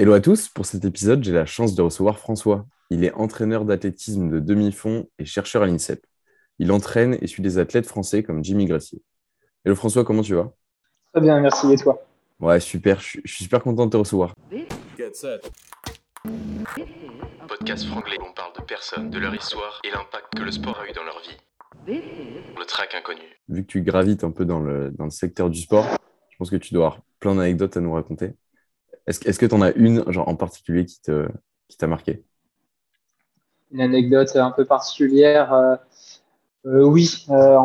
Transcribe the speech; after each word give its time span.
Hello 0.00 0.14
à 0.14 0.20
tous, 0.22 0.48
pour 0.48 0.64
cet 0.64 0.86
épisode, 0.86 1.22
j'ai 1.22 1.30
la 1.30 1.44
chance 1.44 1.74
de 1.74 1.82
recevoir 1.82 2.18
François. 2.18 2.64
Il 2.88 3.04
est 3.04 3.12
entraîneur 3.12 3.66
d'athlétisme 3.66 4.30
de 4.30 4.40
demi-fond 4.40 5.06
et 5.18 5.26
chercheur 5.26 5.62
à 5.62 5.66
l'INSEP. 5.66 6.06
Il 6.58 6.72
entraîne 6.72 7.18
et 7.20 7.26
suit 7.26 7.42
des 7.42 7.58
athlètes 7.58 7.84
français 7.84 8.22
comme 8.22 8.42
Jimmy 8.42 8.64
Gracier. 8.64 9.02
Hello 9.62 9.76
François, 9.76 10.02
comment 10.02 10.22
tu 10.22 10.34
vas? 10.34 10.54
Très 11.12 11.20
bien, 11.20 11.38
merci. 11.40 11.70
Et 11.70 11.76
toi? 11.76 12.02
Ouais, 12.40 12.60
super, 12.60 12.98
je 12.98 13.20
suis 13.26 13.44
super 13.44 13.62
content 13.62 13.84
de 13.84 13.90
te 13.90 13.98
recevoir. 13.98 14.34
Podcast 17.46 17.84
franglais, 17.84 18.16
on 18.26 18.32
parle 18.32 18.54
de 18.58 18.62
personnes, 18.62 19.10
de 19.10 19.18
leur 19.18 19.34
histoire 19.34 19.82
et 19.84 19.90
l'impact 19.90 20.34
que 20.34 20.42
le 20.42 20.50
sport 20.50 20.80
a 20.80 20.88
eu 20.88 20.94
dans 20.94 21.04
leur 21.04 21.20
vie. 21.20 21.36
Le 21.86 22.64
track 22.64 22.94
inconnu. 22.94 23.20
Vu 23.50 23.66
que 23.66 23.70
tu 23.70 23.82
gravites 23.82 24.24
un 24.24 24.30
peu 24.30 24.46
dans 24.46 24.60
le, 24.60 24.92
dans 24.92 25.04
le 25.04 25.10
secteur 25.10 25.50
du 25.50 25.60
sport, 25.60 25.84
je 26.30 26.38
pense 26.38 26.48
que 26.48 26.56
tu 26.56 26.72
dois 26.72 26.86
avoir 26.86 27.02
plein 27.18 27.34
d'anecdotes 27.34 27.76
à 27.76 27.80
nous 27.80 27.92
raconter. 27.92 28.32
Est-ce 29.06 29.28
est 29.28 29.38
que 29.38 29.46
tu 29.46 29.54
en 29.54 29.62
as 29.62 29.72
une 29.72 30.04
en 30.16 30.36
particulier 30.36 30.84
qui 30.84 31.00
t'a 31.78 31.86
marqué? 31.86 32.24
Une 33.72 33.80
anecdote 33.80 34.34
un 34.36 34.50
peu 34.50 34.64
particulière, 34.64 35.52
euh, 35.52 35.76
euh, 36.66 36.82
oui, 36.82 37.24
euh, 37.30 37.58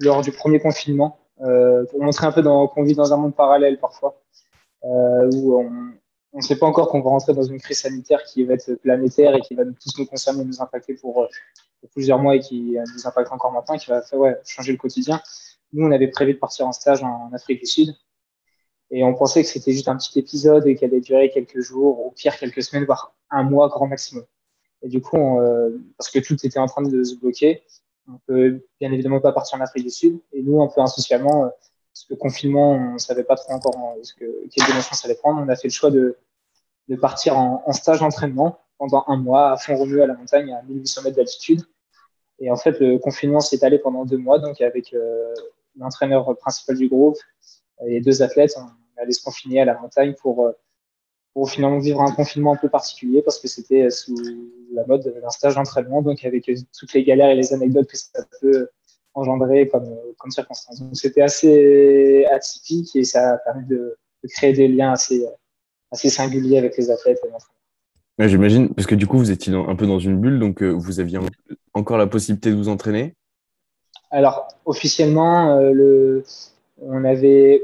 lors 0.00 0.22
du 0.22 0.32
premier 0.32 0.60
confinement, 0.60 1.18
pour 1.36 2.02
montrer 2.02 2.26
un 2.26 2.32
peu 2.32 2.42
qu'on 2.42 2.82
vit 2.82 2.94
dans 2.94 3.12
un 3.12 3.16
monde 3.16 3.34
parallèle 3.34 3.78
parfois, 3.78 4.20
où 4.82 5.58
on 6.32 6.36
ne 6.36 6.42
sait 6.42 6.58
pas 6.58 6.66
encore 6.66 6.88
qu'on 6.88 7.00
va 7.00 7.10
rentrer 7.10 7.32
dans 7.32 7.42
une 7.42 7.58
crise 7.58 7.80
sanitaire 7.80 8.22
qui 8.24 8.44
va 8.44 8.54
être 8.54 8.74
planétaire 8.74 9.34
et 9.34 9.40
qui 9.40 9.54
va 9.54 9.64
tous 9.64 9.98
nous 9.98 10.06
concerner, 10.06 10.44
nous 10.44 10.60
impacter 10.60 10.94
pour, 10.94 11.26
plusieurs 11.92 12.18
mois 12.18 12.36
et 12.36 12.40
qui 12.40 12.76
nous 12.94 13.06
impacte 13.06 13.32
encore 13.32 13.52
maintenant, 13.52 13.78
qui 13.78 13.90
va 13.90 14.02
changer 14.44 14.72
le 14.72 14.78
quotidien. 14.78 15.20
Nous, 15.72 15.86
on 15.86 15.90
avait 15.90 16.08
prévu 16.08 16.34
de 16.34 16.38
partir 16.38 16.66
en 16.66 16.72
stage 16.72 17.02
en 17.02 17.30
Afrique 17.32 17.60
du 17.60 17.66
Sud 17.66 17.94
et 18.90 19.04
on 19.04 19.14
pensait 19.14 19.42
que 19.42 19.48
c'était 19.48 19.72
juste 19.72 19.88
un 19.88 19.96
petit 19.96 20.18
épisode 20.18 20.66
et 20.66 20.74
qu'elle 20.74 20.90
allait 20.90 21.00
durer 21.00 21.30
quelques 21.30 21.60
jours, 21.60 22.04
au 22.06 22.10
pire 22.10 22.36
quelques 22.36 22.62
semaines, 22.62 22.84
voire 22.84 23.14
un 23.30 23.44
mois 23.44 23.68
grand 23.68 23.86
maximum. 23.86 24.24
Et 24.82 24.88
du 24.88 25.00
coup, 25.00 25.38
euh, 25.40 25.78
parce 25.96 26.10
que 26.10 26.18
tout 26.18 26.34
était 26.44 26.58
en 26.58 26.66
train 26.66 26.82
de 26.82 27.04
se 27.04 27.14
bloquer, 27.14 27.62
on 28.08 28.18
peut 28.26 28.60
bien 28.80 28.90
évidemment 28.90 29.20
pas 29.20 29.32
partir 29.32 29.58
en 29.58 29.60
Afrique 29.60 29.84
du 29.84 29.90
Sud. 29.90 30.18
Et 30.32 30.42
nous, 30.42 30.60
un 30.60 30.66
peu 30.66 30.80
insocialement, 30.80 31.44
euh, 31.44 31.48
parce 31.92 32.04
que 32.08 32.14
confinement, 32.14 32.72
on 32.72 32.98
savait 32.98 33.22
pas 33.22 33.36
trop 33.36 33.52
encore 33.52 33.76
hein, 33.76 33.94
ce 34.02 34.14
que, 34.14 34.24
quelle 34.50 34.66
dimension 34.66 34.94
ça 34.94 35.06
allait 35.06 35.16
prendre, 35.16 35.40
on 35.40 35.48
a 35.48 35.54
fait 35.54 35.68
le 35.68 35.72
choix 35.72 35.90
de, 35.90 36.16
de 36.88 36.96
partir 36.96 37.36
en, 37.38 37.72
stage 37.72 38.00
d'entraînement 38.00 38.58
pendant 38.78 39.04
un 39.06 39.16
mois 39.16 39.52
à 39.52 39.56
fond 39.56 39.76
revenu 39.76 40.02
à 40.02 40.06
la 40.06 40.14
montagne 40.14 40.52
à 40.52 40.62
1800 40.62 41.02
mètres 41.02 41.16
d'altitude. 41.16 41.62
Et 42.40 42.50
en 42.50 42.56
fait, 42.56 42.80
le 42.80 42.98
confinement 42.98 43.40
s'est 43.40 43.62
allé 43.64 43.78
pendant 43.78 44.04
deux 44.04 44.16
mois, 44.16 44.38
donc 44.38 44.60
avec 44.62 44.94
euh, 44.94 45.34
l'entraîneur 45.76 46.36
principal 46.38 46.76
du 46.76 46.88
groupe 46.88 47.18
et 47.86 48.00
deux 48.00 48.22
athlètes, 48.22 48.56
aller 49.00 49.12
se 49.12 49.22
confiner 49.22 49.60
à 49.60 49.64
la 49.64 49.78
montagne 49.78 50.14
pour, 50.20 50.46
euh, 50.46 50.52
pour 51.34 51.50
finalement 51.50 51.78
vivre 51.78 52.00
un 52.00 52.12
confinement 52.12 52.52
un 52.52 52.56
peu 52.56 52.68
particulier 52.68 53.22
parce 53.22 53.38
que 53.38 53.48
c'était 53.48 53.90
sous 53.90 54.16
la 54.72 54.84
mode 54.86 55.02
d'un 55.02 55.30
stage 55.30 55.54
d'entraînement, 55.54 56.02
donc 56.02 56.24
avec 56.24 56.50
toutes 56.78 56.92
les 56.92 57.04
galères 57.04 57.30
et 57.30 57.34
les 57.34 57.52
anecdotes 57.52 57.88
que 57.88 57.96
ça 57.96 58.24
peut 58.40 58.68
engendrer 59.14 59.68
comme, 59.68 59.88
comme 60.18 60.30
circonstance. 60.30 60.80
Donc 60.80 60.96
c'était 60.96 61.22
assez 61.22 62.24
atypique 62.30 62.94
et 62.96 63.04
ça 63.04 63.34
a 63.34 63.38
permis 63.38 63.66
de, 63.66 63.96
créer 64.28 64.52
des 64.52 64.68
liens 64.68 64.92
assez, 64.92 65.26
assez 65.90 66.10
singuliers 66.10 66.58
avec 66.58 66.76
les 66.76 66.90
athlètes 66.90 67.18
et 67.24 67.30
l'entraîneur. 67.30 67.56
J'imagine, 68.18 68.74
parce 68.74 68.86
que 68.86 68.94
du 68.94 69.06
coup, 69.06 69.16
vous 69.16 69.30
étiez 69.30 69.54
un 69.54 69.76
peu 69.76 69.86
dans 69.86 69.98
une 69.98 70.20
bulle, 70.20 70.38
donc 70.38 70.62
euh, 70.62 70.68
vous 70.68 71.00
aviez 71.00 71.18
encore 71.72 71.96
la 71.96 72.06
possibilité 72.06 72.50
de 72.50 72.56
vous 72.56 72.68
entraîner? 72.68 73.14
Alors, 74.10 74.48
officiellement, 74.66 75.56
euh, 75.56 75.72
le, 75.72 76.24
on 76.82 77.04
avait 77.04 77.62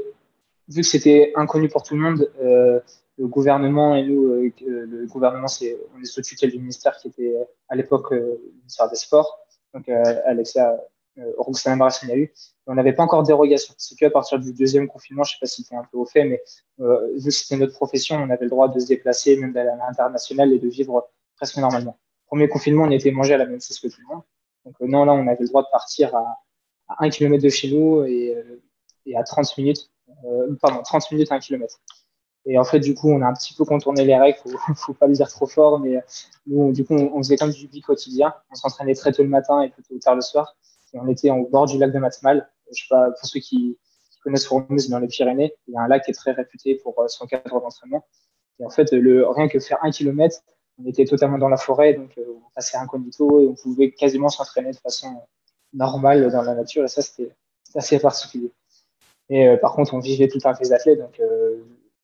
vu 0.67 0.81
que 0.81 0.87
c'était 0.87 1.31
inconnu 1.35 1.69
pour 1.69 1.83
tout 1.83 1.95
le 1.95 2.01
monde, 2.01 2.31
euh, 2.41 2.79
le 3.17 3.27
gouvernement 3.27 3.95
et 3.95 4.03
nous, 4.03 4.25
euh, 4.25 4.51
le 4.61 5.07
gouvernement, 5.07 5.47
c'est, 5.47 5.77
on 5.95 6.01
est 6.01 6.05
sous 6.05 6.21
tutelle 6.21 6.51
du 6.51 6.59
ministère 6.59 6.97
qui 6.97 7.07
était 7.07 7.35
à 7.69 7.75
l'époque 7.75 8.11
euh, 8.11 8.39
le 8.43 8.53
ministère 8.59 8.89
des 8.89 8.95
Sports, 8.95 9.39
donc 9.73 9.89
Alexia 9.89 10.77
Roxana 11.37 11.89
eu. 12.15 12.31
On 12.67 12.75
n'avait 12.75 12.93
pas 12.93 13.03
encore 13.03 13.23
dérogation. 13.23 13.73
C'est 13.77 13.95
qu'à 13.95 14.09
partir 14.09 14.39
du 14.39 14.53
deuxième 14.53 14.87
confinement, 14.87 15.23
je 15.23 15.31
sais 15.31 15.37
pas 15.41 15.47
si 15.47 15.65
es 15.71 15.75
un 15.75 15.83
peu 15.91 15.97
au 15.97 16.05
fait, 16.05 16.23
mais 16.23 16.41
vu 16.77 17.25
que 17.25 17.31
c'était 17.31 17.57
notre 17.57 17.73
profession, 17.73 18.17
on 18.17 18.29
avait 18.29 18.45
le 18.45 18.49
droit 18.49 18.69
de 18.69 18.79
se 18.79 18.87
déplacer, 18.87 19.35
même 19.35 19.51
d'aller 19.51 19.69
à 19.69 19.75
l'international 19.75 20.53
et 20.53 20.59
de 20.59 20.67
vivre 20.67 21.09
presque 21.35 21.57
normalement. 21.57 21.97
Premier 22.27 22.47
confinement, 22.47 22.83
on 22.83 22.91
était 22.91 23.11
mangé 23.11 23.33
à 23.33 23.37
la 23.37 23.45
même 23.45 23.59
chose 23.59 23.79
que 23.79 23.87
tout 23.87 23.99
le 24.01 24.15
monde. 24.15 24.23
Donc 24.65 24.75
non, 24.79 25.05
là, 25.05 25.13
on 25.13 25.27
avait 25.27 25.41
le 25.41 25.47
droit 25.47 25.63
de 25.63 25.69
partir 25.71 26.15
à, 26.15 26.37
à 26.87 27.05
1 27.05 27.09
km 27.09 27.43
de 27.43 27.49
chez 27.49 27.71
nous 27.71 28.03
et, 28.03 28.35
et 29.05 29.17
à 29.17 29.23
30 29.23 29.57
minutes 29.57 29.89
euh, 29.89 29.96
pardon, 30.61 30.81
30 30.83 31.11
minutes 31.11 31.31
à 31.31 31.35
un 31.35 31.39
kilomètre. 31.39 31.79
Et 32.45 32.57
en 32.57 32.63
fait, 32.63 32.79
du 32.79 32.95
coup, 32.95 33.11
on 33.11 33.21
a 33.21 33.27
un 33.27 33.33
petit 33.33 33.53
peu 33.53 33.65
contourné 33.65 34.05
les 34.05 34.17
règles, 34.17 34.37
faut, 34.41 34.49
faut 34.75 34.93
pas 34.93 35.07
le 35.07 35.13
dire 35.13 35.27
trop 35.27 35.47
fort, 35.47 35.79
mais 35.79 36.01
nous, 36.47 36.71
du 36.71 36.85
coup, 36.85 36.93
on, 36.93 37.17
faisait 37.17 37.37
comme 37.37 37.51
du 37.51 37.67
vie 37.67 37.81
quotidien. 37.81 38.33
On 38.51 38.55
s'entraînait 38.55 38.95
très 38.95 39.11
tôt 39.11 39.23
le 39.23 39.29
matin 39.29 39.61
et 39.61 39.69
plutôt 39.69 39.97
tard 39.99 40.15
le 40.15 40.21
soir. 40.21 40.55
Et 40.93 40.99
on 40.99 41.07
était 41.07 41.29
au 41.29 41.45
bord 41.47 41.65
du 41.65 41.77
lac 41.77 41.91
de 41.91 41.99
Matmal. 41.99 42.49
Je 42.71 42.81
sais 42.81 42.87
pas, 42.89 43.11
pour 43.11 43.27
ceux 43.27 43.41
qui, 43.41 43.77
qui 44.11 44.19
connaissent 44.23 44.47
Fourmuse 44.47 44.89
dans 44.89 44.99
les 44.99 45.07
Pyrénées, 45.07 45.53
il 45.67 45.73
y 45.73 45.77
a 45.77 45.81
un 45.81 45.87
lac 45.89 46.05
qui 46.05 46.11
est 46.11 46.13
très 46.13 46.31
réputé 46.31 46.75
pour 46.75 46.97
euh, 46.99 47.07
son 47.09 47.27
cadre 47.27 47.59
d'entraînement. 47.59 48.05
Et 48.59 48.65
en 48.65 48.69
fait, 48.69 48.89
rien 48.91 49.47
que 49.49 49.59
faire 49.59 49.77
un 49.83 49.91
kilomètre, 49.91 50.37
on 50.79 50.85
était 50.85 51.05
totalement 51.05 51.37
dans 51.37 51.49
la 51.49 51.57
forêt, 51.57 51.93
donc 51.93 52.17
euh, 52.17 52.23
on 52.37 52.49
passait 52.55 52.77
incognito 52.77 53.41
et 53.41 53.47
on 53.47 53.55
pouvait 53.55 53.91
quasiment 53.91 54.29
s'entraîner 54.29 54.71
de 54.71 54.77
façon 54.77 55.21
normale 55.73 56.31
dans 56.31 56.43
la 56.43 56.55
nature. 56.55 56.85
Et 56.85 56.87
ça, 56.87 57.01
c'était 57.01 57.35
assez 57.75 57.99
particulier. 57.99 58.51
Et 59.29 59.47
euh, 59.47 59.57
par 59.57 59.73
contre, 59.73 59.93
on 59.93 59.99
vivait 59.99 60.27
tout 60.27 60.37
le 60.37 60.41
temps 60.41 60.49
avec 60.49 60.61
les 60.61 60.73
athlètes, 60.73 60.99
donc 60.99 61.19
euh, 61.19 61.57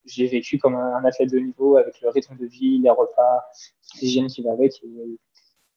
j'ai 0.06 0.28
vécu 0.28 0.58
comme 0.58 0.76
un, 0.76 1.04
athlète 1.06 1.32
de 1.32 1.40
niveau 1.40 1.78
avec 1.78 2.02
le 2.02 2.10
rythme 2.10 2.36
de 2.36 2.46
vie, 2.46 2.80
les 2.80 2.90
repas, 2.90 3.46
l'hygiène 4.02 4.28
qui 4.28 4.44
va 4.44 4.52
avec. 4.52 4.74
Et, 4.84 5.20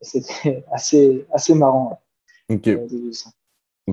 c'était 0.01 0.65
assez, 0.73 1.25
assez 1.33 1.55
marrant. 1.55 2.03
Ok. 2.49 2.67
Euh, 2.67 2.87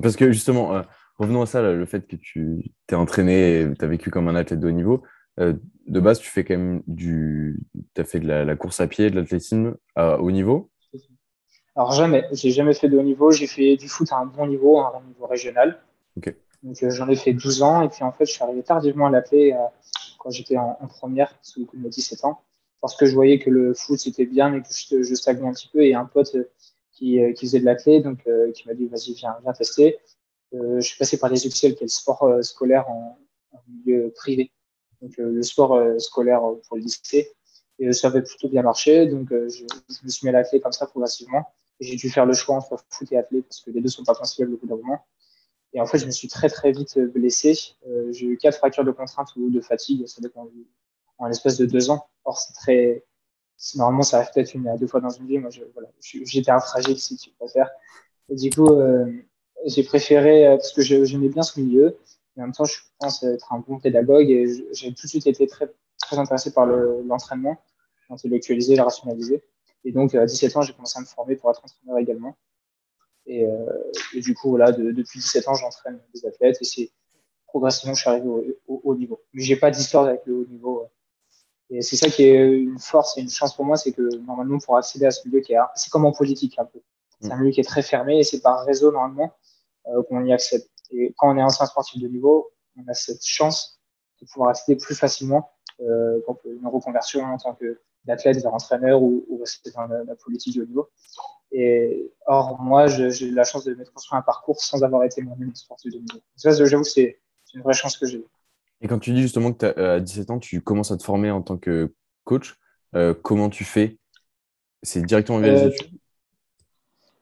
Parce 0.02 0.16
que 0.16 0.32
justement, 0.32 0.82
revenons 1.18 1.42
à 1.42 1.46
ça, 1.46 1.62
le 1.62 1.86
fait 1.86 2.06
que 2.06 2.16
tu 2.16 2.72
t'es 2.86 2.96
entraîné 2.96 3.60
et 3.60 3.74
tu 3.74 3.84
as 3.84 3.88
vécu 3.88 4.10
comme 4.10 4.28
un 4.28 4.34
athlète 4.34 4.60
de 4.60 4.68
haut 4.68 4.72
niveau. 4.72 5.02
de 5.38 6.00
base, 6.00 6.18
tu 6.18 6.30
fais 6.30 6.44
quand 6.44 6.56
même 6.56 6.82
du. 6.86 7.60
Tu 7.94 8.00
as 8.00 8.04
fait 8.04 8.20
de 8.20 8.26
la, 8.26 8.56
course 8.56 8.80
à 8.80 8.86
pied, 8.86 9.10
de 9.10 9.16
l'athlétisme 9.16 9.76
à 9.94 10.20
haut 10.20 10.30
niveau? 10.30 10.70
Alors, 11.76 11.92
jamais. 11.92 12.26
J'ai 12.32 12.50
jamais 12.50 12.74
fait 12.74 12.88
de 12.88 12.98
haut 12.98 13.02
niveau. 13.02 13.30
J'ai 13.30 13.46
fait 13.46 13.76
du 13.76 13.88
foot 13.88 14.12
à 14.12 14.18
un 14.18 14.26
bon 14.26 14.46
niveau, 14.46 14.78
à 14.80 14.96
un 14.96 15.06
niveau 15.08 15.26
régional. 15.26 15.80
Ok. 16.16 16.34
Donc 16.64 16.82
euh, 16.82 16.90
j'en 16.90 17.08
ai 17.08 17.16
fait 17.16 17.34
12 17.34 17.62
ans 17.62 17.82
et 17.82 17.88
puis 17.88 18.02
en 18.02 18.12
fait 18.12 18.24
je 18.24 18.32
suis 18.32 18.42
arrivé 18.42 18.62
tardivement 18.62 19.06
à 19.06 19.10
la 19.10 19.22
euh, 19.32 19.52
quand 20.18 20.30
j'étais 20.30 20.56
en, 20.56 20.74
première 20.88 21.38
sous 21.42 21.60
le 21.60 21.66
coup 21.66 21.76
de 21.76 21.82
mes 21.82 21.90
17 21.90 22.24
ans. 22.24 22.40
Parce 22.80 22.96
que 22.96 23.06
je 23.06 23.14
voyais 23.14 23.38
que 23.38 23.50
le 23.50 23.74
foot 23.74 23.98
c'était 23.98 24.24
bien 24.24 24.48
mais 24.48 24.62
que 24.62 25.02
je, 25.02 25.14
stagnais 25.14 25.46
un 25.46 25.52
petit 25.52 25.68
peu. 25.68 25.84
Et 25.84 25.94
un 25.94 26.06
pote 26.06 26.34
euh, 26.34 26.44
qui, 26.92 27.20
faisait 27.38 27.60
de 27.60 27.66
la 27.66 27.74
clé 27.74 28.00
donc 28.00 28.26
qui 28.54 28.66
m'a 28.66 28.74
dit 28.74 28.86
vas-y 28.86 29.12
viens 29.12 29.36
viens 29.42 29.52
tester. 29.52 29.98
je 30.52 30.80
suis 30.80 30.96
passé 30.96 31.18
par 31.18 31.28
les 31.28 31.46
UXL 31.46 31.74
qui 31.74 31.84
est 31.84 31.86
le 31.86 31.88
sport 31.88 32.38
scolaire 32.42 32.88
en, 32.88 33.18
milieu 33.68 34.10
privé. 34.14 34.50
Donc 35.02 35.16
le 35.18 35.42
sport 35.42 35.78
scolaire 36.00 36.40
pour 36.66 36.76
le 36.76 36.82
lycée. 36.82 37.32
Et 37.78 37.92
ça 37.92 38.08
avait 38.08 38.22
plutôt 38.22 38.48
bien 38.48 38.62
marché. 38.62 39.06
Donc 39.06 39.28
je, 39.30 39.64
me 40.04 40.08
suis 40.08 40.26
mis 40.26 40.30
à 40.30 40.32
la 40.32 40.44
clé 40.44 40.60
comme 40.60 40.72
ça 40.72 40.86
progressivement. 40.86 41.46
J'ai 41.80 41.96
dû 41.96 42.08
faire 42.08 42.24
le 42.24 42.32
choix 42.32 42.56
entre 42.56 42.82
foot 42.88 43.10
et 43.12 43.18
athlète 43.18 43.44
parce 43.44 43.60
que 43.60 43.70
les 43.70 43.80
deux 43.80 43.88
sont 43.88 44.04
pas 44.04 44.14
conciliables 44.14 44.54
au 44.54 44.58
bout 44.58 44.66
d'un 44.66 44.76
moment 44.76 45.04
et 45.74 45.80
en 45.80 45.86
fait, 45.86 45.98
je 45.98 46.06
me 46.06 46.12
suis 46.12 46.28
très, 46.28 46.48
très 46.48 46.70
vite 46.70 46.98
blessé. 46.98 47.58
Euh, 47.88 48.12
j'ai 48.12 48.26
eu 48.26 48.38
quatre 48.38 48.58
fractures 48.58 48.84
de 48.84 48.92
contrainte 48.92 49.34
ou 49.36 49.50
de 49.50 49.60
fatigue, 49.60 50.06
ça 50.06 50.22
dépend, 50.22 50.48
en 51.18 51.26
l'espace 51.26 51.58
de 51.58 51.66
deux 51.66 51.90
ans. 51.90 52.06
Or, 52.24 52.38
c'est 52.38 52.52
très, 52.54 53.04
normalement, 53.74 54.02
ça 54.02 54.18
arrive 54.18 54.30
peut-être 54.32 54.54
une 54.54 54.68
à 54.68 54.76
deux 54.76 54.86
fois 54.86 55.00
dans 55.00 55.10
une 55.10 55.26
vie. 55.26 55.38
Moi, 55.38 55.50
voilà, 55.72 55.88
j'étais 56.00 56.52
un 56.52 56.60
fragile, 56.60 56.98
si 56.98 57.16
tu 57.16 57.30
préfères. 57.30 57.70
Et 58.28 58.36
du 58.36 58.50
coup, 58.50 58.68
euh, 58.68 59.12
j'ai 59.66 59.82
préféré, 59.82 60.46
euh, 60.46 60.56
parce 60.56 60.72
que 60.72 60.82
j'aimais 60.82 61.28
bien 61.28 61.42
ce 61.42 61.60
milieu, 61.60 61.98
et 62.36 62.40
en 62.40 62.44
même 62.44 62.52
temps, 62.52 62.64
je 62.64 62.78
pense 63.00 63.24
être 63.24 63.52
un 63.52 63.58
bon 63.58 63.78
pédagogue 63.78 64.30
et 64.30 64.46
j'ai 64.72 64.94
tout 64.94 65.06
de 65.06 65.08
suite 65.08 65.26
été 65.26 65.46
très, 65.46 65.72
très 66.00 66.18
intéressé 66.18 66.52
par 66.52 66.66
l'entraînement, 66.66 67.56
l'intellectualiser, 68.10 68.76
le 68.76 68.82
rationaliser. 68.82 69.42
Et 69.84 69.92
donc, 69.92 70.14
à 70.14 70.24
17 70.24 70.56
ans, 70.56 70.62
j'ai 70.62 70.72
commencé 70.72 70.98
à 70.98 71.00
me 71.00 71.06
former 71.06 71.36
pour 71.36 71.50
être 71.50 71.62
entraîneur 71.64 71.98
également. 71.98 72.36
Et, 73.26 73.46
euh, 73.46 73.66
et 74.14 74.20
du 74.20 74.34
coup, 74.34 74.50
voilà, 74.50 74.72
de, 74.72 74.92
depuis 74.92 75.18
17 75.18 75.48
ans, 75.48 75.54
j'entraîne 75.54 76.00
des 76.14 76.26
athlètes 76.26 76.58
et 76.60 76.64
c'est 76.64 76.90
progressivement, 77.46 77.94
je 77.94 78.00
suis 78.00 78.10
arrivé 78.10 78.28
au, 78.28 78.44
au 78.68 78.80
haut 78.84 78.96
niveau. 78.96 79.22
Mais 79.32 79.42
j'ai 79.42 79.56
pas 79.56 79.70
d'histoire 79.70 80.04
avec 80.06 80.22
le 80.26 80.34
haut 80.34 80.46
niveau. 80.46 80.88
Et 81.70 81.82
c'est 81.82 81.96
ça 81.96 82.08
qui 82.08 82.24
est 82.24 82.52
une 82.52 82.78
force 82.78 83.16
et 83.16 83.22
une 83.22 83.30
chance 83.30 83.54
pour 83.54 83.64
moi, 83.64 83.76
c'est 83.76 83.92
que 83.92 84.16
normalement, 84.18 84.58
pour 84.58 84.76
accéder 84.76 85.06
à 85.06 85.10
ce 85.10 85.26
milieu 85.26 85.40
qui 85.40 85.54
est, 85.54 85.58
c'est 85.74 85.90
comme 85.90 86.04
en 86.04 86.12
politique 86.12 86.58
un 86.58 86.64
peu. 86.64 86.80
C'est 87.20 87.32
un 87.32 87.36
milieu 87.38 87.52
qui 87.52 87.60
est 87.60 87.64
très 87.64 87.82
fermé 87.82 88.18
et 88.18 88.24
c'est 88.24 88.40
par 88.40 88.64
réseau 88.66 88.92
normalement 88.92 89.32
euh, 89.88 90.02
qu'on 90.02 90.24
y 90.24 90.32
accède. 90.32 90.62
Et 90.90 91.14
quand 91.16 91.32
on 91.32 91.38
est 91.38 91.42
ancien 91.42 91.64
sportif 91.66 92.02
de 92.02 92.08
niveau, 92.08 92.50
on 92.76 92.86
a 92.88 92.94
cette 92.94 93.24
chance 93.24 93.80
de 94.20 94.26
pouvoir 94.26 94.50
accéder 94.50 94.76
plus 94.76 94.94
facilement 94.94 95.52
euh, 95.80 96.20
pour 96.26 96.38
une 96.44 96.66
reconversion 96.66 97.24
en 97.24 97.38
tant 97.38 97.54
que 97.54 97.80
d'athlète 98.04 98.42
vers 98.42 98.54
entraîneur 98.54 99.02
ou, 99.02 99.24
ou 99.28 99.38
rester 99.38 99.70
dans 99.70 99.86
la, 99.86 100.04
la, 100.04 100.14
politique 100.14 100.56
de 100.56 100.62
haut 100.62 100.66
niveau. 100.66 100.88
Et 101.52 102.12
or, 102.26 102.60
moi, 102.60 102.86
j'ai 102.86 103.26
eu 103.26 103.34
la 103.34 103.44
chance 103.44 103.64
de 103.64 103.74
mettre 103.74 103.92
construire 103.92 104.18
un 104.18 104.22
parcours 104.22 104.60
sans 104.60 104.82
avoir 104.82 105.04
été 105.04 105.22
moi-même 105.22 105.54
sportif 105.54 105.92
de 105.92 105.98
niveau. 105.98 106.20
Ça, 106.36 106.52
j'avoue 106.64 106.84
c'est 106.84 107.20
une 107.54 107.62
vraie 107.62 107.74
chance 107.74 107.96
que 107.96 108.06
j'ai. 108.06 108.24
Et 108.80 108.88
quand 108.88 108.98
tu 108.98 109.12
dis 109.12 109.22
justement 109.22 109.52
que 109.52 109.78
à 109.80 110.00
17 110.00 110.30
ans, 110.30 110.38
tu 110.38 110.60
commences 110.60 110.90
à 110.90 110.96
te 110.96 111.04
former 111.04 111.30
en 111.30 111.42
tant 111.42 111.56
que 111.56 111.94
coach, 112.24 112.58
comment 113.22 113.48
tu 113.48 113.64
fais? 113.64 113.98
C'est 114.82 115.02
directement 115.02 115.38
via 115.38 115.52
les 115.52 115.66
études 115.68 115.98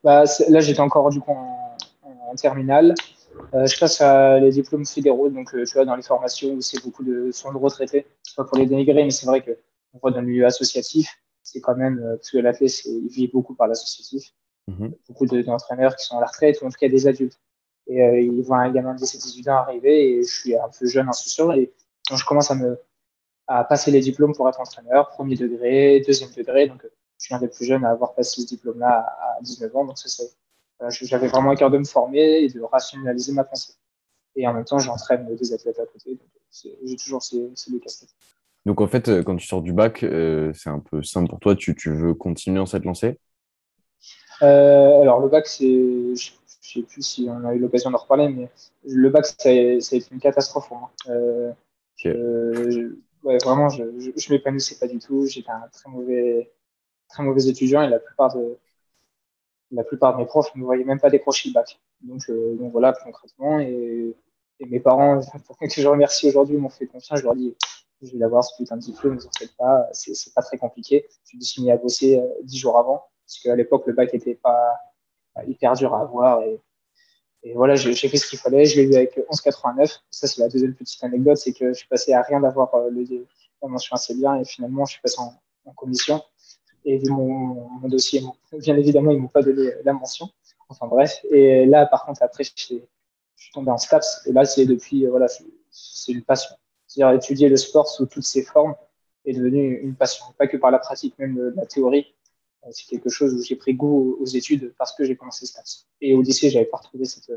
bah, 0.03 0.25
Là, 0.49 0.61
j'étais 0.61 0.81
encore 0.81 1.11
du 1.11 1.21
coup 1.21 1.33
en, 1.33 1.77
en 2.33 2.35
terminale. 2.35 2.95
Euh, 3.55 3.67
je 3.67 3.79
passe 3.79 4.01
à 4.01 4.39
les 4.39 4.51
diplômes 4.51 4.87
fédéraux, 4.87 5.29
donc 5.29 5.55
euh, 5.55 5.65
tu 5.65 5.75
vois, 5.75 5.85
dans 5.85 5.97
les 5.97 6.03
formations 6.03 6.53
où 6.55 6.61
c'est 6.61 6.83
beaucoup 6.83 7.05
de 7.05 7.31
soins 7.33 7.53
de 7.53 7.59
retraités. 7.59 8.07
Pas 8.37 8.45
pour 8.45 8.59
les 8.59 8.67
dénigrer, 8.67 9.05
mais 9.05 9.11
c'est 9.11 9.27
vrai 9.27 9.43
que 9.43 9.57
on 9.93 9.99
voit 9.99 10.11
dans 10.11 10.21
le 10.21 10.27
milieu 10.27 10.47
associatif, 10.47 11.09
c'est 11.43 11.61
quand 11.61 11.77
même, 11.77 11.99
euh, 11.99 12.17
parce 12.17 12.31
que 12.31 12.39
la 12.39 12.53
FES, 12.53 12.87
il 12.87 13.09
vit 13.09 13.29
beaucoup 13.29 13.55
par 13.55 13.69
l'associatif. 13.69 14.33
Mhm. 14.69 14.95
Beaucoup 15.09 15.27
d'entraîneurs 15.27 15.97
qui 15.97 16.07
sont 16.07 16.17
à 16.19 16.21
la 16.21 16.27
retraite, 16.27 16.61
ou 16.63 16.67
en 16.67 16.71
tout 16.71 16.79
cas 16.79 16.89
des 16.89 17.07
adultes. 17.07 17.39
Et 17.89 17.99
ils 17.99 18.43
voient 18.43 18.59
un 18.59 18.71
gamin 18.71 18.95
de 18.95 19.01
17-18 19.01 19.51
ans 19.51 19.57
arriver, 19.57 20.13
et 20.13 20.23
je 20.23 20.33
suis 20.33 20.57
un 20.57 20.69
peu 20.69 20.87
jeune, 20.87 21.09
insouciant, 21.09 21.51
et 21.51 21.73
donc 22.09 22.19
je 22.19 22.25
commence 22.25 22.51
à 22.51 22.55
me 22.55 22.79
à 23.47 23.65
passer 23.65 23.91
les 23.91 24.01
diplômes 24.01 24.35
pour 24.35 24.49
être 24.49 24.61
entraîneur, 24.61 25.09
premier 25.09 25.37
degré, 25.37 26.01
deuxième 26.07 26.31
degré. 26.31 26.69
Donc, 26.69 26.83
je 26.85 27.27
suis 27.27 27.35
un 27.35 27.39
des 27.39 27.49
plus 27.49 27.65
jeunes 27.65 27.85
à 27.85 27.91
avoir 27.91 28.15
passé 28.15 28.41
ce 28.41 28.47
diplôme-là 28.47 29.07
à 29.39 29.43
19 29.43 29.77
ans. 29.77 29.85
Donc, 29.85 29.99
c'est 29.99 30.31
j'avais 31.01 31.29
vraiment 31.29 31.51
un 31.51 31.55
cœur 31.55 31.71
de 31.71 31.79
me 31.79 31.85
former 31.85 32.43
et 32.43 32.49
de 32.49 32.61
rationaliser 32.61 33.33
ma 33.33 33.45
pensée. 33.45 33.75
Et 34.35 34.47
en 34.49 34.55
même 34.55 34.65
temps, 34.65 34.79
j'entraîne 34.79 35.33
des 35.37 35.53
athlètes 35.53 35.79
à 35.79 35.87
côté. 35.87 36.19
J'ai 36.51 36.97
toujours 36.97 37.23
ces, 37.23 37.53
deux 37.69 37.79
casquettes. 37.79 38.15
Donc 38.65 38.81
en 38.81 38.87
fait, 38.87 39.09
euh, 39.09 39.23
quand 39.23 39.37
tu 39.37 39.47
sors 39.47 39.63
du 39.63 39.73
bac, 39.73 40.03
euh, 40.03 40.53
c'est 40.55 40.71
un 40.71 40.79
peu 40.79 41.03
simple 41.03 41.29
pour 41.29 41.41
toi. 41.41 41.57
Tu, 41.57 41.75
tu 41.75 41.91
veux 41.93 42.15
continuer 42.15 42.61
en 42.61 42.67
cette 42.67 42.85
lancée? 42.85 43.19
Euh, 44.43 45.03
Alors 45.03 45.21
le 45.21 45.29
bac, 45.29 45.47
c'est, 45.47 45.65
je 45.65 46.11
ne 46.11 46.15
sais 46.15 46.83
plus 46.83 47.03
si 47.03 47.27
on 47.29 47.45
a 47.45 47.55
eu 47.55 47.59
l'occasion 47.59 47.91
d'en 47.91 47.99
reparler, 47.99 48.29
mais 48.29 48.49
le 48.89 49.11
bac, 49.11 49.27
ça 49.27 49.49
a, 49.49 49.53
été 49.53 50.03
une 50.11 50.21
catastrophe 50.21 50.69
pour 50.69 50.79
moi. 50.79 50.93
ouais, 53.25 53.39
vraiment, 53.45 53.69
je, 53.69 53.85
je, 54.17 54.33
m'épanouissais 54.33 54.79
pas 54.79 54.87
du 54.87 54.99
tout. 54.99 55.27
J'étais 55.27 55.51
un 55.51 55.69
très 55.73 55.91
mauvais, 55.91 56.51
très 57.09 57.23
mauvais 57.23 57.47
étudiant 57.49 57.83
et 57.83 57.89
la 57.89 57.99
plupart 57.99 58.35
de, 58.37 58.59
la 59.73 59.83
plupart 59.85 60.15
de 60.15 60.19
mes 60.19 60.27
profs 60.27 60.55
ne 60.55 60.63
voyaient 60.63 60.85
même 60.85 61.01
pas 61.01 61.11
décrocher 61.11 61.49
le 61.49 61.55
bac. 61.55 61.81
Donc, 62.01 62.21
donc 62.29 62.71
voilà, 62.71 62.93
concrètement. 62.93 63.59
Et, 63.59 64.15
mes 64.61 64.79
parents, 64.79 65.21
que 65.61 65.69
je 65.69 65.89
remercie 65.89 66.29
aujourd'hui, 66.29 66.57
m'ont 66.57 66.69
fait 66.69 66.87
confiance. 66.87 67.19
Je 67.19 67.25
leur 67.25 67.35
dis, 67.35 67.53
je 68.03 68.13
vais 68.13 68.19
l'avoir 68.19 68.45
ce 68.45 68.57
putain 68.57 68.77
de 68.77 68.83
diplôme, 68.83 69.15
ne 69.15 69.21
vous 69.21 69.27
en 69.27 69.31
faites 69.39 69.57
pas, 69.57 69.89
c'est 69.93 70.35
pas 70.35 70.43
très 70.43 70.59
compliqué. 70.59 71.07
Je 71.31 71.37
me 71.37 71.43
suis 71.43 71.63
mis 71.63 71.71
à 71.71 71.77
bosser 71.77 72.19
euh, 72.19 72.27
dix 72.43 72.59
jours 72.59 72.79
avant, 72.79 73.05
parce 73.27 73.39
qu'à 73.41 73.57
l'époque, 73.57 73.87
le 73.87 73.93
bac 73.93 74.13
n'était 74.13 74.35
pas 74.35 74.75
hyper 75.47 75.75
dur 75.75 75.95
à 75.95 76.03
avoir. 76.03 76.43
Et, 76.43 76.61
voilà, 77.55 77.75
j'ai 77.75 77.95
fait 77.95 78.17
ce 78.17 78.29
qu'il 78.29 78.39
fallait. 78.39 78.65
Je 78.65 78.81
l'ai 78.81 78.87
eu 78.87 78.95
avec 78.95 79.17
11,89. 79.17 80.01
Ça, 80.11 80.29
c'est 80.29 80.41
la 80.41 80.49
deuxième 80.49 80.75
petite 80.75 81.03
anecdote, 81.03 81.37
c'est 81.37 81.53
que 81.53 81.69
je 81.69 81.79
suis 81.79 81.89
passé 81.89 82.13
à 82.13 82.23
rien 82.23 82.41
d'avoir 82.41 82.75
euh, 82.75 82.91
la 82.91 83.69
mention 83.69 83.95
assez 83.95 84.15
bien, 84.15 84.37
et 84.37 84.45
finalement, 84.45 84.85
je 84.85 84.93
suis 84.93 85.03
passé 85.03 85.21
en, 85.21 85.35
commission 85.77 86.21
et 86.85 86.99
vu 86.99 87.09
mon, 87.11 87.69
mon, 87.81 87.89
dossier, 87.89 88.21
bien 88.53 88.77
évidemment, 88.77 89.13
ils 89.13 89.21
m'ont 89.21 89.29
pas 89.29 89.43
donné 89.43 89.71
la 89.85 89.93
mention. 89.93 90.29
Enfin 90.69 90.89
bref. 90.89 91.25
Et 91.31 91.67
là, 91.67 91.87
par 91.87 92.05
contre, 92.05 92.23
après, 92.23 92.43
je 92.43 92.51
suis 92.57 92.83
tombé 93.53 93.71
en 93.71 93.79
STAPS. 93.79 94.27
Et 94.27 94.33
là, 94.33 94.45
c'est 94.45 94.67
depuis, 94.67 95.07
euh, 95.07 95.11
voilà, 95.11 95.27
c'est 95.29 96.13
une 96.13 96.23
passion. 96.23 96.57
C'est-à-dire 96.93 97.17
étudier 97.17 97.49
le 97.49 97.57
sport 97.57 97.89
sous 97.89 98.07
toutes 98.07 98.25
ses 98.25 98.43
formes 98.43 98.75
est 99.25 99.33
devenu 99.33 99.79
une 99.79 99.95
passion. 99.95 100.27
Pas 100.37 100.47
que 100.47 100.57
par 100.57 100.71
la 100.71 100.79
pratique, 100.79 101.19
même 101.19 101.53
la 101.57 101.65
théorie. 101.65 102.15
Euh, 102.65 102.69
c'est 102.71 102.87
quelque 102.87 103.09
chose 103.09 103.33
où 103.35 103.43
j'ai 103.43 103.57
pris 103.57 103.75
goût 103.75 104.19
aux 104.21 104.27
études 104.27 104.75
parce 104.77 104.95
que 104.95 105.05
j'ai 105.05 105.17
commencé 105.17 105.47
STAPS. 105.47 105.87
Et 106.01 106.15
au 106.15 106.23
lycée, 106.23 106.51
j'avais 106.51 106.67
pas 106.67 106.77
retrouvé 106.77 107.07
cette, 107.07 107.33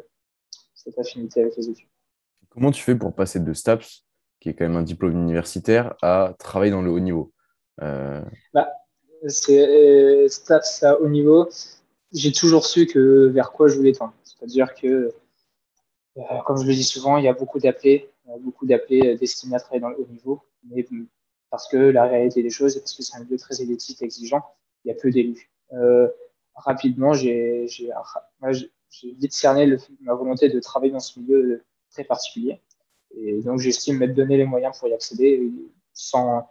cette 0.73 0.99
affinité 0.99 1.41
avec 1.41 1.55
les 1.55 1.69
études. 1.69 1.87
Comment 2.49 2.71
tu 2.71 2.83
fais 2.83 2.95
pour 2.95 3.13
passer 3.13 3.39
de 3.39 3.53
STAPS, 3.53 4.05
qui 4.39 4.49
est 4.49 4.55
quand 4.55 4.65
même 4.65 4.75
un 4.75 4.83
diplôme 4.83 5.13
universitaire, 5.13 5.95
à 6.01 6.35
travailler 6.37 6.71
dans 6.71 6.81
le 6.81 6.91
haut 6.91 6.99
niveau? 6.99 7.31
Euh... 7.81 8.23
bah, 8.53 8.71
c'est 9.27 10.27
stats 10.29 10.61
à 10.81 10.99
haut 10.99 11.09
niveau, 11.09 11.49
j'ai 12.13 12.31
toujours 12.31 12.65
su 12.65 12.87
que 12.87 13.27
vers 13.27 13.51
quoi 13.51 13.67
je 13.67 13.75
voulais 13.75 13.93
tendre. 13.93 14.13
C'est-à-dire 14.23 14.73
que, 14.75 15.13
euh, 16.17 16.21
comme 16.45 16.57
je 16.61 16.67
le 16.67 16.73
dis 16.73 16.83
souvent, 16.83 17.17
il 17.17 17.25
y 17.25 17.27
a 17.27 17.33
beaucoup 17.33 17.59
d'appelés, 17.59 18.09
beaucoup 18.39 18.65
d'appelés 18.65 19.15
destinés 19.17 19.55
à 19.55 19.59
travailler 19.59 19.81
dans 19.81 19.89
le 19.89 19.99
haut 19.99 20.07
niveau, 20.07 20.41
mais 20.63 20.85
parce 21.49 21.67
que 21.67 21.77
la 21.77 22.05
réalité 22.05 22.43
des 22.43 22.49
choses, 22.49 22.75
et 22.77 22.79
parce 22.79 22.93
que 22.93 23.03
c'est 23.03 23.15
un 23.17 23.23
milieu 23.23 23.37
très 23.37 23.61
élitiste, 23.61 24.01
exigeant, 24.01 24.43
il 24.83 24.89
y 24.89 24.91
a 24.91 24.95
peu 24.95 25.11
d'élus. 25.11 25.51
Euh, 25.73 26.09
rapidement, 26.55 27.13
j'ai 27.13 27.67
vite 29.03 29.33
cerné 29.33 29.77
ma 30.01 30.13
volonté 30.13 30.49
de 30.49 30.59
travailler 30.59 30.91
dans 30.91 30.99
ce 30.99 31.19
milieu 31.19 31.63
très 31.91 32.03
particulier. 32.03 32.59
Et 33.15 33.41
donc, 33.41 33.59
j'estime 33.59 33.97
m'être 33.97 34.13
donné 34.13 34.37
les 34.37 34.45
moyens 34.45 34.77
pour 34.77 34.87
y 34.87 34.93
accéder 34.93 35.49
sans, 35.93 36.49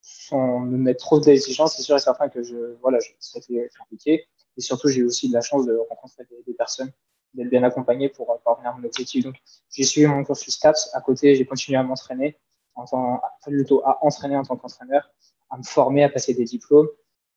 sans 0.00 0.60
me 0.60 0.76
mettre 0.76 1.04
trop 1.04 1.18
d'exigences, 1.18 1.76
c'est 1.76 1.82
sûr 1.82 1.96
et 1.96 2.00
certain 2.00 2.28
que 2.28 2.42
je, 2.42 2.76
voilà, 2.80 3.00
je, 3.00 3.10
ça 3.18 3.38
a 3.38 3.40
été 3.40 3.68
compliqué. 3.78 4.26
Et 4.56 4.60
surtout, 4.60 4.88
j'ai 4.88 5.02
aussi 5.02 5.28
de 5.28 5.34
la 5.34 5.40
chance 5.40 5.66
de 5.66 5.74
rencontrer 5.74 6.24
des, 6.46 6.54
personnes, 6.54 6.92
d'être 7.34 7.50
bien 7.50 7.62
accompagné 7.62 8.08
pour 8.08 8.40
parvenir 8.44 8.70
à 8.70 8.74
mon 8.74 8.84
objectif. 8.84 9.24
Donc, 9.24 9.36
j'ai 9.70 9.84
suivi 9.84 10.06
mon 10.06 10.24
cursus 10.24 10.54
STAPS. 10.54 10.90
À 10.94 11.00
côté, 11.00 11.34
j'ai 11.34 11.44
continué 11.44 11.78
à 11.78 11.82
m'entraîner, 11.82 12.38
en 12.74 12.84
tant, 12.84 13.20
plutôt 13.42 13.84
à 13.84 13.98
entraîner 14.04 14.36
en 14.36 14.42
tant 14.42 14.56
qu'entraîneur, 14.56 15.10
à 15.50 15.58
me 15.58 15.62
former, 15.62 16.04
à 16.04 16.08
passer 16.08 16.34
des 16.34 16.44
diplômes. 16.44 16.88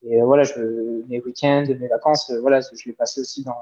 Et 0.04 0.22
euh, 0.22 0.26
voilà, 0.26 0.44
mes 1.08 1.20
week-ends, 1.22 1.66
mes 1.68 1.88
vacances, 1.88 2.30
euh, 2.30 2.40
voilà, 2.40 2.62
je 2.62 2.86
l'ai 2.86 2.94
passé 2.94 3.22
aussi 3.22 3.44
dans, 3.44 3.58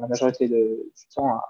la 0.00 0.06
majorité 0.08 0.48
du 0.48 1.06
temps 1.14 1.28
à, 1.28 1.44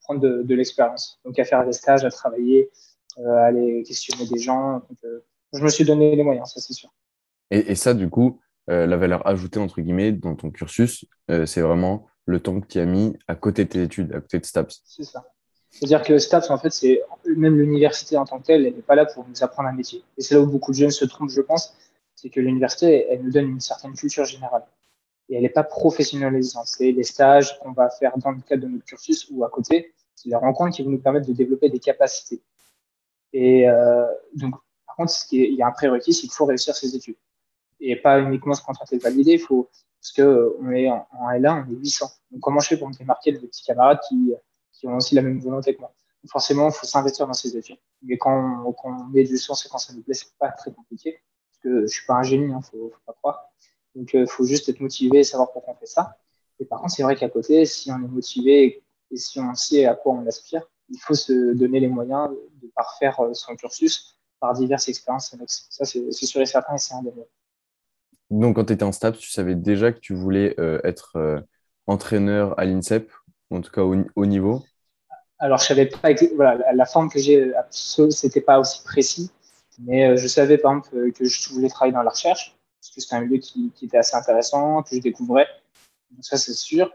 prendre 0.00 0.20
de, 0.20 0.54
l'expérience. 0.54 1.20
Donc, 1.24 1.38
à 1.38 1.44
faire 1.44 1.64
des 1.64 1.72
stages, 1.72 2.04
à 2.04 2.10
travailler, 2.10 2.70
euh, 3.18 3.36
à 3.36 3.46
aller 3.46 3.82
questionner 3.82 4.26
des 4.26 4.38
gens. 4.38 4.82
Euh, 5.04 5.20
je 5.52 5.62
me 5.62 5.68
suis 5.68 5.84
donné 5.84 6.14
les 6.14 6.22
moyens, 6.22 6.52
ça 6.52 6.60
c'est 6.60 6.72
sûr. 6.72 6.90
Et, 7.50 7.74
ça, 7.76 7.94
du 7.94 8.08
coup, 8.10 8.40
euh, 8.70 8.86
la 8.86 8.96
valeur 8.96 9.26
ajoutée, 9.26 9.60
entre 9.60 9.80
guillemets, 9.80 10.12
dans 10.12 10.34
ton 10.34 10.50
cursus, 10.50 11.04
euh, 11.30 11.46
c'est 11.46 11.60
vraiment 11.60 12.06
le 12.26 12.40
temps 12.40 12.60
que 12.60 12.66
tu 12.66 12.78
as 12.78 12.84
mis 12.84 13.16
à 13.28 13.34
côté 13.34 13.64
de 13.64 13.70
tes 13.70 13.82
études, 13.82 14.12
à 14.12 14.20
côté 14.20 14.38
de 14.38 14.44
STAPS. 14.44 14.82
C'est 14.84 15.04
ça. 15.04 15.24
C'est-à-dire 15.70 16.02
que 16.02 16.18
STAPS, 16.18 16.50
en 16.50 16.58
fait, 16.58 16.70
c'est 16.70 17.02
même 17.24 17.56
l'université 17.56 18.16
en 18.16 18.24
tant 18.24 18.38
que 18.40 18.46
telle, 18.46 18.66
elle 18.66 18.74
n'est 18.74 18.82
pas 18.82 18.94
là 18.94 19.06
pour 19.06 19.26
nous 19.28 19.42
apprendre 19.42 19.68
un 19.68 19.72
métier. 19.72 20.02
Et 20.16 20.22
c'est 20.22 20.34
là 20.34 20.40
où 20.40 20.46
beaucoup 20.46 20.72
de 20.72 20.76
jeunes 20.76 20.90
se 20.90 21.04
trompent, 21.04 21.30
je 21.30 21.40
pense, 21.40 21.74
c'est 22.14 22.30
que 22.30 22.40
l'université, 22.40 23.06
elle 23.10 23.22
nous 23.22 23.30
donne 23.30 23.48
une 23.48 23.60
certaine 23.60 23.94
culture 23.94 24.24
générale. 24.24 24.64
Et 25.28 25.36
elle 25.36 25.42
n'est 25.42 25.48
pas 25.48 25.64
professionnalisante. 25.64 26.66
C'est 26.66 26.92
les 26.92 27.02
stages 27.02 27.58
qu'on 27.60 27.72
va 27.72 27.90
faire 27.90 28.16
dans 28.18 28.30
le 28.30 28.40
cadre 28.40 28.62
de 28.62 28.68
notre 28.68 28.84
cursus 28.84 29.28
ou 29.30 29.44
à 29.44 29.50
côté, 29.50 29.92
c'est 30.14 30.30
les 30.30 30.36
rencontres 30.36 30.76
qui 30.76 30.82
vont 30.82 30.90
nous 30.90 30.98
permettre 30.98 31.26
de 31.26 31.32
développer 31.32 31.68
des 31.68 31.78
capacités. 31.78 32.40
Et 33.32 33.68
euh, 33.68 34.06
donc, 34.34 34.54
par 34.86 34.96
contre, 34.96 35.12
il 35.32 35.54
y 35.54 35.62
a 35.62 35.66
un 35.66 35.72
prérequis, 35.72 36.14
c'est 36.14 36.22
qu'il 36.22 36.32
faut 36.32 36.46
réussir 36.46 36.74
ses 36.74 36.96
études. 36.96 37.16
Et 37.80 37.96
pas 37.96 38.20
uniquement 38.20 38.54
se 38.54 38.62
contenter 38.62 38.96
de 38.96 39.02
valider, 39.02 39.32
il 39.32 39.38
faut, 39.38 39.68
parce 40.00 40.12
que 40.12 40.22
euh, 40.22 40.70
est 40.72 40.88
en, 40.88 41.06
L1, 41.12 41.66
on 41.66 41.72
est 41.72 41.76
800. 41.76 42.10
Donc, 42.30 42.40
comment 42.40 42.60
je 42.60 42.68
fais 42.68 42.76
pour 42.76 42.88
me 42.88 42.94
démarquer 42.94 43.32
de 43.32 43.38
petits 43.38 43.64
camarades 43.64 43.98
qui, 44.08 44.32
qui 44.72 44.86
ont 44.86 44.96
aussi 44.96 45.14
la 45.14 45.22
même 45.22 45.40
volonté 45.40 45.74
que 45.74 45.80
moi? 45.80 45.92
Donc, 46.22 46.30
forcément, 46.30 46.68
il 46.68 46.72
faut 46.72 46.86
s'investir 46.86 47.26
dans 47.26 47.32
ses 47.32 47.56
études. 47.56 47.78
Mais 48.02 48.16
quand, 48.16 48.64
on, 48.64 48.72
quand 48.72 48.88
on 48.88 49.04
met 49.06 49.24
du 49.24 49.36
sens 49.36 49.66
et 49.66 49.68
quand 49.68 49.78
ça 49.78 49.92
nous 49.92 50.02
plaît, 50.02 50.14
c'est 50.14 50.32
pas 50.38 50.50
très 50.50 50.72
compliqué. 50.72 51.20
Parce 51.50 51.62
que 51.62 51.82
je 51.82 51.92
suis 51.92 52.06
pas 52.06 52.14
un 52.14 52.22
génie, 52.22 52.52
hein, 52.52 52.60
faut, 52.62 52.92
pas 53.04 53.12
croire. 53.14 53.50
Donc, 53.94 54.12
il 54.14 54.20
euh, 54.20 54.26
faut 54.26 54.44
juste 54.44 54.68
être 54.68 54.80
motivé 54.80 55.18
et 55.18 55.24
savoir 55.24 55.52
pourquoi 55.52 55.74
on 55.74 55.76
fait 55.76 55.86
ça. 55.86 56.16
Et 56.58 56.64
par 56.64 56.80
contre, 56.80 56.94
c'est 56.94 57.02
vrai 57.02 57.16
qu'à 57.16 57.28
côté, 57.28 57.66
si 57.66 57.90
on 57.90 57.96
est 57.96 58.08
motivé 58.08 58.84
et 59.10 59.16
si 59.16 59.40
on 59.40 59.54
sait 59.54 59.84
à 59.86 59.94
quoi 59.94 60.14
on 60.14 60.26
aspire, 60.26 60.62
il 60.88 60.98
faut 60.98 61.14
se 61.14 61.52
donner 61.52 61.80
les 61.80 61.88
moyens 61.88 62.30
de 62.62 62.68
parfaire 62.74 63.20
euh, 63.20 63.34
son 63.34 63.56
cursus 63.56 64.18
par 64.40 64.54
diverses 64.54 64.88
expériences. 64.88 65.34
Ça, 65.46 65.84
c'est 65.84 66.12
sûr 66.12 66.40
et 66.40 66.46
certain 66.46 66.74
et 66.74 66.78
c'est 66.78 66.94
un 66.94 67.02
des 67.02 67.12
Donc, 68.30 68.56
quand 68.56 68.64
tu 68.64 68.72
étais 68.72 68.84
en 68.84 68.92
STAPS, 68.92 69.18
tu 69.18 69.30
savais 69.30 69.54
déjà 69.54 69.92
que 69.92 70.00
tu 70.00 70.14
voulais 70.14 70.54
euh, 70.58 70.80
être 70.84 71.16
euh, 71.16 71.40
entraîneur 71.86 72.58
à 72.58 72.64
l'INSEP, 72.64 73.10
en 73.50 73.60
tout 73.60 73.70
cas 73.70 73.82
au 73.82 74.26
niveau? 74.26 74.64
Alors, 75.38 75.58
je 75.58 75.66
savais 75.66 75.86
pas, 75.86 76.08
voilà, 76.34 76.72
la 76.72 76.86
forme 76.86 77.10
que 77.10 77.18
j'ai, 77.18 77.52
c'était 77.70 78.40
pas 78.40 78.58
aussi 78.58 78.82
précis, 78.82 79.30
mais 79.78 80.08
euh, 80.08 80.16
je 80.16 80.26
savais 80.26 80.56
par 80.56 80.72
exemple 80.72 81.12
que 81.12 81.24
je 81.24 81.50
voulais 81.50 81.68
travailler 81.68 81.92
dans 81.92 82.02
la 82.02 82.10
recherche, 82.10 82.56
parce 82.80 82.94
que 82.94 83.00
c'était 83.00 83.16
un 83.16 83.20
milieu 83.20 83.38
qui, 83.38 83.72
était 83.82 83.98
assez 83.98 84.16
intéressant, 84.16 84.82
que 84.82 84.96
je 84.96 85.00
découvrais. 85.00 85.46
Ça, 86.20 86.36
c'est 86.36 86.54
sûr. 86.54 86.90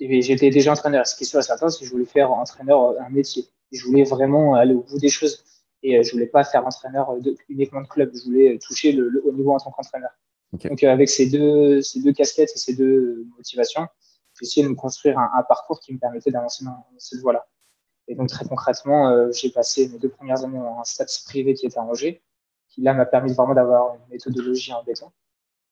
Et 0.00 0.22
j'étais 0.22 0.50
déjà 0.50 0.72
entraîneur. 0.72 1.06
Ce 1.06 1.14
qui 1.14 1.22
est 1.22 1.26
sûr 1.26 1.38
et 1.38 1.42
certain, 1.42 1.68
c'est 1.68 1.80
que 1.80 1.86
je 1.86 1.90
voulais 1.90 2.04
faire 2.04 2.32
entraîneur 2.32 3.00
un 3.00 3.10
métier. 3.10 3.46
Je 3.70 3.84
voulais 3.84 4.04
vraiment 4.04 4.54
aller 4.54 4.74
au 4.74 4.82
bout 4.82 4.98
des 4.98 5.08
choses. 5.08 5.44
Et 5.82 6.02
je 6.02 6.12
voulais 6.12 6.26
pas 6.26 6.42
faire 6.42 6.66
entraîneur 6.66 7.14
uniquement 7.48 7.82
de 7.82 7.86
club. 7.86 8.10
Je 8.14 8.24
voulais 8.24 8.58
toucher 8.58 8.92
le, 8.92 9.22
haut 9.24 9.32
niveau 9.32 9.52
en 9.52 9.58
tant 9.58 9.70
qu'entraîneur. 9.70 10.10
Donc, 10.62 10.82
euh, 10.82 10.90
avec 10.90 11.08
ces 11.08 11.26
deux, 11.26 11.82
ces 11.82 12.00
deux 12.00 12.12
casquettes 12.12 12.50
et 12.54 12.58
ces 12.58 12.74
deux 12.74 13.26
motivations, 13.36 13.86
j'ai 14.38 14.46
essayé 14.46 14.64
de 14.64 14.70
me 14.70 14.74
construire 14.74 15.18
un, 15.18 15.42
parcours 15.48 15.80
qui 15.80 15.92
me 15.92 15.98
permettait 15.98 16.30
d'avancer 16.30 16.64
dans 16.64 16.86
cette 16.98 17.20
voie-là. 17.20 17.46
Et 18.08 18.14
donc, 18.14 18.28
très 18.28 18.44
concrètement, 18.44 19.08
euh, 19.08 19.30
j'ai 19.32 19.50
passé 19.50 19.88
mes 19.88 19.98
deux 19.98 20.08
premières 20.08 20.44
années 20.44 20.58
en 20.58 20.80
un 20.80 20.84
stats 20.84 21.06
privé 21.24 21.54
qui 21.54 21.66
était 21.66 21.78
à 21.78 21.82
Angers, 21.82 22.22
qui 22.68 22.82
là 22.82 22.92
m'a 22.92 23.06
permis 23.06 23.32
vraiment 23.32 23.54
d'avoir 23.54 23.94
une 23.94 24.08
méthodologie 24.10 24.72
en 24.72 24.82
béton. 24.82 25.10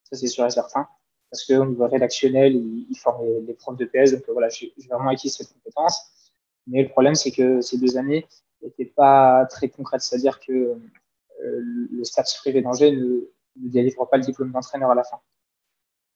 Ça, 0.04 0.16
c'est 0.16 0.28
sûr 0.28 0.46
et 0.46 0.50
certain. 0.50 0.86
Parce 1.30 1.44
qu'au 1.44 1.64
niveau 1.64 1.86
rédactionnel, 1.86 2.54
ils, 2.54 2.86
ils 2.90 2.96
forment 2.96 3.44
les, 3.46 3.54
profs 3.54 3.76
de 3.76 3.84
PS. 3.84 4.12
Donc, 4.12 4.24
voilà, 4.28 4.48
j'ai 4.48 4.72
vraiment 4.88 5.10
acquis 5.10 5.30
cette 5.30 5.52
compétence. 5.52 6.30
Mais 6.66 6.82
le 6.82 6.88
problème, 6.88 7.14
c'est 7.14 7.30
que 7.32 7.60
ces 7.60 7.78
deux 7.78 7.96
années, 7.96 8.26
n'était 8.62 8.84
pas 8.84 9.46
très 9.46 9.68
concrète. 9.68 10.02
C'est-à-dire 10.02 10.40
que 10.40 10.52
euh, 10.52 11.60
le 11.90 12.04
STAPS 12.04 12.36
privé 12.38 12.62
d'Angers 12.62 12.92
ne, 12.92 13.20
ne, 13.56 13.68
délivre 13.68 14.08
pas 14.08 14.16
le 14.16 14.22
diplôme 14.22 14.52
d'entraîneur 14.52 14.90
à 14.90 14.94
la 14.94 15.04
fin. 15.04 15.20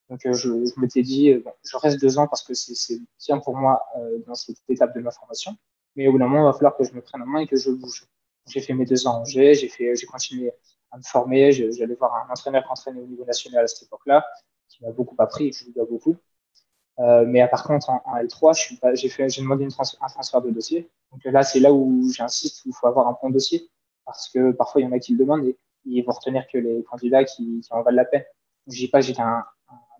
Donc 0.09 0.21
je, 0.23 0.31
je 0.33 0.79
m'étais 0.79 1.01
dit, 1.01 1.33
bon, 1.35 1.51
je 1.63 1.77
reste 1.77 1.99
deux 1.99 2.17
ans 2.17 2.27
parce 2.27 2.43
que 2.43 2.53
c'est 2.53 2.99
bien 3.25 3.39
pour 3.39 3.57
moi 3.57 3.83
dans 4.25 4.35
cette 4.35 4.57
étape 4.69 4.95
de 4.95 5.01
ma 5.01 5.11
formation. 5.11 5.55
Mais 5.95 6.07
au 6.07 6.13
bout 6.13 6.19
d'un 6.19 6.27
moment, 6.27 6.43
il 6.43 6.51
va 6.51 6.53
falloir 6.53 6.77
que 6.77 6.83
je 6.83 6.93
me 6.93 7.01
prenne 7.01 7.23
en 7.23 7.25
main 7.25 7.39
et 7.39 7.47
que 7.47 7.57
je 7.57 7.71
bouge. 7.71 8.07
J'ai 8.47 8.61
fait 8.61 8.73
mes 8.73 8.85
deux 8.85 9.07
ans 9.07 9.17
à 9.17 9.19
Angers, 9.19 9.55
j'ai 9.55 10.05
continué 10.05 10.51
à 10.91 10.97
me 10.97 11.03
former. 11.03 11.51
J'allais 11.51 11.95
voir 11.95 12.13
un 12.15 12.31
entraîneur 12.31 12.63
qui 12.63 12.69
entraînait 12.69 13.01
au 13.01 13.07
niveau 13.07 13.25
national 13.25 13.63
à 13.63 13.67
cette 13.67 13.83
époque-là, 13.83 14.25
qui 14.69 14.83
m'a 14.83 14.91
beaucoup 14.91 15.15
appris, 15.17 15.51
je 15.51 15.65
lui 15.65 15.73
dois 15.73 15.85
beaucoup. 15.85 16.15
Euh, 16.99 17.25
mais 17.27 17.47
par 17.47 17.63
contre, 17.63 17.89
en, 17.89 18.01
L3, 18.17 18.53
j'ai 18.95 19.41
demandé 19.41 19.65
un 19.65 20.07
transfert 20.07 20.41
de 20.41 20.49
dossier. 20.49 20.89
Donc 21.11 21.23
là, 21.25 21.43
c'est 21.43 21.59
là 21.59 21.71
où 21.73 22.09
j'insiste, 22.11 22.65
où 22.65 22.69
il 22.69 22.73
faut 22.73 22.87
avoir 22.87 23.07
un 23.07 23.17
bon 23.21 23.29
dossier, 23.29 23.69
parce 24.05 24.29
que 24.29 24.51
parfois 24.51 24.81
il 24.81 24.85
y 24.85 24.87
en 24.87 24.91
a 24.91 24.99
qui 24.99 25.13
le 25.13 25.19
demandent 25.19 25.45
et 25.45 25.57
ils 25.87 26.03
vont 26.03 26.13
retenir 26.13 26.47
que 26.47 26.57
les 26.57 26.83
candidats 26.83 27.23
qui, 27.23 27.61
en 27.69 27.81
valent 27.81 27.97
la 27.97 28.05
peine. 28.05 28.25
Je 28.67 28.77
dis 28.77 28.87
pas 28.87 28.99
que 28.99 29.05
j'étais 29.05 29.21
un, 29.21 29.43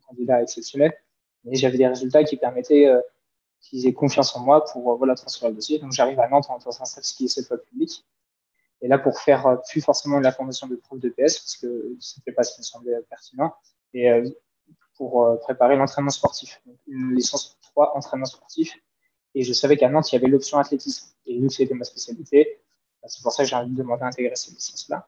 candidat 0.08 0.42
exceptionnel, 0.42 0.94
mais 1.44 1.56
j'avais 1.56 1.78
des 1.78 1.88
résultats 1.88 2.24
qui 2.24 2.38
permettaient 2.38 2.88
euh, 2.88 3.02
qu'ils 3.62 3.88
aient 3.88 3.94
confiance 3.94 4.36
en 4.36 4.42
moi 4.42 4.64
pour 4.66 4.92
euh, 4.92 4.96
voilà 4.96 5.16
transférer 5.16 5.50
le 5.50 5.56
dossier. 5.56 5.80
Donc 5.80 5.92
j'arrive 5.92 6.20
à 6.20 6.28
Nantes 6.28 6.48
en 6.50 6.60
307, 6.60 7.04
ce 7.04 7.14
qui 7.14 7.26
est 7.26 7.28
cette 7.28 7.48
fois 7.48 7.58
public. 7.58 8.06
Et 8.82 8.88
là, 8.88 9.00
pour 9.00 9.20
faire 9.20 9.48
euh, 9.48 9.56
plus 9.70 9.82
forcément 9.82 10.20
la 10.20 10.32
formation 10.32 10.68
de 10.68 10.76
prof 10.76 11.00
de 11.00 11.10
PS, 11.10 11.40
parce 11.40 11.58
que 11.58 11.96
c'était 12.00 12.32
pas 12.32 12.44
ce 12.44 12.56
qui 12.56 12.62
me 12.62 12.64
semblait 12.64 13.02
pertinent, 13.10 13.54
et 13.94 14.10
euh, 14.10 14.30
pour 14.96 15.40
préparer 15.42 15.76
l'entraînement 15.76 16.10
sportif. 16.10 16.60
Donc, 16.66 16.78
une 16.88 17.14
licence 17.14 17.58
3 17.62 17.96
entraînement 17.96 18.26
sportif. 18.26 18.76
Et 19.36 19.44
je 19.44 19.54
savais 19.54 19.78
qu'à 19.78 19.90
Nantes, 19.90 20.12
il 20.12 20.16
y 20.16 20.18
avait 20.18 20.28
l'option 20.28 20.58
athlétisme. 20.58 21.14
Et 21.28 21.40
vu 21.40 21.48
que 21.48 21.54
c'était 21.54 21.76
ma 21.76 21.84
spécialité, 21.84 22.60
bah, 23.02 23.08
c'est 23.08 23.22
pour 23.22 23.32
ça 23.32 23.44
que 23.44 23.50
j'ai 23.50 23.56
demandé 23.68 24.02
à 24.02 24.08
intégrer 24.08 24.36
cette 24.36 24.56
licence-là. 24.56 25.08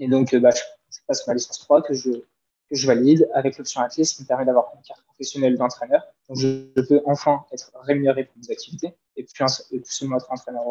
Et 0.00 0.08
donc, 0.08 0.34
bah, 0.34 0.50
je, 0.50 0.98
passe 1.06 1.26
ma 1.28 1.34
licence 1.34 1.60
3 1.60 1.82
que 1.82 1.94
je, 1.94 2.10
valide 2.86 3.28
avec 3.34 3.58
l'option 3.58 3.82
athlétisme 3.82 4.16
qui 4.16 4.22
me 4.22 4.26
permet 4.26 4.46
d'avoir 4.46 4.72
une 4.74 4.82
carte 4.82 5.02
professionnelle 5.02 5.56
d'entraîneur. 5.56 6.02
Donc, 6.28 6.38
je, 6.38 6.80
peux 6.80 7.02
enfin 7.04 7.44
être 7.52 7.70
rémunéré 7.82 8.24
pour 8.24 8.36
mes 8.38 8.50
activités 8.50 8.96
et 9.16 9.24
puis, 9.24 9.44
et 9.72 9.80
seulement 9.84 10.16
être 10.16 10.32
entraîneur 10.32 10.64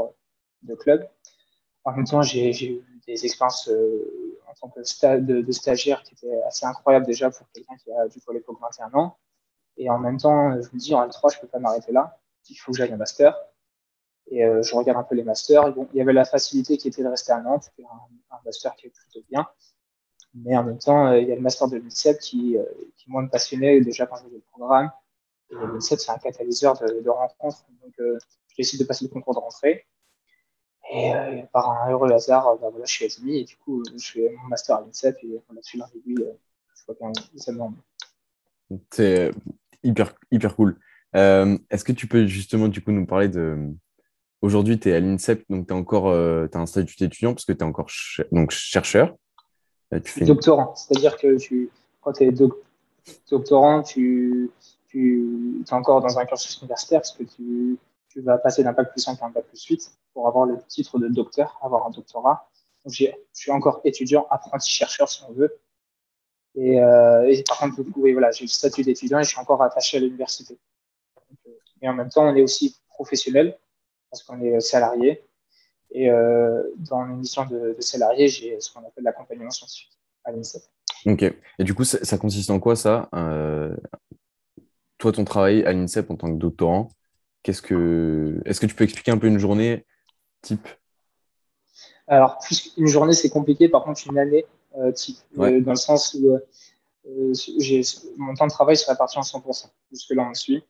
de 0.64 0.76
club. 0.76 1.08
En 1.86 1.94
même 1.94 2.06
temps, 2.06 2.22
j'ai 2.22 2.50
eu 2.66 2.84
des 3.08 3.26
expériences 3.26 3.70
euh, 3.70 4.38
en 4.48 4.54
tant 4.54 4.70
que 4.70 5.20
de, 5.20 5.52
stagiaire 5.52 6.04
qui 6.04 6.14
étaient 6.14 6.42
assez 6.44 6.66
incroyables 6.66 7.06
déjà 7.06 7.30
pour 7.30 7.48
quelqu'un 7.54 7.76
qui 7.78 7.92
a 7.92 8.08
du 8.08 8.20
à 8.28 8.34
l'époque 8.34 8.58
21 8.62 8.94
ans. 9.00 9.18
Et 9.78 9.90
en 9.90 10.00
même 10.00 10.18
temps, 10.18 10.52
je 10.62 10.68
me 10.74 10.80
dis 10.80 10.94
en 10.94 11.08
L3, 11.08 11.34
je 11.34 11.40
peux 11.40 11.48
pas 11.48 11.60
m'arrêter 11.60 11.92
là. 11.92 12.20
Il 12.50 12.56
faut 12.56 12.72
que 12.72 12.78
j'aille 12.78 12.92
un 12.92 12.98
master. 12.98 13.38
Et 14.32 14.44
euh, 14.44 14.62
je 14.62 14.76
regarde 14.76 14.98
un 14.98 15.04
peu 15.04 15.16
les 15.16 15.24
masters. 15.24 15.74
il 15.94 15.98
y 15.98 16.02
avait 16.02 16.14
la 16.14 16.26
facilité 16.26 16.78
qui 16.78 16.88
était 16.88 17.04
de 17.04 17.08
rester 17.08 17.32
à 17.32 17.42
Nantes, 17.42 17.72
un, 17.80 18.38
master 18.46 18.76
qui 18.76 18.88
est 18.88 18.90
plutôt 18.90 19.26
bien. 19.30 19.48
Mais 20.34 20.56
en 20.56 20.64
même 20.64 20.78
temps, 20.78 21.08
euh, 21.08 21.20
il 21.20 21.28
y 21.28 21.32
a 21.32 21.36
le 21.36 21.42
master 21.42 21.68
de 21.68 21.78
l'INSEP 21.78 22.20
qui, 22.20 22.56
qui 22.98 23.10
moi 23.10 23.24
me 23.24 23.30
passionnait 23.30 23.82
déjà 23.82 24.06
quand 24.06 24.18
je 24.18 24.24
faisais 24.24 24.36
le 24.36 24.44
programme. 24.52 24.92
Et 25.52 25.56
l'INSEP, 25.56 26.00
c'est 26.00 26.12
un 26.12 26.20
catalyseur 26.20 26.78
de, 26.78 27.10
rencontres. 27.10 27.66
Donc, 27.84 27.94
je 27.98 28.56
décide 28.56 28.80
de 28.80 28.86
passer 28.86 29.06
le 29.06 29.10
concours 29.10 29.34
de 29.34 29.40
rentrée. 29.40 29.88
Et 30.92 31.14
euh, 31.14 31.42
par 31.54 31.70
un 31.70 31.92
heureux 31.92 32.12
hasard, 32.12 32.48
euh, 32.48 32.56
bah, 32.56 32.70
voilà, 32.72 32.86
je 32.86 32.92
suis 32.92 33.06
admis 33.06 33.40
et 33.40 33.44
du 33.44 33.56
coup, 33.58 33.84
je 33.96 34.12
fais 34.12 34.36
mon 34.42 34.48
master 34.48 34.78
à 34.78 34.82
l'INSEP 34.82 35.18
et 35.24 35.40
on 35.50 35.56
a 35.56 35.62
suivi 35.62 35.84
l'aiguille. 35.94 36.24
Euh, 36.24 36.34
je 36.76 36.86
vois 36.86 36.96
bien. 37.00 37.12
C'est 38.92 39.32
hyper, 39.84 40.16
hyper 40.32 40.56
cool. 40.56 40.80
Euh, 41.16 41.58
Est-ce 41.70 41.84
que 41.84 41.92
tu 41.92 42.08
peux 42.08 42.26
justement 42.26 42.68
du 42.68 42.82
coup 42.82 42.92
nous 42.92 43.06
parler 43.06 43.30
de. 43.30 43.58
Aujourd'hui, 44.42 44.80
tu 44.80 44.90
es 44.90 44.94
à 44.94 45.00
l'INSEP, 45.00 45.44
donc 45.50 45.68
tu 45.68 45.96
euh, 45.96 46.48
as 46.54 46.58
un 46.58 46.66
statut 46.66 46.96
d'étudiant 46.98 47.34
parce 47.34 47.46
que 47.46 47.52
tu 47.52 47.60
es 47.60 47.64
encore 47.64 47.88
donc 48.32 48.52
chercheur. 48.52 49.16
Fais 50.04 50.24
doctorant, 50.24 50.76
c'est-à-dire 50.76 51.18
que 51.18 51.38
tu, 51.38 51.70
quand 52.02 52.14
tu 52.14 52.24
es 52.24 52.32
doctorant, 53.30 53.82
tu, 53.82 54.52
tu 54.88 55.64
es 55.68 55.74
encore 55.74 56.02
dans 56.02 56.20
un 56.20 56.26
cursus 56.26 56.62
universitaire 56.62 57.02
parce 57.02 57.12
que 57.12 57.24
tu, 57.24 57.78
tu 58.08 58.22
vas 58.22 58.38
passer 58.38 58.64
d'un 58.64 58.72
bac 58.72 58.92
plus 58.92 59.02
5 59.02 59.22
à 59.22 59.26
un 59.26 59.30
bac 59.30 59.46
plus 59.46 59.64
8 59.64 59.92
pour 60.14 60.28
avoir 60.28 60.46
le 60.46 60.58
titre 60.68 61.00
de 61.00 61.08
docteur, 61.08 61.58
avoir 61.62 61.88
un 61.88 61.90
doctorat. 61.90 62.50
Donc, 62.86 62.94
je 62.94 63.08
suis 63.34 63.52
encore 63.52 63.82
étudiant, 63.84 64.26
apprenti 64.30 64.70
chercheur 64.70 65.10
si 65.10 65.22
on 65.28 65.34
veut. 65.34 65.60
Et, 66.56 66.82
euh, 66.82 67.42
par 67.48 67.60
contre, 67.60 67.82
coup, 67.84 68.02
voilà, 68.02 68.32
j'ai 68.32 68.46
le 68.46 68.50
statut 68.50 68.84
d'étudiant 68.84 69.20
et 69.20 69.24
je 69.24 69.30
suis 69.30 69.40
encore 69.40 69.62
attaché 69.62 69.98
à 69.98 70.00
l'université. 70.00 70.58
Et 71.82 71.90
en 71.90 71.94
même 71.94 72.10
temps, 72.10 72.26
on 72.26 72.36
est 72.36 72.42
aussi 72.42 72.78
professionnel 72.90 73.58
parce 74.10 74.24
qu'on 74.24 74.42
est 74.42 74.60
salarié. 74.60 75.24
Et 75.92 76.10
euh, 76.10 76.64
dans 76.78 77.04
l'émission 77.06 77.46
de, 77.46 77.76
de 77.76 77.82
salarié, 77.82 78.28
j'ai 78.28 78.60
ce 78.60 78.72
qu'on 78.72 78.82
appelle 78.82 79.04
l'accompagnement 79.04 79.50
scientifique 79.50 79.98
à 80.24 80.32
l'INSEP. 80.32 80.62
Ok. 81.06 81.24
Et 81.24 81.64
du 81.64 81.74
coup, 81.74 81.84
ça, 81.84 82.04
ça 82.04 82.18
consiste 82.18 82.50
en 82.52 82.60
quoi 82.60 82.76
ça 82.76 83.10
euh, 83.16 83.76
Toi, 84.98 85.12
ton 85.12 85.26
travail 85.26 85.64
à 85.64 85.74
l'INSEP 85.74 86.12
en 86.12 86.16
tant 86.16 86.32
que 86.32 86.38
doctorant, 86.38 86.90
qu'est-ce 87.44 87.62
que, 87.62 88.42
est-ce 88.46 88.60
que 88.60 88.66
tu 88.66 88.76
peux 88.76 88.84
expliquer 88.84 89.12
un 89.12 89.18
peu 89.18 89.28
une 89.28 89.40
journée 89.40 89.86
type? 90.42 90.68
Alors, 92.08 92.40
plus 92.40 92.74
une 92.78 92.88
journée, 92.88 93.14
c'est 93.14 93.30
compliqué. 93.30 93.70
Par 93.70 93.84
contre, 93.84 94.02
une 94.10 94.18
année 94.18 94.46
euh, 94.78 94.92
type, 94.92 95.18
euh, 95.38 95.62
dans 95.62 95.72
le 95.72 95.78
sens 95.78 96.16
où 96.16 96.32
euh, 96.32 97.34
mon 98.18 98.34
temps 98.34 98.48
de 98.48 98.52
travail 98.52 98.76
se 98.76 98.90
répartit 98.90 99.18
en 99.18 99.22
100%. 99.22 99.68
Jusque-là, 99.92 100.28
on 100.30 100.34
suit. 100.34 100.64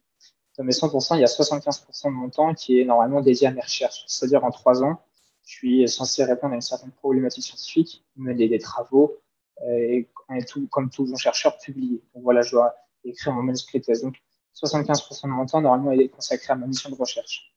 Dans 0.59 0.65
mes 0.65 0.73
100%, 0.73 1.15
il 1.15 1.21
y 1.21 1.23
a 1.23 1.27
75% 1.27 2.07
de 2.07 2.09
mon 2.09 2.29
temps 2.29 2.53
qui 2.53 2.81
est 2.81 2.83
normalement 2.83 3.21
dédié 3.21 3.47
à 3.47 3.51
mes 3.51 3.61
recherches. 3.61 4.03
C'est-à-dire, 4.07 4.43
en 4.43 4.51
trois 4.51 4.83
ans, 4.83 5.01
je 5.45 5.53
suis 5.53 5.87
censé 5.87 6.25
répondre 6.25 6.51
à 6.51 6.55
une 6.55 6.61
certaine 6.61 6.91
problématique 6.91 7.45
scientifique, 7.45 8.03
mener 8.17 8.49
des 8.49 8.59
travaux, 8.59 9.17
et, 9.65 10.09
tout, 10.45 10.67
comme 10.67 10.89
tout 10.89 11.05
bon 11.05 11.15
chercheur, 11.15 11.57
publier. 11.59 12.03
Donc 12.13 12.23
voilà, 12.23 12.41
je 12.41 12.51
dois 12.51 12.75
écrire 13.05 13.31
mon 13.31 13.41
manuscrit 13.41 13.79
de 13.79 13.85
thèse. 13.85 14.01
Donc, 14.01 14.17
75% 14.53 15.27
de 15.27 15.27
mon 15.29 15.45
temps, 15.45 15.61
normalement, 15.61 15.93
est 15.93 16.09
consacré 16.09 16.51
à 16.51 16.57
ma 16.57 16.67
mission 16.67 16.89
de 16.89 16.95
recherche 16.95 17.55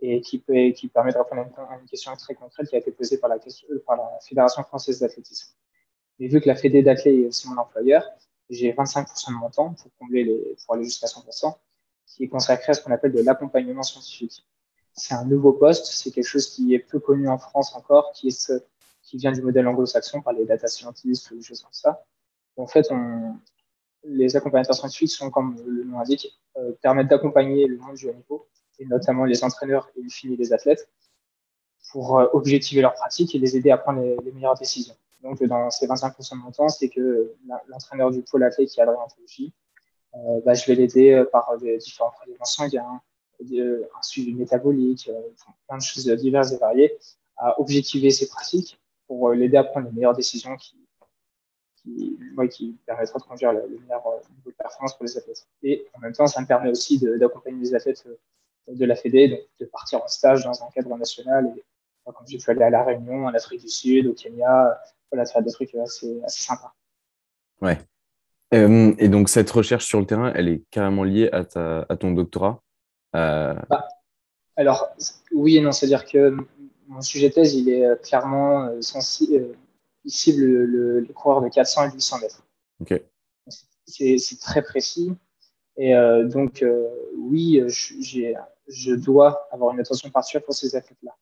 et 0.00 0.20
qui, 0.20 0.38
permet 0.38 1.12
de 1.12 1.18
répondre 1.18 1.42
à 1.68 1.78
une, 1.80 1.88
question 1.88 2.14
très 2.14 2.36
concrète 2.36 2.68
qui 2.68 2.76
a 2.76 2.78
été 2.78 2.92
posée 2.92 3.18
par 3.18 3.28
la, 3.28 3.36
euh, 3.36 4.18
Fédération 4.24 4.62
française 4.62 5.00
d'athlétisme. 5.00 5.52
Et 6.20 6.28
vu 6.28 6.40
que 6.40 6.46
la 6.46 6.54
Fédé 6.54 6.80
d'athlé 6.84 7.22
est 7.22 7.26
aussi 7.26 7.48
mon 7.48 7.56
employeur, 7.56 8.08
j'ai 8.50 8.72
25% 8.72 9.30
de 9.30 9.34
mon 9.34 9.50
temps 9.50 9.74
pour 9.74 9.90
combler 9.98 10.54
pour 10.64 10.76
aller 10.76 10.84
jusqu'à 10.84 11.08
100%, 11.08 11.56
qui 12.06 12.24
est 12.24 12.28
consacré 12.28 12.70
à 12.70 12.74
ce 12.74 12.82
qu'on 12.82 12.92
appelle 12.92 13.12
de 13.12 13.22
l'accompagnement 13.22 13.82
scientifique. 13.82 14.46
C'est 14.92 15.14
un 15.14 15.24
nouveau 15.24 15.52
poste, 15.52 15.86
c'est 15.86 16.10
quelque 16.10 16.26
chose 16.26 16.48
qui 16.50 16.74
est 16.74 16.78
peu 16.78 17.00
connu 17.00 17.28
en 17.28 17.38
France 17.38 17.74
encore, 17.74 18.12
qui, 18.12 18.28
est 18.28 18.52
vient 19.14 19.32
du 19.32 19.42
modèle 19.42 19.66
anglo-saxon 19.68 20.22
par 20.22 20.32
les 20.32 20.44
data 20.44 20.66
scientists 20.66 21.30
ou 21.30 21.36
des 21.36 21.42
choses 21.42 21.60
comme 21.60 21.72
ça. 21.72 22.04
En 22.56 22.66
fait, 22.66 22.88
les 24.04 24.36
accompagnateurs 24.36 24.76
scientifiques 24.76 25.10
sont, 25.10 25.30
comme 25.30 25.56
le 25.66 25.84
nom 25.84 26.00
indique, 26.00 26.28
euh, 26.56 26.72
permettent 26.82 27.08
d'accompagner 27.08 27.66
le 27.66 27.78
monde 27.78 27.96
du 27.96 28.08
haut 28.08 28.14
niveau 28.14 28.48
et 28.78 28.86
notamment 28.86 29.24
les 29.24 29.44
entraîneurs 29.44 29.88
et 29.96 30.36
les 30.36 30.52
athlètes, 30.52 30.88
pour 31.90 32.18
euh, 32.18 32.26
objectiver 32.32 32.82
leurs 32.82 32.94
pratiques 32.94 33.34
et 33.34 33.38
les 33.38 33.56
aider 33.56 33.70
à 33.70 33.78
prendre 33.78 34.00
les, 34.00 34.32
meilleures 34.32 34.56
décisions. 34.56 34.96
Donc, 35.22 35.42
dans 35.44 35.70
ces 35.70 35.86
25% 35.86 36.32
de 36.32 36.42
mon 36.42 36.50
temps, 36.50 36.68
c'est 36.68 36.88
que 36.88 37.32
l'entraîneur 37.68 38.10
du 38.10 38.22
pôle 38.22 38.42
athlète 38.42 38.68
qui 38.68 38.80
a 38.80 38.84
l'orientologie, 38.84 39.52
euh, 39.52 39.63
bah, 40.44 40.54
je 40.54 40.66
vais 40.66 40.74
l'aider 40.74 41.12
euh, 41.12 41.24
par 41.24 41.56
des 41.58 41.78
différents 41.78 42.10
prélèvements 42.10 42.44
sanguins, 42.44 43.00
un 43.40 44.02
suivi 44.02 44.32
métabolique, 44.32 45.10
plein 45.66 45.78
de 45.78 45.82
choses 45.82 46.06
diverses 46.06 46.52
et 46.52 46.56
variées, 46.56 46.96
à 47.36 47.60
objectiver 47.60 48.10
ses 48.10 48.28
pratiques 48.28 48.80
pour 49.06 49.32
l'aider 49.32 49.56
à 49.56 49.64
prendre 49.64 49.88
les 49.88 49.92
meilleures 49.92 50.14
décisions 50.14 50.56
qui, 50.56 50.76
qui, 51.82 52.16
qui 52.50 52.78
permettra 52.86 53.18
de 53.18 53.24
conduire 53.24 53.52
le, 53.52 53.68
meilleur 53.68 54.02
niveau 54.30 54.50
de 54.50 54.54
performance 54.54 54.96
pour 54.96 55.04
les 55.04 55.18
athlètes. 55.18 55.46
Et 55.62 55.86
en 55.94 56.00
même 56.00 56.12
temps, 56.12 56.26
ça 56.26 56.40
me 56.40 56.46
permet 56.46 56.70
aussi 56.70 56.98
d'accompagner 56.98 57.60
les 57.60 57.74
athlètes 57.74 58.06
de 58.68 58.84
la 58.84 58.94
Fédé, 58.94 59.28
donc 59.28 59.40
de 59.60 59.66
partir 59.66 60.02
en 60.02 60.08
stage 60.08 60.44
dans 60.44 60.62
un 60.62 60.70
cadre 60.70 60.96
national. 60.96 61.52
Et, 61.56 61.64
quand 62.06 62.24
j'ai 62.26 62.38
pu 62.38 62.50
aller 62.50 62.62
à 62.62 62.70
La 62.70 62.84
Réunion, 62.84 63.24
en 63.24 63.34
Afrique 63.34 63.62
du 63.62 63.68
Sud, 63.68 64.06
au 64.06 64.12
Kenya, 64.12 64.78
voilà, 65.10 65.24
faire 65.24 65.42
des 65.42 65.50
trucs 65.50 65.74
assez, 65.74 66.20
assez 66.22 66.44
sympas. 66.44 66.74
Ouais. 67.62 67.78
Euh, 68.52 68.94
et 68.98 69.08
donc, 69.08 69.28
cette 69.28 69.50
recherche 69.50 69.86
sur 69.86 70.00
le 70.00 70.06
terrain, 70.06 70.32
elle 70.34 70.48
est 70.48 70.62
carrément 70.70 71.04
liée 71.04 71.28
à, 71.32 71.44
ta, 71.44 71.86
à 71.88 71.96
ton 71.96 72.12
doctorat 72.12 72.62
euh... 73.16 73.54
bah, 73.70 73.88
Alors, 74.56 74.88
oui 75.32 75.56
et 75.56 75.60
non. 75.60 75.72
C'est-à-dire 75.72 76.04
que 76.04 76.36
mon 76.88 77.00
sujet 77.00 77.30
de 77.30 77.34
thèse, 77.34 77.54
il 77.54 77.68
est 77.68 77.86
euh, 77.86 77.96
clairement 77.96 78.70
sensible, 78.80 79.56
il 80.04 80.10
cible 80.10 80.44
le, 80.44 80.66
le, 80.66 81.00
le, 81.00 81.12
coureur 81.12 81.40
de 81.40 81.48
400 81.48 81.88
et 81.88 81.92
800 81.94 82.18
mètres. 82.20 82.42
Ok. 82.80 83.02
C'est 83.86 84.40
très 84.40 84.62
précis. 84.62 85.12
Et 85.76 85.94
euh, 85.94 86.24
donc, 86.24 86.64
oui, 87.16 87.62
j'ai 87.68 88.34
je 88.68 88.94
dois 88.94 89.46
avoir 89.50 89.74
une 89.74 89.80
attention 89.80 90.10
particulière 90.10 90.44
pour 90.44 90.54
ces 90.54 90.74
athlètes-là. 90.76 91.14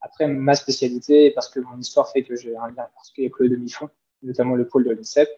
Après, 0.00 0.26
ma 0.26 0.54
spécialité, 0.54 1.30
parce 1.30 1.48
que 1.48 1.60
mon 1.60 1.78
histoire 1.78 2.10
fait 2.10 2.24
que 2.24 2.36
j'ai 2.36 2.56
un 2.56 2.68
lien 2.68 2.88
particulier 2.94 3.26
avec 3.26 3.38
le 3.38 3.48
demi-fond, 3.50 3.88
notamment 4.22 4.56
le 4.56 4.66
pôle 4.66 4.84
de 4.84 4.90
l'INSEP, 4.90 5.28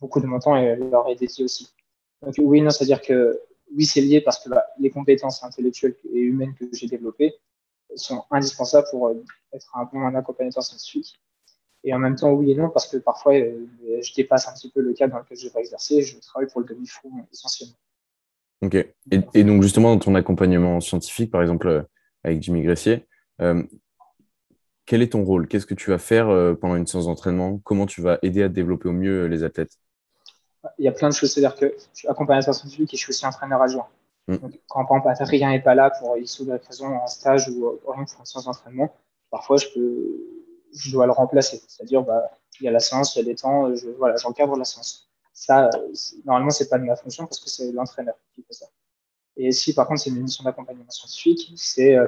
beaucoup 0.00 0.20
de 0.20 0.26
mon 0.26 0.38
temps 0.38 0.54
leur 0.54 1.08
est 1.08 1.16
dédié 1.16 1.44
aussi. 1.44 1.68
Donc 2.22 2.34
oui, 2.38 2.60
non, 2.60 2.70
c'est-à-dire 2.70 3.00
que 3.02 3.40
oui, 3.74 3.84
c'est 3.84 4.00
lié 4.00 4.20
parce 4.20 4.42
que 4.42 4.50
bah, 4.50 4.64
les 4.78 4.90
compétences 4.90 5.42
intellectuelles 5.44 5.96
et 6.12 6.18
humaines 6.18 6.54
que 6.54 6.64
j'ai 6.72 6.86
développées, 6.86 7.34
sont 7.96 8.24
indispensables 8.30 8.86
pour 8.90 9.10
être 9.52 9.70
un 9.74 9.84
bon 9.84 10.14
accompagnateur 10.14 10.62
scientifique. 10.62 11.20
Et 11.82 11.94
en 11.94 11.98
même 11.98 12.14
temps, 12.14 12.30
oui 12.32 12.52
et 12.52 12.54
non, 12.54 12.68
parce 12.68 12.86
que 12.86 12.98
parfois, 12.98 13.34
je 13.34 14.14
dépasse 14.14 14.48
un 14.48 14.52
petit 14.52 14.70
peu 14.70 14.80
le 14.80 14.92
cadre 14.92 15.14
dans 15.14 15.20
lequel 15.20 15.38
je 15.38 15.48
vais 15.48 15.60
exercer. 15.60 16.02
Je 16.02 16.18
travaille 16.18 16.48
pour 16.48 16.60
le 16.60 16.66
demi-fond 16.66 17.10
essentiellement. 17.32 17.74
Ok. 18.62 18.74
Et, 19.10 19.44
donc, 19.44 19.62
justement, 19.62 19.94
dans 19.94 19.98
ton 19.98 20.14
accompagnement 20.14 20.80
scientifique, 20.80 21.30
par 21.30 21.40
exemple, 21.40 21.86
avec 22.22 22.42
Jimmy 22.42 22.62
Gressier, 22.62 23.06
quel 23.38 25.02
est 25.02 25.12
ton 25.12 25.24
rôle? 25.24 25.48
Qu'est-ce 25.48 25.66
que 25.66 25.74
tu 25.74 25.90
vas 25.90 25.98
faire 25.98 26.26
pendant 26.60 26.76
une 26.76 26.86
séance 26.86 27.06
d'entraînement? 27.06 27.58
Comment 27.64 27.86
tu 27.86 28.02
vas 28.02 28.18
aider 28.22 28.42
à 28.42 28.48
développer 28.48 28.88
au 28.88 28.92
mieux 28.92 29.26
les 29.26 29.42
athlètes? 29.42 29.78
Il 30.78 30.84
y 30.84 30.88
a 30.88 30.92
plein 30.92 31.08
de 31.08 31.14
choses. 31.14 31.32
C'est-à-dire 31.32 31.56
que 31.56 31.74
je 31.92 31.98
suis 31.98 32.08
accompagnateur 32.08 32.54
scientifique 32.54 32.92
et 32.94 32.96
je 32.96 33.02
suis 33.02 33.10
aussi 33.10 33.26
entraîneur 33.26 33.60
adjoint. 33.62 33.88
Mm. 34.28 34.36
Donc, 34.36 34.60
quand 34.68 34.84
par 34.84 35.10
exemple 35.10 35.30
rien 35.30 35.50
n'est 35.50 35.62
pas 35.62 35.74
là 35.74 35.90
pour 35.90 36.16
X 36.16 36.40
ou 36.40 36.44
Y 36.44 36.66
raison 36.66 36.86
en 36.86 37.06
stage 37.06 37.48
ou 37.48 37.78
rien 37.86 38.04
pour 38.04 38.20
une 38.20 38.26
séance 38.26 38.44
d'entraînement, 38.44 38.94
parfois 39.30 39.56
je 39.56 39.66
peux, 39.74 40.20
je 40.72 40.92
dois 40.92 41.06
le 41.06 41.12
remplacer. 41.12 41.62
C'est-à-dire, 41.66 42.02
bah, 42.02 42.30
il 42.60 42.64
y 42.64 42.68
a 42.68 42.72
la 42.72 42.80
séance, 42.80 43.16
il 43.16 43.20
y 43.20 43.22
a 43.22 43.24
des 43.24 43.34
temps, 43.34 43.74
je, 43.74 43.88
voilà, 43.90 44.16
j'encadre 44.16 44.56
la 44.56 44.64
séance. 44.64 45.08
Ça, 45.32 45.70
normalement, 46.24 46.50
c'est 46.50 46.68
pas 46.68 46.78
de 46.78 46.84
ma 46.84 46.96
fonction 46.96 47.24
parce 47.24 47.40
que 47.40 47.48
c'est 47.48 47.72
l'entraîneur 47.72 48.14
qui 48.34 48.42
fait 48.42 48.52
ça. 48.52 48.66
Et 49.36 49.52
si 49.52 49.74
par 49.74 49.86
contre 49.86 50.02
c'est 50.02 50.10
une 50.10 50.20
mission 50.20 50.44
d'accompagnement 50.44 50.90
scientifique, 50.90 51.52
c'est 51.56 51.96
euh, 51.96 52.06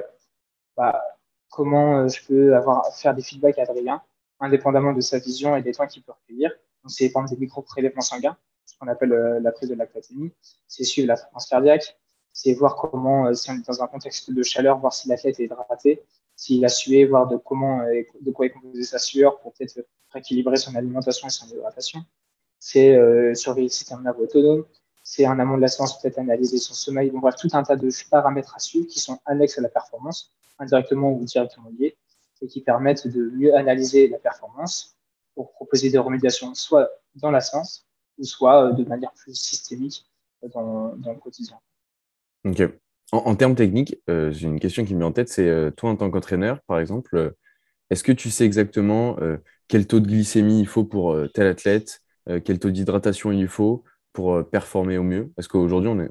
bah, 0.77 1.01
comment 1.49 1.99
euh, 1.99 2.07
je 2.07 2.23
peux 2.27 2.55
avoir 2.55 2.93
faire 2.95 3.15
des 3.15 3.23
feedbacks 3.23 3.57
à 3.57 3.63
Adrien, 3.63 4.03
indépendamment 4.39 4.93
de 4.93 5.01
sa 5.01 5.17
vision 5.19 5.55
et 5.55 5.63
des 5.63 5.71
temps 5.71 5.87
qu'il 5.87 6.03
peut 6.03 6.11
recueillir 6.11 6.51
c'est 6.89 7.09
prendre 7.09 7.29
des 7.29 7.37
micro-prélèvements 7.37 8.01
sanguins, 8.01 8.37
ce 8.65 8.77
qu'on 8.77 8.87
appelle 8.87 9.13
euh, 9.13 9.39
la 9.39 9.51
prise 9.51 9.69
de 9.69 9.75
lactatémie. 9.75 10.31
C'est 10.67 10.83
suivre 10.83 11.07
la 11.07 11.15
fréquence 11.15 11.47
cardiaque. 11.47 11.97
C'est 12.31 12.53
voir 12.53 12.75
comment, 12.75 13.27
euh, 13.27 13.33
si 13.33 13.51
on 13.51 13.55
est 13.55 13.67
dans 13.67 13.83
un 13.83 13.87
contexte 13.87 14.31
de 14.31 14.43
chaleur, 14.43 14.79
voir 14.79 14.93
si 14.93 15.07
l'athlète 15.07 15.39
est 15.39 15.45
hydraté, 15.45 16.01
s'il 16.35 16.65
a 16.65 16.69
sué, 16.69 17.05
voir 17.05 17.27
de 17.27 17.37
comment, 17.37 17.81
euh, 17.81 18.01
de 18.21 18.31
quoi 18.31 18.47
est 18.47 18.49
composée 18.49 18.83
sa 18.83 18.99
sueur 18.99 19.39
pour 19.39 19.53
peut-être 19.53 19.85
rééquilibrer 20.09 20.57
son 20.57 20.75
alimentation 20.75 21.27
et 21.27 21.31
son 21.31 21.47
hydratation. 21.47 21.99
C'est 22.59 22.95
surveiller 23.35 23.67
le 23.67 23.73
système 23.73 24.01
nerveux 24.03 24.23
autonome. 24.23 24.63
C'est 25.03 25.27
en 25.27 25.37
amont 25.37 25.57
de 25.57 25.61
la 25.61 25.67
séance 25.67 26.01
peut-être 26.01 26.17
analyser 26.17 26.57
son 26.59 26.73
sommeil. 26.73 27.11
On 27.13 27.19
voit 27.19 27.33
tout 27.33 27.49
un 27.51 27.61
tas 27.61 27.75
de 27.75 27.89
paramètres 28.09 28.55
à 28.55 28.59
suivre 28.59 28.87
qui 28.87 28.99
sont 29.01 29.19
annexes 29.25 29.57
à 29.57 29.61
la 29.61 29.67
performance, 29.67 30.31
indirectement 30.59 31.11
ou 31.11 31.25
directement 31.25 31.69
liés, 31.77 31.97
et 32.41 32.47
qui 32.47 32.61
permettent 32.61 33.07
de 33.07 33.31
mieux 33.31 33.53
analyser 33.53 34.07
la 34.07 34.17
performance 34.17 34.95
pour 35.35 35.51
proposer 35.53 35.89
des 35.89 35.97
remédiations, 35.97 36.53
soit 36.55 36.89
dans 37.15 37.31
la 37.31 37.41
science, 37.41 37.85
ou 38.17 38.23
soit 38.23 38.67
euh, 38.67 38.71
de 38.73 38.83
manière 38.83 39.11
plus 39.13 39.35
systémique 39.35 40.05
dans, 40.53 40.95
dans 40.95 41.13
le 41.13 41.19
quotidien. 41.19 41.57
Ok. 42.45 42.61
En, 43.11 43.35
termes 43.35 43.55
techniques, 43.55 43.95
euh, 44.09 44.31
j'ai 44.31 44.47
une 44.47 44.59
question 44.59 44.83
qui 44.85 44.93
me 44.93 44.99
vient 44.99 45.07
en 45.07 45.11
tête, 45.11 45.29
c'est 45.29 45.47
euh, 45.47 45.69
toi 45.69 45.91
en 45.91 45.95
tant 45.95 46.09
qu'entraîneur, 46.09 46.59
par 46.63 46.79
exemple, 46.79 47.35
est-ce 47.89 48.03
que 48.03 48.11
tu 48.11 48.31
sais 48.31 48.43
exactement 48.43 49.17
quel 49.67 49.85
taux 49.85 49.99
de 49.99 50.07
glycémie 50.07 50.61
il 50.61 50.67
faut 50.67 50.83
pour 50.83 51.15
tel 51.33 51.45
athlète, 51.45 52.01
quel 52.25 52.57
taux 52.57 52.71
d'hydratation 52.71 53.31
il 53.31 53.47
faut 53.47 53.83
pour 54.13 54.43
performer 54.49 54.97
au 54.97 55.03
mieux? 55.03 55.31
Est-ce 55.37 55.47
qu'aujourd'hui, 55.47 55.89
on 55.89 55.99
est, 55.99 56.09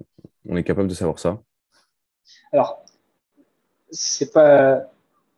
on 0.48 0.56
est 0.56 0.62
capable 0.62 0.86
de 0.86 0.94
savoir 0.94 1.18
ça 1.18 1.42
Alors, 2.52 2.84
c'est 3.90 4.32
pas 4.32 4.92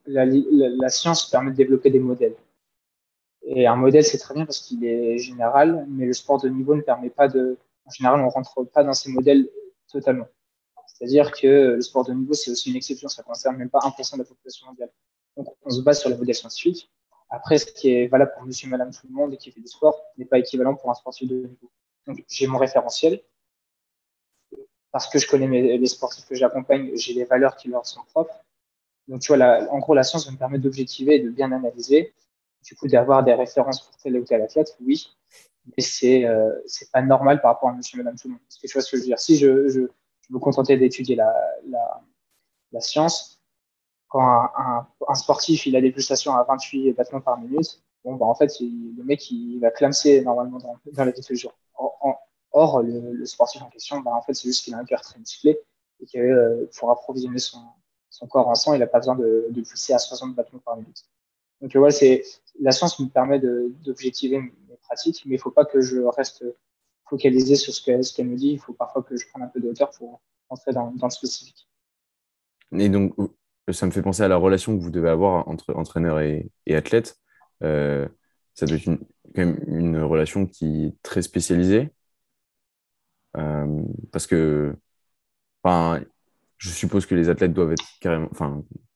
la, 0.05 0.25
la, 0.25 0.89
science 0.89 1.29
permet 1.29 1.51
de 1.51 1.55
développer 1.55 1.89
des 1.89 1.99
modèles. 1.99 2.35
Et 3.45 3.67
un 3.67 3.75
modèle, 3.75 4.03
c'est 4.03 4.17
très 4.17 4.33
bien 4.33 4.45
parce 4.45 4.59
qu'il 4.59 4.83
est 4.85 5.17
général, 5.19 5.85
mais 5.87 6.05
le 6.05 6.13
sport 6.13 6.41
de 6.41 6.49
niveau 6.49 6.75
ne 6.75 6.81
permet 6.81 7.09
pas 7.09 7.27
de. 7.27 7.57
En 7.85 7.91
général, 7.91 8.19
on 8.21 8.29
rentre 8.29 8.63
pas 8.63 8.83
dans 8.83 8.93
ces 8.93 9.11
modèles 9.11 9.47
totalement. 9.87 10.27
C'est-à-dire 10.87 11.31
que 11.31 11.75
le 11.75 11.81
sport 11.81 12.05
de 12.05 12.13
niveau, 12.13 12.33
c'est 12.33 12.49
aussi 12.51 12.71
une 12.71 12.77
exception, 12.77 13.07
ça 13.07 13.21
concerne 13.21 13.57
même 13.57 13.69
pas 13.69 13.79
1% 13.79 14.13
de 14.13 14.19
la 14.19 14.23
population 14.23 14.65
mondiale. 14.67 14.89
Donc, 15.37 15.47
on 15.63 15.69
se 15.69 15.81
base 15.81 15.99
sur 15.99 16.09
les 16.09 16.17
modèles 16.17 16.35
scientifiques. 16.35 16.89
Après, 17.29 17.57
ce 17.57 17.65
qui 17.65 17.91
est 17.91 18.07
valable 18.07 18.31
pour 18.35 18.45
monsieur, 18.45 18.69
madame, 18.69 18.91
tout 18.91 19.07
le 19.07 19.13
monde 19.13 19.33
et 19.33 19.37
qui 19.37 19.51
fait 19.51 19.59
du 19.59 19.67
sport 19.67 20.01
n'est 20.17 20.25
pas 20.25 20.39
équivalent 20.39 20.75
pour 20.75 20.89
un 20.89 20.93
sportif 20.93 21.27
de 21.27 21.35
niveau. 21.35 21.71
Donc, 22.07 22.23
j'ai 22.29 22.47
mon 22.47 22.57
référentiel. 22.57 23.21
Parce 24.91 25.09
que 25.09 25.19
je 25.19 25.27
connais 25.27 25.77
les 25.77 25.87
sportifs 25.87 26.25
que 26.25 26.35
j'accompagne, 26.35 26.91
j'ai 26.95 27.13
les 27.13 27.25
valeurs 27.25 27.57
qui 27.57 27.67
leur 27.67 27.85
sont 27.85 28.01
propres. 28.05 28.39
Donc, 29.09 29.21
tu 29.21 29.35
vois, 29.35 29.69
en 29.69 29.79
gros, 29.79 29.93
la 29.93 30.03
science 30.03 30.31
me 30.31 30.37
permet 30.37 30.57
d'objectiver 30.57 31.15
et 31.15 31.19
de 31.19 31.29
bien 31.29 31.51
analyser 31.51 32.13
du 32.65 32.75
coup, 32.75 32.87
d'avoir 32.87 33.23
des 33.23 33.33
références 33.33 33.81
pour 33.81 33.95
tel 33.97 34.17
ou 34.17 34.23
tel 34.23 34.41
athlète, 34.41 34.75
oui, 34.81 35.15
mais 35.67 35.83
c'est 35.83 36.25
euh, 36.25 36.51
c'est 36.65 36.91
pas 36.91 37.01
normal 37.01 37.41
par 37.41 37.53
rapport 37.53 37.69
à 37.69 37.73
monsieur, 37.73 37.97
madame, 37.97 38.17
tout 38.17 38.27
le 38.27 38.33
monde. 38.33 38.41
Parce 38.47 38.57
que 38.57 38.67
tu 38.67 38.73
vois 38.73 38.81
ce 38.81 38.91
que 38.91 38.97
je 38.97 39.01
veux 39.01 39.07
dire. 39.07 39.19
Si 39.19 39.37
je, 39.37 39.67
je, 39.69 39.81
me 40.31 40.39
contentais 40.39 40.75
d'étudier 40.75 41.15
la, 41.15 41.31
la, 42.71 42.81
science, 42.81 43.39
quand 44.07 44.49
un, 44.57 45.15
sportif 45.15 45.67
il 45.67 45.75
a 45.75 45.81
des 45.81 45.91
pulsations 45.91 46.33
à 46.35 46.43
28 46.43 46.93
battements 46.93 47.21
par 47.21 47.39
minute, 47.39 47.83
bon, 48.03 48.15
bah, 48.15 48.25
en 48.25 48.33
fait, 48.33 48.51
le 48.59 49.03
mec 49.03 49.29
il 49.29 49.59
va 49.59 49.69
clamser 49.69 50.21
normalement 50.21 50.57
dans, 50.57 50.77
dans 50.91 51.05
la 51.05 51.11
vie 51.11 51.21
de 51.21 51.25
tous. 51.25 51.47
Or, 52.51 52.81
le, 52.81 53.23
sportif 53.25 53.61
en 53.61 53.69
question, 53.69 53.99
bah, 53.99 54.11
en 54.15 54.21
fait, 54.23 54.33
c'est 54.33 54.47
juste 54.47 54.63
qu'il 54.63 54.73
a 54.73 54.79
un 54.79 54.85
cœur 54.85 55.01
très 55.01 55.19
musclé 55.19 55.59
et 56.01 56.05
que 56.07 56.17
euh, 56.17 56.69
pour 56.77 56.89
approvisionner 56.89 57.39
son, 57.39 57.59
son 58.09 58.25
corps 58.27 58.47
en 58.47 58.55
sang, 58.55 58.73
il 58.73 58.79
n'a 58.79 58.87
pas 58.87 58.99
besoin 58.99 59.15
de, 59.15 59.47
de 59.51 59.61
pulser 59.61 59.93
à 59.93 59.99
60 59.99 60.33
battements 60.33 60.59
par 60.65 60.77
minute. 60.77 61.03
Donc, 61.61 61.75
voilà, 61.75 61.91
c'est 61.91 62.23
la 62.59 62.71
science 62.71 62.99
me 62.99 63.07
permet 63.07 63.39
d'objectiver 63.39 64.39
mes 64.39 64.77
pratiques, 64.81 65.23
mais 65.25 65.35
il 65.35 65.37
ne 65.37 65.41
faut 65.41 65.51
pas 65.51 65.65
que 65.65 65.81
je 65.81 65.99
reste 66.01 66.43
focalisé 67.07 67.55
sur 67.55 67.73
ce 67.73 67.83
qu'elle 67.83 68.27
me 68.27 68.35
dit. 68.35 68.51
Il 68.51 68.59
faut 68.59 68.73
parfois 68.73 69.03
que 69.03 69.15
je 69.15 69.27
prenne 69.29 69.43
un 69.43 69.47
peu 69.47 69.59
de 69.59 69.69
hauteur 69.69 69.91
pour 69.91 70.21
entrer 70.49 70.73
dans, 70.73 70.93
le 71.01 71.09
spécifique. 71.09 71.67
Et 72.71 72.89
donc, 72.89 73.13
ça 73.71 73.85
me 73.85 73.91
fait 73.91 74.01
penser 74.01 74.23
à 74.23 74.27
la 74.27 74.37
relation 74.37 74.77
que 74.77 74.81
vous 74.81 74.91
devez 74.91 75.09
avoir 75.09 75.47
entre 75.47 75.73
entraîneur 75.75 76.19
et, 76.19 76.51
athlète. 76.69 77.17
Euh, 77.63 78.07
ça 78.53 78.65
doit 78.65 78.77
être 78.77 78.85
une, 78.85 78.99
quand 79.35 79.45
même 79.45 79.59
une 79.67 79.97
relation 80.01 80.45
qui 80.45 80.85
est 80.85 81.01
très 81.01 81.21
spécialisée. 81.21 81.91
Euh, 83.37 83.83
parce 84.11 84.27
que, 84.27 84.75
enfin, 85.63 86.01
je 86.57 86.69
suppose 86.69 87.05
que 87.05 87.15
les 87.15 87.29
athlètes 87.29 87.53
doivent 87.53 87.73
être 87.73 87.85
carrément, 87.99 88.29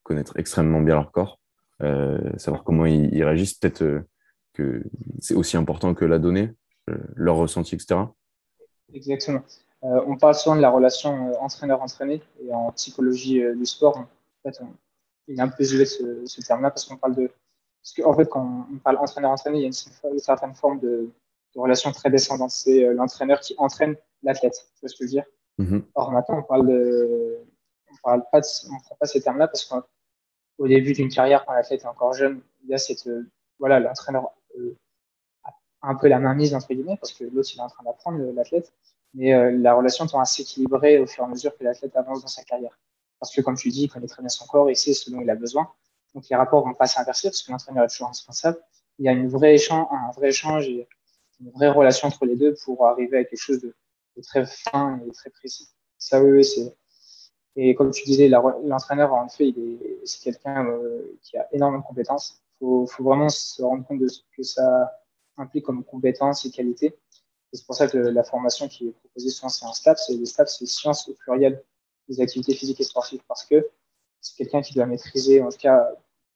connaître 0.04 0.38
extrêmement 0.38 0.82
bien 0.82 0.96
leur 0.96 1.12
corps. 1.12 1.39
Euh, 1.82 2.38
savoir 2.38 2.64
comment 2.64 2.86
ils, 2.86 3.24
réagissent, 3.24 3.54
peut-être 3.54 3.84
euh, 3.84 4.02
que 4.54 4.84
c'est 5.20 5.36
aussi 5.36 5.56
important 5.56 5.94
que 5.94 6.04
la 6.04 6.20
donnée, 6.20 6.52
euh, 6.90 6.98
leur 7.16 7.38
ressenti, 7.38 7.76
etc. 7.76 8.02
Exactement. 8.94 9.42
on 9.82 10.18
parle 10.18 10.36
souvent 10.36 10.56
de 10.56 10.62
la 10.62 10.72
relation 10.72 11.42
entraîneur-entraîné 11.42 12.22
et 12.44 12.54
en 12.54 12.72
psychologie 12.72 13.44
du 13.56 13.66
sport, 13.66 13.98
en 13.98 14.08
fait, 14.44 14.60
il 15.28 15.38
est 15.38 15.42
un 15.42 15.48
peu 15.48 15.64
joué 15.64 15.86
ce, 15.86 16.26
ce 16.26 16.42
terme-là 16.42 16.72
parce 16.72 16.86
qu'on 16.86 16.98
parle 16.98 17.16
de. 17.16 17.32
Parce 17.82 17.94
qu'en 17.94 18.12
en 18.12 18.14
fait, 18.16 18.28
quand 18.28 18.68
on 18.74 18.78
parle 18.80 18.98
entraîneur-entraîné, 18.98 19.60
il 19.60 19.62
y 19.62 19.66
a 19.66 19.68
une, 19.68 20.20
certaine 20.20 20.54
forme 20.56 20.80
de, 20.80 21.10
de 21.56 21.60
relation 21.60 21.92
très 21.92 22.10
descendante. 22.10 22.52
C'est 22.52 22.94
l'entraîneur 22.94 23.40
qui 23.40 23.56
entraîne 23.58 23.96
l'athlète. 24.24 24.68
Tu 24.74 24.82
vois 24.82 24.90
ce 24.90 24.96
que 24.96 24.98
je 24.98 25.04
veux 25.04 25.10
dire? 25.10 25.24
Mm-hmm. 25.60 25.84
Or, 25.96 26.12
maintenant, 26.12 26.40
on 26.40 26.44
parle 26.44 26.68
de. 26.68 27.38
On 27.92 27.96
parle 28.04 28.24
pas, 28.32 28.42
de, 28.42 28.46
on 28.72 28.80
prend 28.80 28.96
pas 29.00 29.06
ces 29.06 29.22
termes-là 29.22 29.48
parce 29.48 29.66
que 29.66 29.76
au 30.60 30.68
début 30.68 30.94
d'une 30.94 31.10
carrière, 31.10 31.46
quand 31.46 31.54
l'athlète 31.54 31.82
est 31.82 31.88
encore 31.88 32.14
jeune, 32.14 32.42
il 32.64 32.70
y 32.70 32.74
a 32.74 32.78
cette, 32.78 33.08
euh, 33.08 33.26
voilà, 33.58 33.80
l'entraîneur 33.80 34.32
euh, 34.58 34.76
un 35.82 35.96
peu 35.96 36.08
la 36.08 36.20
main 36.20 36.36
mise, 36.36 36.54
entre 36.54 36.68
guillemets, 36.68 36.98
parce 36.98 37.14
que 37.14 37.24
l'autre, 37.24 37.50
il 37.54 37.60
est 37.60 37.62
en 37.62 37.70
train 37.70 37.84
d'apprendre, 37.84 38.20
l'athlète. 38.34 38.74
Mais 39.14 39.34
euh, 39.34 39.52
la 39.58 39.74
relation 39.74 40.06
tend 40.06 40.20
à 40.20 40.26
s'équilibrer 40.26 41.00
au 41.00 41.08
fur 41.08 41.24
et 41.24 41.28
à 41.28 41.30
mesure 41.30 41.58
que 41.58 41.64
l'athlète 41.64 41.96
avance 41.96 42.22
dans 42.22 42.28
sa 42.28 42.44
carrière. 42.44 42.78
Parce 43.20 43.34
que, 43.34 43.42
comme 43.42 43.56
tu 43.56 43.70
dis, 43.70 43.84
il 43.84 43.90
connaît 43.90 44.08
très 44.08 44.22
bien 44.22 44.30
son 44.30 44.46
corps, 44.46 44.70
il 44.70 44.76
sait 44.76 44.94
ce 44.94 45.10
dont 45.10 45.22
il 45.22 45.30
a 45.30 45.36
besoin. 45.36 45.72
Donc, 46.14 46.28
les 46.30 46.36
rapports 46.36 46.66
vont 46.66 46.74
pas 46.74 46.88
s'inverser 46.88 47.30
parce 47.30 47.42
que 47.42 47.52
l'entraîneur 47.52 47.86
est 47.86 47.88
toujours 47.88 48.10
indispensable. 48.10 48.60
Il 48.98 49.06
y 49.06 49.10
a 49.10 49.14
une 49.14 49.30
vraie 49.30 49.56
échange, 49.56 49.88
un 49.92 50.12
vrai 50.12 50.30
échange 50.30 50.68
et 50.68 50.88
une 51.40 51.52
vraie 51.52 51.70
relation 51.70 52.10
entre 52.10 52.26
les 52.26 52.36
deux 52.36 52.56
pour 52.66 52.86
arriver 52.86 53.20
à 53.20 53.24
quelque 53.24 53.40
chose 53.40 53.62
de, 53.62 53.74
de 54.18 54.22
très 54.22 54.46
fin 54.46 55.00
et 55.08 55.12
très 55.12 55.30
précis. 55.30 55.70
Ça, 55.98 56.22
oui, 56.22 56.32
oui 56.32 56.46
c'est, 56.46 56.76
et 57.62 57.76
comme 57.76 57.92
tu 57.92 58.06
disais, 58.06 58.30
l'entraîneur, 58.30 59.14
en 59.14 59.28
fait, 59.28 59.54
c'est 60.06 60.24
quelqu'un 60.24 60.66
euh, 60.66 61.20
qui 61.22 61.36
a 61.36 61.46
énormément 61.52 61.82
de 61.82 61.88
compétences. 61.88 62.42
Il 62.62 62.66
faut, 62.66 63.04
vraiment 63.04 63.28
se 63.28 63.62
rendre 63.62 63.86
compte 63.86 64.00
de 64.00 64.08
ce 64.08 64.22
que 64.36 64.44
ça 64.44 64.98
implique 65.36 65.66
comme 65.66 65.84
compétences 65.84 66.46
et 66.46 66.52
qualités. 66.52 66.98
C'est 67.52 67.66
pour 67.66 67.76
ça 67.76 67.90
que 67.90 67.98
la 67.98 68.24
formation 68.24 68.70
qui 68.70 68.88
est 68.88 68.92
proposée 68.92 69.30
souvent, 69.30 69.50
c'est 69.50 69.66
un 69.66 69.74
STAPS. 69.74 70.10
Et 70.10 70.16
les 70.16 70.26
STAPS, 70.26 70.58
c'est 70.58 70.68
sciences 70.68 71.10
au 71.10 71.14
pluriel 71.16 71.62
des 72.08 72.22
activités 72.22 72.54
physiques 72.54 72.80
et 72.80 72.86
sportives 72.86 73.22
parce 73.28 73.44
que 73.44 73.68
c'est 74.22 74.38
quelqu'un 74.38 74.62
qui 74.62 74.74
doit 74.74 74.86
maîtriser, 74.86 75.42
en 75.42 75.50
tout 75.50 75.58
cas, 75.58 75.92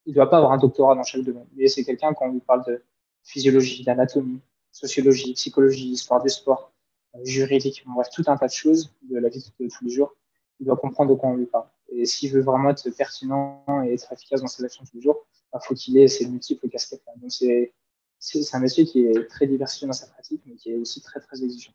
il 0.05 0.09
ne 0.09 0.15
doit 0.15 0.29
pas 0.29 0.37
avoir 0.37 0.51
un 0.51 0.57
doctorat 0.57 0.93
dans 0.93 1.03
chaque 1.03 1.21
domaine. 1.21 1.47
Mais 1.55 1.69
c'est 1.69 1.85
quelqu'un, 1.85 2.13
quand 2.13 2.27
on 2.27 2.33
lui 2.33 2.41
parle 2.41 2.65
de 2.65 2.83
physiologie, 3.23 3.85
d'anatomie, 3.85 4.41
sociologie, 4.73 5.33
psychologie, 5.35 5.91
histoire 5.91 6.21
du 6.21 6.27
sport, 6.27 6.73
euh, 7.15 7.19
juridique, 7.23 7.81
bref, 7.85 8.09
tout 8.13 8.23
un 8.27 8.35
tas 8.35 8.47
de 8.47 8.51
choses 8.51 8.93
de 9.03 9.19
la 9.19 9.29
vie 9.29 9.39
de 9.39 9.67
tous 9.69 9.85
les 9.85 9.89
jours, 9.89 10.13
il 10.63 10.65
doit 10.65 10.77
comprendre 10.77 11.13
de 11.13 11.15
quoi 11.15 11.29
on 11.29 11.35
lui 11.35 11.45
parle. 11.45 11.65
Et 11.89 12.05
s'il 12.05 12.31
veut 12.31 12.41
vraiment 12.41 12.69
être 12.69 12.89
pertinent 12.91 13.65
et 13.85 13.93
être 13.93 14.11
efficace 14.13 14.41
dans 14.41 14.47
ses 14.47 14.63
actions 14.63 14.85
tous 14.85 14.95
les 14.95 15.01
jours, 15.01 15.27
il 15.27 15.49
bah, 15.51 15.59
faut 15.59 15.75
qu'il 15.75 15.97
ait 15.97 16.07
ces 16.07 16.25
multiples 16.25 16.69
casquettes. 16.69 17.03
Donc 17.21 17.31
c'est 17.31 17.73
c'est 18.17 18.55
un 18.55 18.61
métier 18.61 18.85
qui 18.85 19.05
est 19.05 19.27
très 19.27 19.45
diversifié 19.47 19.85
dans 19.85 19.93
sa 19.93 20.07
pratique, 20.07 20.41
mais 20.45 20.55
qui 20.55 20.71
est 20.71 20.77
aussi 20.77 21.01
très 21.01 21.19
très 21.19 21.43
exigeant. 21.43 21.73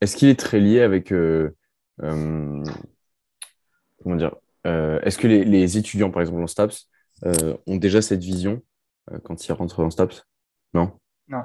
Est-ce 0.00 0.16
qu'il 0.16 0.28
est 0.28 0.40
très 0.40 0.58
lié 0.60 0.80
avec 0.80 1.12
euh, 1.12 1.54
euh, 2.02 2.64
comment 4.02 4.16
dire 4.16 4.34
est-ce 4.64 5.16
que 5.16 5.26
les, 5.26 5.78
étudiants, 5.78 6.10
par 6.10 6.20
exemple, 6.20 6.42
en 6.42 6.46
STAPS, 6.46 6.90
ont 7.22 7.76
déjà 7.76 8.02
cette 8.02 8.22
vision 8.22 8.62
quand 9.24 9.46
ils 9.46 9.52
rentrent 9.52 9.82
en 9.82 9.88
STAPS 9.88 10.26
Non? 10.74 10.92
Non. 11.26 11.42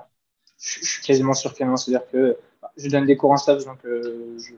Je, 0.58 0.84
suis 0.84 1.04
quasiment 1.04 1.34
sûr 1.34 1.54
que 1.54 1.64
non. 1.64 1.78
C'est-à-dire 1.78 2.06
que 2.10 2.38
bah, 2.62 2.70
je 2.76 2.90
donne 2.90 3.06
des 3.06 3.16
cours 3.16 3.32
en 3.32 3.38
STAPS, 3.38 3.64
donc 3.64 3.80
j'ai 3.86 4.58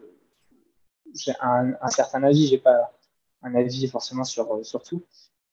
un, 1.42 1.74
un, 1.82 1.90
certain 1.90 2.24
avis. 2.24 2.48
J'ai 2.48 2.58
pas 2.58 2.92
un 3.42 3.56
avis 3.56 3.88
forcément 3.88 4.24
sur, 4.24 4.66
sur 4.66 4.84
tout. 4.84 5.04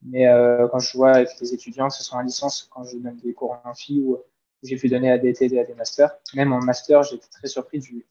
Mais 0.04 0.26
quand 0.70 0.80
je 0.80 0.96
vois 0.96 1.12
avec 1.12 1.28
les 1.40 1.54
étudiants, 1.54 1.88
ce 1.88 2.02
soit 2.02 2.18
en 2.18 2.22
licence, 2.22 2.68
quand 2.70 2.84
je 2.84 2.96
donne 2.96 3.16
des 3.18 3.32
cours 3.34 3.52
en 3.52 3.70
amphi 3.70 4.00
ou 4.00 4.18
j'ai 4.62 4.76
pu 4.76 4.88
donner 4.88 5.10
à 5.10 5.18
des 5.18 5.32
TD, 5.32 5.58
à 5.58 5.64
des 5.64 5.74
masters, 5.74 6.10
même 6.34 6.52
en 6.52 6.60
master, 6.60 7.02
j'étais 7.02 7.28
très 7.28 7.48
surpris 7.48 7.78
du, 7.78 8.06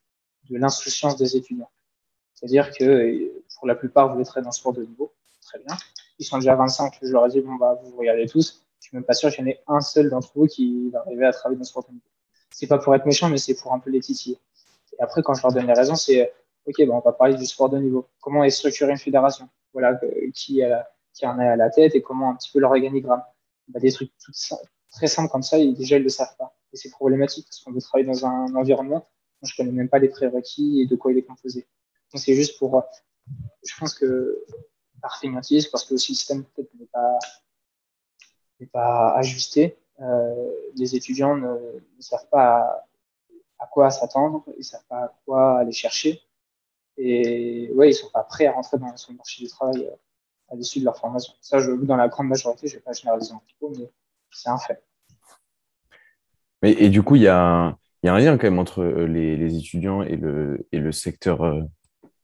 de 0.49 0.57
l'insouciance 0.57 1.17
des 1.17 1.35
étudiants. 1.35 1.69
C'est-à-dire 2.33 2.71
que 2.71 3.31
pour 3.57 3.67
la 3.67 3.75
plupart, 3.75 4.13
vous 4.13 4.21
êtes 4.21 4.35
dans 4.35 4.49
le 4.49 4.51
sport 4.51 4.73
de 4.73 4.83
niveau, 4.83 5.13
très 5.41 5.59
bien. 5.59 5.75
Ils 6.19 6.25
sont 6.25 6.37
déjà 6.37 6.55
25, 6.55 6.99
je 7.01 7.11
leur 7.11 7.25
ai 7.25 7.29
dit, 7.29 7.41
bon, 7.41 7.55
bah, 7.55 7.79
vous 7.83 7.97
regardez 7.97 8.27
tous. 8.27 8.63
Je 8.79 8.87
suis 8.87 8.97
même 8.97 9.03
pas 9.03 9.13
sûr 9.13 9.29
qu'il 9.29 9.45
y 9.45 9.47
en 9.47 9.51
ait 9.51 9.61
un 9.67 9.81
seul 9.81 10.09
d'entre 10.09 10.31
vous 10.35 10.47
qui 10.47 10.89
va 10.89 10.99
arriver 11.01 11.25
à 11.25 11.31
travailler 11.31 11.57
dans 11.57 11.61
le 11.61 11.65
sport 11.65 11.83
de 11.83 11.91
niveau. 11.91 12.05
C'est 12.49 12.67
pas 12.67 12.79
pour 12.79 12.95
être 12.95 13.05
méchant, 13.05 13.29
mais 13.29 13.37
c'est 13.37 13.55
pour 13.55 13.73
un 13.73 13.79
peu 13.79 13.89
les 13.89 14.01
titiller. 14.01 14.39
Et 14.97 15.01
après, 15.01 15.21
quand 15.23 15.33
je 15.33 15.41
leur 15.41 15.53
donne 15.53 15.67
les 15.67 15.73
raisons, 15.73 15.95
c'est, 15.95 16.33
OK, 16.65 16.85
bah, 16.85 16.93
on 16.93 16.99
va 16.99 17.13
parler 17.13 17.35
du 17.35 17.45
sport 17.45 17.69
de 17.69 17.77
niveau. 17.77 18.07
Comment 18.19 18.43
est 18.43 18.49
structurée 18.49 18.91
une 18.91 18.97
fédération? 18.97 19.49
Voilà, 19.73 19.99
qui, 20.33 20.63
a, 20.63 20.87
qui 21.13 21.25
en 21.25 21.39
est 21.39 21.47
à 21.47 21.55
la 21.55 21.69
tête 21.69 21.95
et 21.95 22.01
comment 22.01 22.29
un 22.29 22.35
petit 22.35 22.51
peu 22.51 22.59
l'organigramme. 22.59 23.23
Bah, 23.67 23.79
des 23.79 23.91
trucs 23.91 24.11
très 24.91 25.07
simples 25.07 25.31
comme 25.31 25.43
ça, 25.43 25.57
déjà, 25.57 25.95
ils 25.95 25.99
ne 25.99 26.03
le 26.03 26.09
savent 26.09 26.35
pas. 26.37 26.55
Et 26.73 26.77
c'est 26.77 26.89
problématique 26.89 27.47
parce 27.47 27.61
qu'on 27.61 27.71
veut 27.71 27.81
travailler 27.81 28.07
dans 28.07 28.25
un 28.25 28.53
environnement 28.55 29.07
dont 29.41 29.47
je 29.47 29.53
ne 29.53 29.57
connais 29.57 29.75
même 29.75 29.89
pas 29.89 29.99
les 29.99 30.09
prérequis 30.09 30.81
et 30.81 30.87
de 30.87 30.95
quoi 30.95 31.11
il 31.11 31.17
est 31.17 31.23
composé. 31.23 31.67
Donc, 32.13 32.21
c'est 32.21 32.35
juste 32.35 32.57
pour, 32.59 32.83
je 33.65 33.73
pense 33.79 33.93
que 33.93 34.43
par 35.01 35.19
parce 35.71 35.85
que 35.85 35.93
le 35.93 35.97
système 35.97 36.43
peut-être 36.43 36.69
n'est 38.59 38.67
pas, 38.67 39.13
ajusté, 39.15 39.77
euh, 39.99 40.51
les 40.75 40.95
étudiants 40.95 41.35
ne, 41.35 41.47
ne 41.47 42.01
savent 42.01 42.27
pas 42.29 42.57
à, 42.59 42.87
à 43.59 43.67
quoi 43.67 43.89
s'attendre, 43.89 44.43
ils 44.55 44.59
ne 44.59 44.63
savent 44.63 44.85
pas 44.87 45.03
à 45.03 45.15
quoi 45.25 45.59
aller 45.59 45.71
chercher. 45.71 46.21
Et 46.97 47.71
ouais, 47.73 47.89
ils 47.89 47.93
sont 47.93 48.09
pas 48.09 48.23
prêts 48.23 48.45
à 48.45 48.53
rentrer 48.53 48.77
dans, 48.77 48.87
le 48.87 49.15
marché 49.15 49.43
du 49.43 49.49
travail 49.49 49.85
euh, 49.85 49.95
à 50.51 50.55
l'issue 50.55 50.79
de 50.79 50.85
leur 50.85 50.97
formation. 50.97 51.33
Ça, 51.41 51.59
je, 51.59 51.71
dans 51.71 51.95
la 51.95 52.09
grande 52.09 52.27
majorité, 52.27 52.67
je 52.67 52.75
ne 52.75 52.79
vais 52.79 52.83
pas 52.83 52.93
généraliser 52.93 53.33
petit 53.45 53.55
peu, 53.59 53.67
mais 53.77 53.89
c'est 54.31 54.49
un 54.49 54.57
fait. 54.57 54.83
Mais, 56.61 56.73
et 56.73 56.89
du 56.89 57.01
coup, 57.01 57.15
il 57.15 57.23
y 57.23 57.27
a, 57.27 57.77
y 58.03 58.09
a, 58.09 58.13
un 58.13 58.19
lien 58.19 58.37
quand 58.37 58.47
même 58.47 58.59
entre 58.59 58.83
euh, 58.83 59.07
les, 59.07 59.57
étudiants 59.57 60.03
et 60.03 60.15
le, 60.15 60.67
et 60.71 60.79
le 60.79 60.91
secteur 60.91 61.41
euh, 61.43 61.61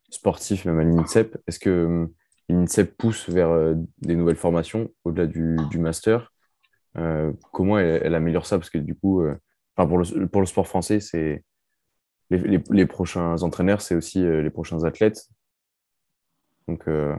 sportif, 0.10 0.66
même 0.66 0.80
à 0.80 0.84
l'INSEP. 0.84 1.38
Est-ce 1.48 1.60
que 1.60 2.08
l'INSEP 2.50 2.98
pousse 2.98 3.30
vers 3.30 3.76
des 4.00 4.16
nouvelles 4.16 4.36
formations 4.36 4.90
au-delà 5.04 5.28
du, 5.28 5.58
du, 5.70 5.80
master? 5.80 6.32
Comment 7.52 7.78
elle, 7.78 8.16
améliore 8.16 8.46
ça? 8.46 8.58
Parce 8.58 8.70
que 8.70 8.78
du 8.78 8.96
coup, 8.96 9.22
pour, 9.76 9.98
le, 9.98 10.28
pour 10.28 10.42
le 10.42 10.48
sport 10.48 10.66
français, 10.66 11.00
c'est 11.00 11.44
les, 12.30 12.86
prochains 12.86 13.42
entraîneurs, 13.42 13.82
c'est 13.82 13.96
aussi 13.96 14.20
euh, 14.20 14.42
les 14.42 14.50
prochains 14.50 14.84
athlètes. 14.84 15.30
Donc, 16.68 16.88
euh... 16.88 17.16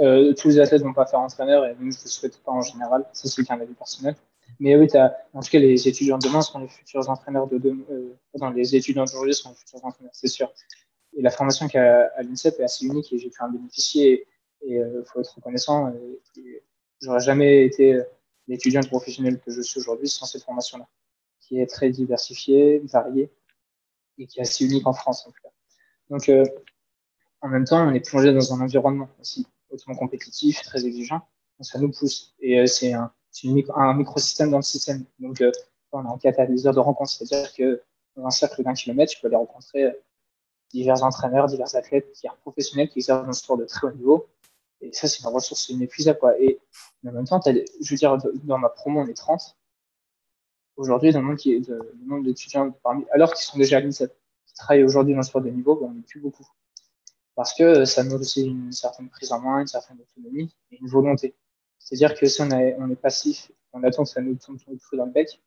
Euh, 0.00 0.32
tous 0.34 0.48
les 0.48 0.60
athlètes 0.60 0.80
ne 0.80 0.86
vont 0.86 0.94
pas 0.94 1.06
faire 1.06 1.20
entraîneur 1.20 1.66
et 1.66 1.74
même 1.74 1.92
je 1.92 1.98
ne 1.98 2.04
le 2.04 2.08
souhaite 2.08 2.38
pas 2.42 2.52
en 2.52 2.62
général. 2.62 3.04
Ça, 3.12 3.28
c'est 3.28 3.44
qu'un 3.44 3.60
avis 3.60 3.74
personnel. 3.74 4.14
Mais 4.60 4.76
oui, 4.76 4.88
en 5.34 5.40
tout 5.40 5.50
cas, 5.50 5.58
les 5.58 5.88
étudiants 5.88 6.18
de 6.18 6.26
demain 6.26 6.40
seront 6.40 6.60
les 6.60 6.68
futurs 6.68 7.08
entraîneurs 7.10 7.48
de 7.48 7.58
demain. 7.58 7.82
Euh, 7.90 8.52
les 8.54 8.76
étudiants 8.76 9.04
d'aujourd'hui 9.04 9.34
seront 9.34 9.50
les 9.50 9.56
futurs 9.56 9.84
entraîneurs, 9.84 10.14
c'est 10.14 10.28
sûr. 10.28 10.52
Et 11.16 11.22
la 11.22 11.30
formation 11.30 11.68
qu'à 11.68 12.06
à, 12.16 12.22
l'INSEP 12.22 12.60
est 12.60 12.64
assez 12.64 12.86
unique 12.86 13.12
et 13.12 13.18
j'ai 13.18 13.28
pu 13.28 13.42
en 13.42 13.50
bénéficier. 13.50 14.26
Et 14.62 14.76
il 14.76 14.78
euh, 14.78 15.04
faut 15.04 15.20
être 15.20 15.34
reconnaissant. 15.34 15.92
J'aurais 17.02 17.20
jamais 17.20 17.66
été 17.66 18.00
l'étudiant 18.48 18.80
professionnel 18.82 19.40
que 19.40 19.50
je 19.50 19.60
suis 19.60 19.80
aujourd'hui 19.80 20.08
sans 20.08 20.24
cette 20.24 20.44
formation-là, 20.44 20.86
qui 21.40 21.60
est 21.60 21.66
très 21.66 21.90
diversifiée, 21.90 22.80
variée 22.84 23.30
et 24.18 24.26
qui 24.26 24.38
est 24.38 24.42
assez 24.42 24.64
unique 24.64 24.86
en 24.86 24.92
France 24.92 25.26
en. 25.26 25.32
Donc, 26.08 26.28
euh, 26.28 26.44
en 27.40 27.48
même 27.48 27.64
temps, 27.64 27.86
on 27.86 27.92
est 27.92 28.06
plongé 28.06 28.32
dans 28.32 28.54
un 28.54 28.60
environnement 28.60 29.08
aussi 29.20 29.46
hautement 29.70 29.94
compétitif, 29.94 30.62
très 30.62 30.84
exigeant. 30.86 31.20
Donc, 31.58 31.66
ça 31.66 31.78
nous 31.78 31.90
pousse. 31.90 32.34
Et 32.40 32.60
euh, 32.60 32.66
c'est 32.66 32.92
un, 32.92 33.12
un 33.74 33.94
microsystème 33.94 34.50
dans 34.50 34.58
le 34.58 34.62
système. 34.62 35.04
Donc, 35.18 35.40
euh, 35.40 35.52
on 35.92 36.04
a 36.04 36.12
un 36.12 36.18
catalyseur 36.18 36.74
de 36.74 36.80
rencontres, 36.80 37.10
c'est-à-dire 37.10 37.52
que 37.54 37.82
dans 38.16 38.26
un 38.26 38.30
cercle 38.30 38.62
d'un 38.62 38.74
kilomètre, 38.74 39.12
tu 39.12 39.20
peux 39.20 39.28
aller 39.28 39.36
rencontrer 39.36 39.84
euh, 39.84 39.92
divers 40.72 41.02
entraîneurs, 41.02 41.46
divers 41.46 41.74
athlètes 41.74 42.14
sont 42.14 42.28
professionnels, 42.42 42.88
qui 42.88 42.98
exercent 42.98 43.22
dans 43.22 43.28
le 43.28 43.32
sport 43.32 43.56
de 43.56 43.64
très 43.64 43.86
haut 43.86 43.92
niveau. 43.92 44.26
Et 44.80 44.92
ça, 44.92 45.08
c'est 45.08 45.22
une 45.22 45.28
ressource 45.28 45.68
inépuisable. 45.68 46.18
Et 46.38 46.58
en 47.06 47.12
même 47.12 47.26
temps, 47.26 47.40
je 47.44 47.90
veux 47.90 47.96
dire, 47.96 48.18
dans 48.44 48.58
ma 48.58 48.68
promo, 48.68 49.00
on 49.00 49.06
est 49.06 49.14
30 49.14 49.56
aujourd'hui, 50.76 51.12
le 51.12 51.20
monde, 51.20 51.36
qui 51.36 51.54
est 51.54 51.70
nombre 52.04 52.24
d'étudiants 52.24 52.70
parmi, 52.82 53.04
alors 53.12 53.32
qu'ils 53.32 53.44
sont 53.44 53.58
déjà 53.58 53.78
à 53.78 53.80
l'INSEP, 53.80 54.12
qui 54.46 54.54
travaillent 54.54 54.84
aujourd'hui 54.84 55.14
dans 55.14 55.20
le 55.20 55.24
sport 55.24 55.42
de 55.42 55.50
niveau, 55.50 55.76
ben, 55.76 55.86
on 55.86 55.94
n'est 55.94 56.02
plus 56.02 56.20
beaucoup. 56.20 56.46
Parce 57.34 57.54
que 57.54 57.84
ça 57.84 58.02
nous 58.02 58.14
aussi 58.14 58.46
une 58.46 58.72
certaine 58.72 59.08
prise 59.08 59.32
en 59.32 59.40
main, 59.40 59.60
une 59.60 59.66
certaine 59.66 59.98
autonomie 60.00 60.54
et 60.70 60.78
une 60.80 60.88
volonté. 60.88 61.34
C'est-à-dire 61.78 62.18
que 62.18 62.26
si 62.26 62.40
on, 62.42 62.50
est 62.50 62.96
passif, 63.00 63.52
on 63.72 63.82
attend 63.84 64.04
que 64.04 64.08
ça 64.08 64.20
nous 64.20 64.34
tombe 64.36 64.58
tout 64.58 64.96
dans 64.96 65.04
le 65.04 65.12
bec, 65.12 65.40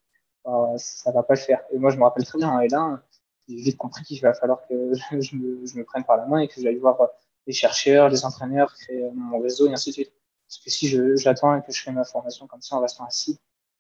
ben, 0.45 0.75
ça 0.77 1.11
va 1.11 1.23
pas 1.23 1.33
le 1.33 1.39
faire. 1.39 1.61
Et 1.71 1.77
moi, 1.77 1.89
je 1.89 1.97
me 1.97 2.03
rappelle 2.03 2.25
très 2.25 2.37
bien, 2.37 2.59
et 2.61 2.67
là, 2.67 3.01
j'ai 3.47 3.55
vite 3.55 3.77
compris 3.77 4.03
qu'il 4.03 4.21
va 4.21 4.33
falloir 4.33 4.61
que 4.67 4.93
je 5.19 5.35
me, 5.35 5.65
je 5.65 5.77
me, 5.77 5.83
prenne 5.83 6.03
par 6.03 6.17
la 6.17 6.25
main 6.25 6.39
et 6.39 6.47
que 6.47 6.61
j'aille 6.61 6.77
voir 6.77 6.97
les 7.47 7.53
chercheurs, 7.53 8.09
les 8.09 8.25
entraîneurs, 8.25 8.73
créer 8.75 9.09
mon 9.13 9.39
réseau 9.39 9.67
et 9.67 9.73
ainsi 9.73 9.89
de 9.89 9.93
suite. 9.93 10.13
Parce 10.47 10.59
que 10.59 10.69
si 10.69 10.87
j'attends 11.17 11.55
et 11.55 11.61
que 11.61 11.71
je 11.71 11.81
fais 11.81 11.91
ma 11.91 12.03
formation 12.03 12.47
comme 12.47 12.61
ça 12.61 12.75
en 12.75 12.81
restant 12.81 13.05
assis, 13.05 13.39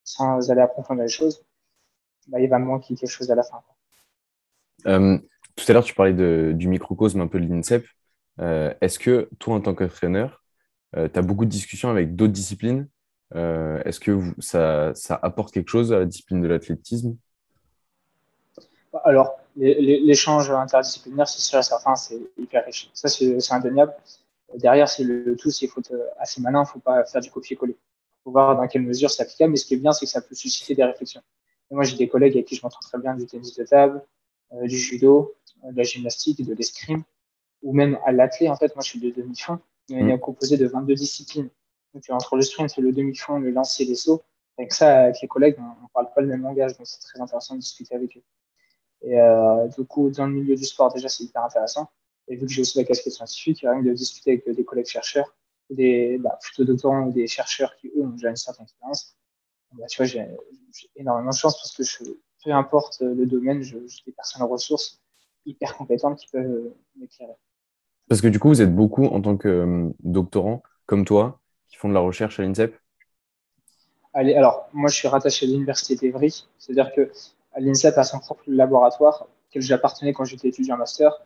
sans 0.09 0.49
aller 0.49 0.61
approfondir 0.61 1.03
les 1.03 1.09
choses, 1.09 1.43
bah, 2.27 2.39
il 2.39 2.49
va 2.49 2.57
me 2.57 2.65
manquer 2.65 2.95
quelque 2.95 3.09
chose 3.09 3.29
à 3.29 3.35
la 3.35 3.43
fin. 3.43 3.61
Euh, 4.87 5.19
tout 5.55 5.65
à 5.67 5.73
l'heure, 5.73 5.83
tu 5.83 5.93
parlais 5.93 6.13
de, 6.13 6.51
du 6.55 6.67
microcosme 6.67 7.21
un 7.21 7.27
peu 7.27 7.39
de 7.39 7.45
l'INSEP. 7.45 7.85
Euh, 8.39 8.73
est-ce 8.81 8.97
que 8.97 9.29
toi, 9.37 9.55
en 9.55 9.61
tant 9.61 9.75
qu'entraîneur, 9.75 10.43
euh, 10.95 11.07
tu 11.11 11.19
as 11.19 11.21
beaucoup 11.21 11.45
de 11.45 11.49
discussions 11.51 11.89
avec 11.89 12.15
d'autres 12.15 12.33
disciplines? 12.33 12.87
Est-ce 13.35 13.99
que 13.99 14.19
ça, 14.39 14.91
ça, 14.95 15.19
apporte 15.21 15.53
quelque 15.53 15.69
chose 15.69 15.93
à 15.93 15.99
la 15.99 16.05
discipline 16.05 16.41
de 16.41 16.47
l'athlétisme? 16.47 17.15
Alors, 19.03 19.37
l'échange 19.55 20.49
interdisciplinaire, 20.49 21.27
c'est 21.27 21.41
sûr 21.41 21.63
certain, 21.63 21.95
c'est 21.95 22.19
hyper 22.39 22.65
riche. 22.65 22.89
Ça, 22.95 23.07
c'est 23.07 23.51
indéniable. 23.51 23.93
Derrière, 24.55 24.89
c'est 24.89 25.03
le 25.03 25.35
tout, 25.35 25.51
il 25.61 25.67
faut 25.67 25.81
être 25.81 25.93
assez 26.17 26.41
malin, 26.41 26.61
il 26.61 26.63
ne 26.63 26.67
faut 26.67 26.79
pas 26.79 27.05
faire 27.05 27.21
du 27.21 27.29
copier-coller 27.29 27.77
faut 28.23 28.31
voir 28.31 28.55
dans 28.57 28.67
quelle 28.67 28.83
mesure 28.83 29.09
c'est 29.09 29.23
applicable. 29.23 29.51
Mais 29.51 29.57
ce 29.57 29.65
qui 29.65 29.75
est 29.75 29.77
bien, 29.77 29.91
c'est 29.91 30.05
que 30.05 30.11
ça 30.11 30.21
peut 30.21 30.35
susciter 30.35 30.75
des 30.75 30.83
réflexions. 30.83 31.21
moi, 31.71 31.83
j'ai 31.83 31.97
des 31.97 32.07
collègues 32.07 32.33
avec 32.33 32.47
qui 32.47 32.55
je 32.55 32.61
m'entends 32.63 32.79
très 32.81 32.97
bien 32.97 33.15
du 33.15 33.25
tennis 33.25 33.55
de 33.55 33.63
table, 33.63 34.03
euh, 34.53 34.67
du 34.67 34.77
judo, 34.77 35.35
euh, 35.63 35.71
de 35.71 35.77
la 35.77 35.83
gymnastique, 35.83 36.45
de 36.45 36.53
l'escrime, 36.53 37.03
ou 37.61 37.73
même 37.73 37.97
à 38.05 38.11
l'athlé. 38.11 38.49
En 38.49 38.55
fait, 38.55 38.75
moi, 38.75 38.83
je 38.83 38.89
suis 38.89 38.99
de 38.99 39.09
demi-fond. 39.09 39.59
On 39.91 40.07
est 40.07 40.15
mmh. 40.15 40.19
composé 40.19 40.57
de 40.57 40.67
22 40.67 40.93
disciplines. 40.95 41.49
Donc, 41.93 42.03
entre 42.09 42.35
le 42.35 42.43
sprint, 42.43 42.77
le 42.77 42.91
demi-fond, 42.91 43.39
le 43.39 43.49
lancer, 43.51 43.85
les 43.85 43.95
sauts. 43.95 44.21
Avec 44.57 44.73
ça, 44.73 45.03
avec 45.03 45.21
les 45.21 45.27
collègues, 45.27 45.55
on 45.57 45.83
ne 45.83 45.87
parle 45.93 46.13
pas 46.13 46.21
le 46.21 46.27
même 46.27 46.43
langage. 46.43 46.77
Donc, 46.77 46.85
c'est 46.85 46.99
très 46.99 47.19
intéressant 47.19 47.55
de 47.55 47.59
discuter 47.59 47.95
avec 47.95 48.15
eux. 48.17 48.23
Et 49.01 49.19
euh, 49.19 49.67
du 49.67 49.85
coup, 49.85 50.09
dans 50.09 50.27
le 50.27 50.33
milieu 50.33 50.55
du 50.55 50.65
sport, 50.65 50.93
déjà, 50.93 51.07
c'est 51.07 51.23
hyper 51.23 51.43
intéressant. 51.43 51.89
Et 52.27 52.35
vu 52.35 52.45
que 52.45 52.51
j'ai 52.51 52.61
aussi 52.61 52.77
la 52.77 52.83
casquette 52.83 53.13
scientifique, 53.13 53.61
il 53.63 53.69
rien 53.69 53.81
de 53.81 53.93
discuter 53.93 54.31
avec 54.31 54.55
des 54.55 54.63
collègues 54.63 54.85
chercheurs 54.85 55.33
des 55.69 56.17
bah, 56.17 56.37
plutôt 56.41 56.63
doctorants 56.65 57.03
ou 57.03 57.11
des 57.11 57.27
chercheurs 57.27 57.75
qui, 57.77 57.87
eux, 57.95 58.03
ont 58.03 58.09
déjà 58.09 58.29
une 58.29 58.35
certaine 58.35 58.65
expérience, 58.65 59.15
bah, 59.73 59.85
tu 59.87 59.97
vois, 59.97 60.05
j'ai 60.05 60.25
énormément 60.95 61.29
de 61.29 61.35
chance 61.35 61.55
parce 61.57 61.75
que 61.75 61.83
je, 61.83 62.11
peu 62.43 62.51
importe 62.51 63.01
le 63.01 63.25
domaine, 63.25 63.61
j'ai 63.61 63.79
des 64.05 64.11
personnes 64.11 64.43
ressources 64.43 65.01
hyper 65.45 65.75
compétentes 65.75 66.17
qui 66.19 66.27
peuvent 66.31 66.45
euh, 66.45 66.75
m'éclairer. 66.95 67.33
Parce 68.07 68.21
que 68.21 68.27
du 68.27 68.39
coup, 68.39 68.49
vous 68.49 68.61
êtes 68.61 68.73
beaucoup 68.73 69.05
en 69.05 69.21
tant 69.21 69.37
que 69.37 69.47
euh, 69.47 69.89
doctorant, 69.99 70.63
comme 70.85 71.05
toi, 71.05 71.39
qui 71.67 71.77
font 71.77 71.89
de 71.89 71.93
la 71.93 71.99
recherche 71.99 72.39
à 72.39 72.43
l'INSEP? 72.43 72.75
Allez, 74.13 74.33
alors, 74.33 74.67
moi, 74.73 74.89
je 74.89 74.95
suis 74.95 75.07
rattaché 75.07 75.45
à 75.45 75.49
l'Université 75.49 75.95
d'Evry, 75.95 76.47
c'est-à-dire 76.57 76.91
que 76.93 77.11
l'INSEP 77.57 77.97
a 77.97 78.03
son 78.03 78.19
propre 78.19 78.43
laboratoire, 78.47 79.27
auquel 79.49 79.61
j'appartenais 79.61 80.13
quand 80.13 80.25
j'étais 80.25 80.49
étudiant 80.49 80.77
master, 80.77 81.21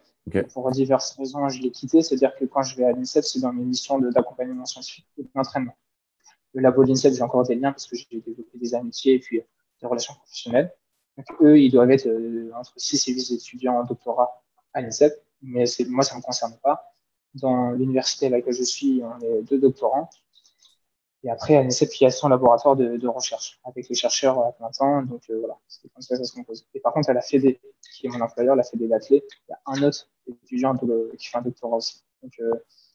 pour 0.53 0.71
diverses 0.71 1.15
raisons, 1.17 1.49
je 1.49 1.61
l'ai 1.61 1.71
quitté. 1.71 2.01
C'est-à-dire 2.01 2.35
que 2.35 2.45
quand 2.45 2.63
je 2.63 2.75
vais 2.77 2.85
à 2.85 2.91
l'INSEP, 2.91 3.23
c'est 3.23 3.39
dans 3.39 3.53
mes 3.53 3.63
missions 3.63 3.99
d'accompagnement 3.99 4.65
scientifique 4.65 5.07
et 5.17 5.25
d'entraînement. 5.35 5.75
Le 6.53 6.61
labo 6.61 6.83
de 6.83 6.89
l'INSEP, 6.89 7.13
j'ai 7.13 7.23
encore 7.23 7.43
des 7.43 7.55
liens 7.55 7.71
parce 7.71 7.87
que 7.87 7.95
j'ai 7.95 8.07
développé 8.11 8.57
des 8.57 8.75
amitiés 8.75 9.15
et 9.15 9.19
puis 9.19 9.41
des 9.81 9.87
relations 9.87 10.13
professionnelles. 10.13 10.73
Donc, 11.17 11.25
eux, 11.41 11.59
ils 11.59 11.71
doivent 11.71 11.91
être 11.91 12.07
euh, 12.07 12.51
entre 12.55 12.73
6 12.77 13.07
et 13.07 13.13
8 13.13 13.31
étudiants 13.33 13.79
en 13.79 13.83
doctorat 13.83 14.43
à 14.73 14.81
l'INSEP, 14.81 15.13
mais 15.41 15.65
moi, 15.89 16.03
ça 16.03 16.15
ne 16.15 16.19
me 16.19 16.23
concerne 16.23 16.57
pas. 16.63 16.93
Dans 17.35 17.71
l'université 17.71 18.27
à 18.27 18.29
laquelle 18.29 18.53
je 18.53 18.63
suis, 18.63 19.01
on 19.03 19.19
est 19.19 19.41
deux 19.43 19.59
doctorants. 19.59 20.09
Et 21.23 21.29
après, 21.29 21.55
à 21.55 21.63
l'INSEP, 21.63 21.89
il 21.99 22.03
y 22.03 22.07
a 22.07 22.11
son 22.11 22.29
laboratoire 22.29 22.75
de, 22.75 22.97
de, 22.97 23.07
recherche 23.07 23.59
avec 23.63 23.87
les 23.89 23.95
chercheurs 23.95 24.39
à 24.39 24.51
plein 24.53 24.69
temps. 24.71 25.03
Donc 25.03 25.23
euh, 25.29 25.39
voilà, 25.39 25.57
c'est 25.67 25.91
comme 25.93 26.01
ça 26.01 26.15
que 26.15 26.23
ça 26.23 26.29
se 26.29 26.33
compose. 26.33 26.65
Et 26.73 26.79
par 26.79 26.93
contre, 26.93 27.09
à 27.09 27.13
la 27.13 27.21
FEDE, 27.21 27.57
qui 27.93 28.07
est 28.07 28.09
mon 28.09 28.21
employeur, 28.21 28.55
la 28.55 28.63
FEDE 28.63 28.87
d'athlée, 28.89 29.23
il 29.47 29.51
y 29.51 29.53
a 29.53 29.59
un 29.65 29.83
autre 29.83 30.09
étudiant 30.27 30.75
qui 30.75 31.27
fait 31.27 31.37
un 31.37 31.41
doctorat 31.41 31.77
aussi. 31.77 32.03
Donc, 32.21 32.33
euh, 32.39 32.53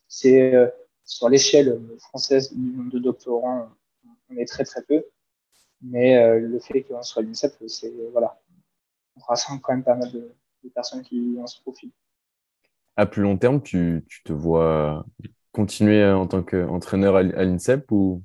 C'est 0.09 0.53
sur 1.05 1.29
l'échelle 1.29 1.81
française 1.99 2.53
du 2.53 2.77
nombre 2.77 2.91
de 2.91 2.99
doctorants, 2.99 3.69
on 4.31 4.37
est 4.37 4.47
très 4.47 4.65
très 4.65 4.83
peu. 4.83 5.05
Mais 5.81 6.39
le 6.41 6.59
fait 6.59 6.83
qu'on 6.83 7.03
soit 7.03 7.23
l'INSEP, 7.23 7.55
c'est 7.69 7.93
voilà, 8.13 8.41
on 9.17 9.21
rassemble 9.21 9.61
quand 9.61 9.73
même 9.73 9.85
pas 9.85 9.95
mal 9.95 10.11
de, 10.11 10.35
personnes 10.75 11.03
qui 11.03 11.37
ont 11.39 11.47
ce 11.47 11.61
profil. 11.63 11.91
À 12.97 13.07
plus 13.07 13.23
long 13.23 13.39
terme, 13.39 13.63
tu, 13.63 14.05
tu 14.09 14.23
te 14.23 14.33
vois 14.33 15.07
continuer 15.53 16.05
en 16.05 16.27
tant 16.27 16.43
qu'entraîneur 16.43 17.17
à 17.17 17.23
l'INSEP 17.23 17.91
ou 17.91 18.23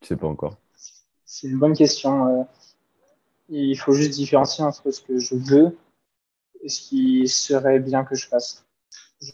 tu 0.00 0.08
sais 0.08 0.16
pas 0.16 0.26
encore? 0.26 0.58
C'est 1.24 1.48
une 1.48 1.58
bonne 1.58 1.74
question. 1.74 2.46
Il 3.48 3.76
faut 3.76 3.92
juste 3.92 4.12
différencier 4.12 4.64
entre 4.64 4.90
ce 4.90 5.00
que 5.00 5.18
je 5.18 5.34
veux 5.34 5.76
ce 6.68 6.80
qui 6.80 7.28
serait 7.28 7.80
bien 7.80 8.04
que 8.04 8.14
je 8.14 8.26
fasse. 8.26 8.64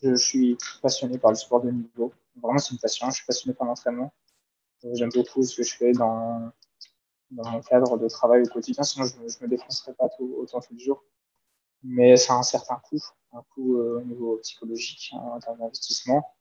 Je, 0.03 0.15
suis 0.15 0.57
passionné 0.83 1.19
par 1.19 1.31
le 1.31 1.37
sport 1.37 1.63
de 1.63 1.71
niveau. 1.71 2.13
Vraiment, 2.43 2.59
c'est 2.59 2.73
une 2.73 2.79
passion. 2.79 3.09
Je 3.11 3.17
suis 3.17 3.27
passionné 3.27 3.55
par 3.55 3.67
l'entraînement. 3.67 4.13
J'aime 4.93 5.11
beaucoup 5.15 5.43
ce 5.43 5.57
que 5.57 5.63
je 5.63 5.75
fais 5.75 5.93
dans, 5.93 6.53
dans 7.31 7.51
mon 7.51 7.61
cadre 7.61 7.97
de 7.99 8.09
travail 8.09 8.43
au 8.43 8.47
quotidien. 8.47 8.83
Sinon, 8.83 9.07
je 9.07 9.17
ne 9.17 9.47
me, 9.47 9.49
défoncerais 9.49 9.95
pas 9.95 10.09
autant 10.21 10.61
tous 10.61 10.75
les 10.75 10.81
jours. 10.81 11.05
Mais 11.83 12.17
ça 12.17 12.35
a 12.35 12.37
un 12.39 12.43
certain 12.43 12.77
coût, 12.77 13.03
un 13.33 13.43
coût 13.55 13.79
euh, 13.79 13.99
au 13.99 14.03
niveau 14.03 14.37
psychologique, 14.39 15.13
hein, 15.15 15.21
en 15.35 15.39
termes 15.39 15.59
d'investissement. 15.59 16.35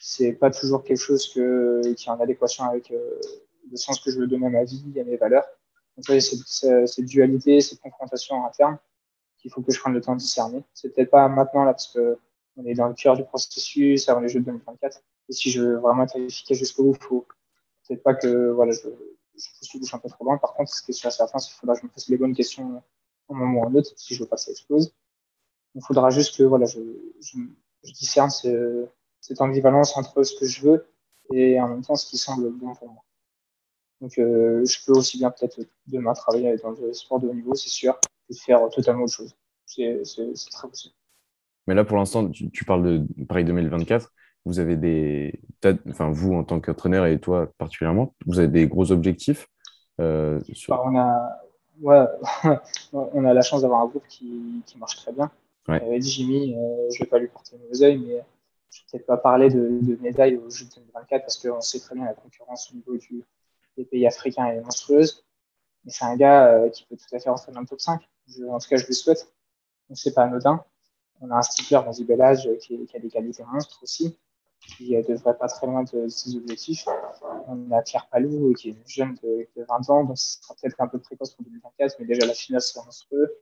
C'est 0.00 0.32
pas 0.32 0.50
toujours 0.50 0.82
quelque 0.82 0.98
chose 0.98 1.28
qui 1.28 1.40
est 1.40 2.08
en 2.08 2.20
adéquation 2.20 2.64
avec 2.64 2.90
euh, 2.90 3.20
le 3.70 3.76
sens 3.76 4.00
que 4.00 4.10
je 4.10 4.18
veux 4.18 4.26
donner 4.26 4.46
à 4.46 4.50
ma 4.50 4.64
vie, 4.64 4.82
à 5.00 5.04
mes 5.04 5.16
valeurs. 5.16 5.46
Donc, 5.96 6.20
c'est 6.20 6.86
cette 6.86 7.04
dualité, 7.04 7.60
cette 7.60 7.80
confrontation 7.80 8.44
interne 8.44 8.78
qu'il 9.44 9.52
faut 9.52 9.60
que 9.60 9.72
je 9.72 9.78
prenne 9.78 9.92
le 9.92 10.00
temps 10.00 10.14
de 10.14 10.20
discerner. 10.20 10.64
C'est 10.72 10.94
peut-être 10.94 11.10
pas 11.10 11.28
maintenant, 11.28 11.64
là, 11.64 11.74
parce 11.74 11.88
que 11.88 12.18
on 12.56 12.64
est 12.64 12.74
dans 12.74 12.88
le 12.88 12.94
cœur 12.94 13.14
du 13.14 13.24
processus 13.24 14.08
avant 14.08 14.20
les 14.20 14.28
Jeux 14.28 14.40
de 14.40 14.46
2024. 14.46 15.02
Et 15.28 15.32
si 15.32 15.50
je 15.50 15.60
veux 15.60 15.76
vraiment 15.76 16.04
être 16.04 16.16
efficace 16.16 16.56
jusqu'au 16.56 16.84
bout, 16.84 16.94
faut 16.94 17.26
peut-être 17.86 18.02
pas 18.02 18.14
que 18.14 18.50
voilà, 18.52 18.72
je, 18.72 18.88
je 19.36 19.48
pousse 19.58 19.74
le 19.74 19.80
bouche 19.80 19.94
un 19.94 19.98
peu 19.98 20.08
trop 20.08 20.24
loin. 20.24 20.38
Par 20.38 20.54
contre, 20.54 20.72
ce 20.72 20.82
qui 20.82 20.92
est 20.92 20.94
sûr 20.94 21.08
à 21.08 21.10
c'est 21.10 21.26
qu'il 21.26 21.54
faudra 21.54 21.74
que 21.74 21.82
je 21.82 21.86
me 21.86 21.90
pose 21.90 22.08
les 22.08 22.16
bonnes 22.16 22.34
questions 22.34 22.82
un 23.28 23.34
moment 23.34 23.60
ou 23.60 23.66
un 23.66 23.74
autre, 23.74 23.92
si 23.96 24.14
je 24.14 24.22
veux 24.22 24.28
pas 24.28 24.36
que 24.36 24.42
ça 24.42 24.50
explose. 24.50 24.94
Il 25.74 25.82
faudra 25.82 26.08
juste 26.10 26.36
que 26.38 26.44
voilà, 26.44 26.66
je, 26.66 26.80
discerne 27.82 28.30
ce, 28.30 28.86
cette 29.20 29.40
ambivalence 29.40 29.96
entre 29.96 30.22
ce 30.22 30.38
que 30.38 30.46
je 30.46 30.62
veux 30.62 30.86
et 31.32 31.60
en 31.60 31.68
même 31.68 31.82
temps 31.82 31.96
ce 31.96 32.08
qui 32.08 32.16
semble 32.16 32.50
bon 32.50 32.74
pour 32.74 32.88
moi. 32.88 33.04
Donc, 34.00 34.18
euh, 34.18 34.64
je 34.64 34.84
peux 34.84 34.92
aussi 34.92 35.18
bien 35.18 35.30
peut-être 35.30 35.60
demain 35.86 36.12
travailler 36.12 36.56
dans 36.58 36.72
le 36.72 36.92
sport 36.92 37.20
de 37.20 37.28
haut 37.28 37.34
niveau, 37.34 37.54
c'est 37.54 37.70
sûr, 37.70 37.98
que 38.28 38.34
faire 38.34 38.68
totalement 38.70 39.04
autre 39.04 39.14
chose. 39.14 39.34
C'est 39.66 40.02
très 40.52 40.68
possible. 40.68 40.94
Mais 41.66 41.74
là, 41.74 41.84
pour 41.84 41.96
l'instant, 41.96 42.28
tu, 42.28 42.64
parles 42.64 42.82
de 42.82 43.24
Paris 43.24 43.44
2024. 43.44 44.12
Vous 44.44 44.60
avez 44.60 44.76
des. 44.76 45.40
Enfin, 45.88 46.10
vous, 46.10 46.34
en 46.34 46.44
tant 46.44 46.60
qu'entraîneur 46.60 47.06
et 47.06 47.18
toi 47.18 47.50
particulièrement, 47.56 48.14
vous 48.26 48.38
avez 48.38 48.48
des 48.48 48.68
gros 48.68 48.92
objectifs 48.92 49.48
euh, 50.00 50.40
sur... 50.52 50.74
Bah, 50.74 50.82
on, 50.84 50.98
a... 50.98 51.40
Ouais, 51.80 52.04
on 52.92 53.24
a 53.24 53.32
la 53.32 53.40
chance 53.40 53.62
d'avoir 53.62 53.80
un 53.80 53.86
groupe 53.86 54.06
qui, 54.06 54.62
qui 54.66 54.76
marche 54.76 54.96
très 54.96 55.12
bien. 55.12 55.30
Ouais. 55.68 55.82
Euh, 55.82 55.98
Jimmy, 56.00 56.54
euh, 56.54 56.90
je 56.90 56.96
ne 56.96 57.04
vais 57.04 57.10
pas 57.10 57.18
lui 57.18 57.28
porter 57.28 57.56
mauvais 57.56 57.82
oeil, 57.82 57.98
mais 57.98 58.06
je 58.06 58.12
ne 58.12 58.18
vais 58.18 58.24
peut-être 58.90 59.06
pas 59.06 59.16
parler 59.16 59.48
de, 59.48 59.78
de 59.80 59.98
médailles 60.02 60.36
au 60.36 60.50
Jeux 60.50 60.66
2024 60.76 61.22
parce 61.22 61.38
qu'on 61.38 61.60
sait 61.62 61.80
très 61.80 61.94
bien 61.94 62.04
la 62.04 62.12
concurrence 62.12 62.70
au 62.70 62.76
niveau 62.76 62.98
du, 62.98 63.24
des 63.76 63.84
pays 63.84 64.06
africains 64.06 64.46
est 64.46 64.60
monstrueuse. 64.60 65.24
Mais 65.84 65.90
c'est 65.90 66.04
un 66.04 66.16
gars 66.16 66.48
euh, 66.48 66.70
qui 66.70 66.84
peut 66.86 66.96
tout 66.96 67.14
à 67.14 67.18
fait 67.18 67.30
rentrer 67.30 67.52
dans 67.52 67.60
le 67.60 67.66
top 67.66 67.80
5. 67.80 68.00
En 68.48 68.58
tout 68.58 68.68
cas, 68.68 68.76
je 68.76 68.86
le 68.86 68.92
souhaite. 68.92 69.32
Donc, 69.88 69.98
c'est 69.98 70.14
pas 70.14 70.24
anodin. 70.24 70.64
On 71.20 71.30
a 71.30 71.36
un 71.36 71.42
sticker 71.42 71.84
dans 71.84 71.92
Zibelage 71.92 72.48
qui, 72.60 72.84
qui, 72.86 72.96
a 72.96 73.00
des 73.00 73.08
qualités 73.08 73.44
monstres 73.44 73.80
aussi, 73.82 74.16
qui 74.76 74.96
euh, 74.96 75.02
devrait 75.02 75.36
pas 75.36 75.48
très 75.48 75.66
loin 75.66 75.84
de, 75.84 76.08
ses 76.08 76.36
objectifs. 76.36 76.86
On 77.46 77.70
a 77.70 77.82
Pierre 77.82 78.08
Palou, 78.08 78.52
qui 78.54 78.70
est 78.70 78.88
jeune 78.88 79.16
de, 79.22 79.48
20 79.56 79.90
ans, 79.90 80.04
donc 80.04 80.18
ce 80.18 80.40
sera 80.42 80.54
peut-être 80.54 80.80
un 80.80 80.88
peu 80.88 80.98
précoce 80.98 81.34
pour 81.34 81.44
2024, 81.44 81.96
mais 82.00 82.06
déjà 82.06 82.26
la 82.26 82.34
finale 82.34 82.62
sera 82.62 82.84
monstrueux. 82.84 83.38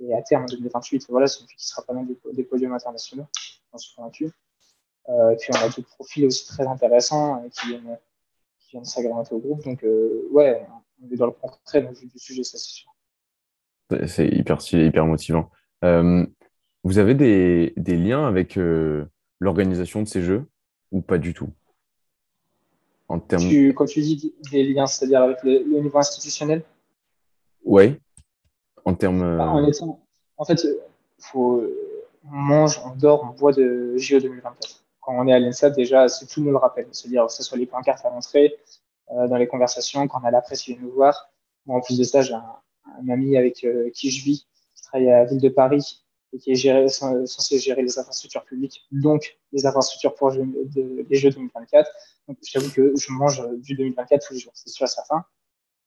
Et 0.00 0.14
à 0.14 0.22
terme, 0.22 0.44
en 0.44 0.46
2028, 0.46 1.06
voilà, 1.10 1.26
c'est 1.26 1.40
une 1.40 1.46
fille 1.46 1.58
qui 1.58 1.66
sera 1.66 1.82
pas 1.82 1.92
loin 1.92 2.06
des, 2.32 2.44
podiums 2.44 2.72
internationaux, 2.72 3.26
j'en 3.70 3.78
suis 3.78 3.94
convaincu. 3.94 4.30
Euh, 5.08 5.34
puis 5.36 5.50
on 5.52 5.58
a 5.58 5.68
d'autres 5.68 5.88
profils 5.88 6.24
aussi 6.24 6.46
très 6.46 6.66
intéressants 6.66 7.42
euh, 7.42 7.48
qui 7.48 7.68
viennent 7.68 7.98
qui 8.58 8.78
s'agrémenter 8.84 9.34
au 9.34 9.38
groupe. 9.38 9.64
Donc, 9.64 9.82
euh, 9.84 10.28
ouais, 10.30 10.66
on 11.02 11.10
est 11.10 11.16
dans 11.16 11.26
le 11.26 11.32
portrait 11.32 11.82
du 11.82 12.18
sujet, 12.18 12.44
ça 12.44 12.56
c'est 12.56 12.70
sûr. 12.70 12.94
C'est 14.06 14.28
hyper, 14.28 14.58
hyper 14.72 15.06
motivant. 15.06 15.50
Euh, 15.84 16.26
vous 16.84 16.98
avez 16.98 17.14
des, 17.14 17.72
des, 17.76 17.96
liens 17.96 18.26
avec 18.26 18.56
euh, 18.56 19.04
l'organisation 19.38 20.02
de 20.02 20.08
ces 20.08 20.22
jeux 20.22 20.46
ou 20.92 21.00
pas 21.00 21.18
du 21.18 21.34
tout? 21.34 21.50
En 23.08 23.18
termes... 23.18 23.42
tu, 23.42 23.74
Quand 23.74 23.86
tu 23.86 24.00
dis 24.00 24.34
des 24.50 24.64
liens, 24.64 24.86
c'est-à-dire 24.86 25.22
avec 25.22 25.42
le, 25.42 25.80
niveau 25.80 25.98
institutionnel? 25.98 26.62
Oui, 27.64 27.98
en 28.84 28.94
termes. 28.94 29.36
Bah, 29.36 29.48
en, 29.48 29.98
en, 30.36 30.44
fait, 30.44 30.66
faut, 31.18 31.62
on 32.24 32.34
mange, 32.34 32.80
on 32.84 32.94
dort, 32.96 33.24
on 33.24 33.38
boit 33.38 33.52
de 33.52 33.94
JO 33.96 34.20
2024 34.20 34.80
quand 35.00 35.18
on 35.18 35.26
est 35.26 35.32
à 35.32 35.38
l'ENSA, 35.38 35.70
déjà, 35.70 36.08
c'est 36.08 36.26
tout 36.26 36.42
nous 36.42 36.50
le 36.50 36.56
rappelle. 36.56 36.86
C'est-à-dire 36.92 37.26
que 37.26 37.32
ce 37.32 37.42
soit 37.42 37.58
les 37.58 37.66
pancartes 37.66 38.04
à 38.04 38.10
l'entrée, 38.10 38.56
euh, 39.12 39.26
dans 39.28 39.36
les 39.36 39.46
conversations, 39.46 40.06
quand 40.08 40.20
on 40.22 40.26
a 40.26 40.30
la 40.30 40.42
presse 40.42 40.62
qui 40.62 40.74
vient 40.74 40.82
nous 40.82 40.92
voir. 40.92 41.30
en 41.68 41.80
plus 41.80 41.98
de 41.98 42.04
ça, 42.04 42.22
j'ai 42.22 42.34
un, 42.34 42.44
ami 43.08 43.36
avec 43.36 43.64
euh, 43.64 43.90
qui 43.90 44.10
je 44.10 44.24
vis, 44.24 44.46
qui 44.74 44.82
travaille 44.82 45.10
à 45.10 45.20
la 45.20 45.24
ville 45.24 45.40
de 45.40 45.48
Paris 45.48 46.04
et 46.32 46.38
qui 46.38 46.52
est 46.52 46.56
géré, 46.56 46.88
censé 46.88 47.58
gérer 47.58 47.82
les 47.82 47.98
infrastructures 47.98 48.44
publiques, 48.44 48.86
donc 48.92 49.38
les 49.52 49.66
infrastructures 49.66 50.14
pour 50.14 50.30
les 50.30 51.16
Jeux 51.16 51.30
2024. 51.30 51.90
Donc, 52.28 52.38
je 52.46 52.52
t'avoue 52.52 52.70
que 52.70 52.94
je 52.96 53.12
mange 53.12 53.42
du 53.58 53.74
2024 53.74 54.28
tous 54.28 54.34
les 54.34 54.40
jours, 54.40 54.52
c'est 54.54 54.70
sûr 54.70 54.84
et 54.84 54.88
certain. 54.88 55.24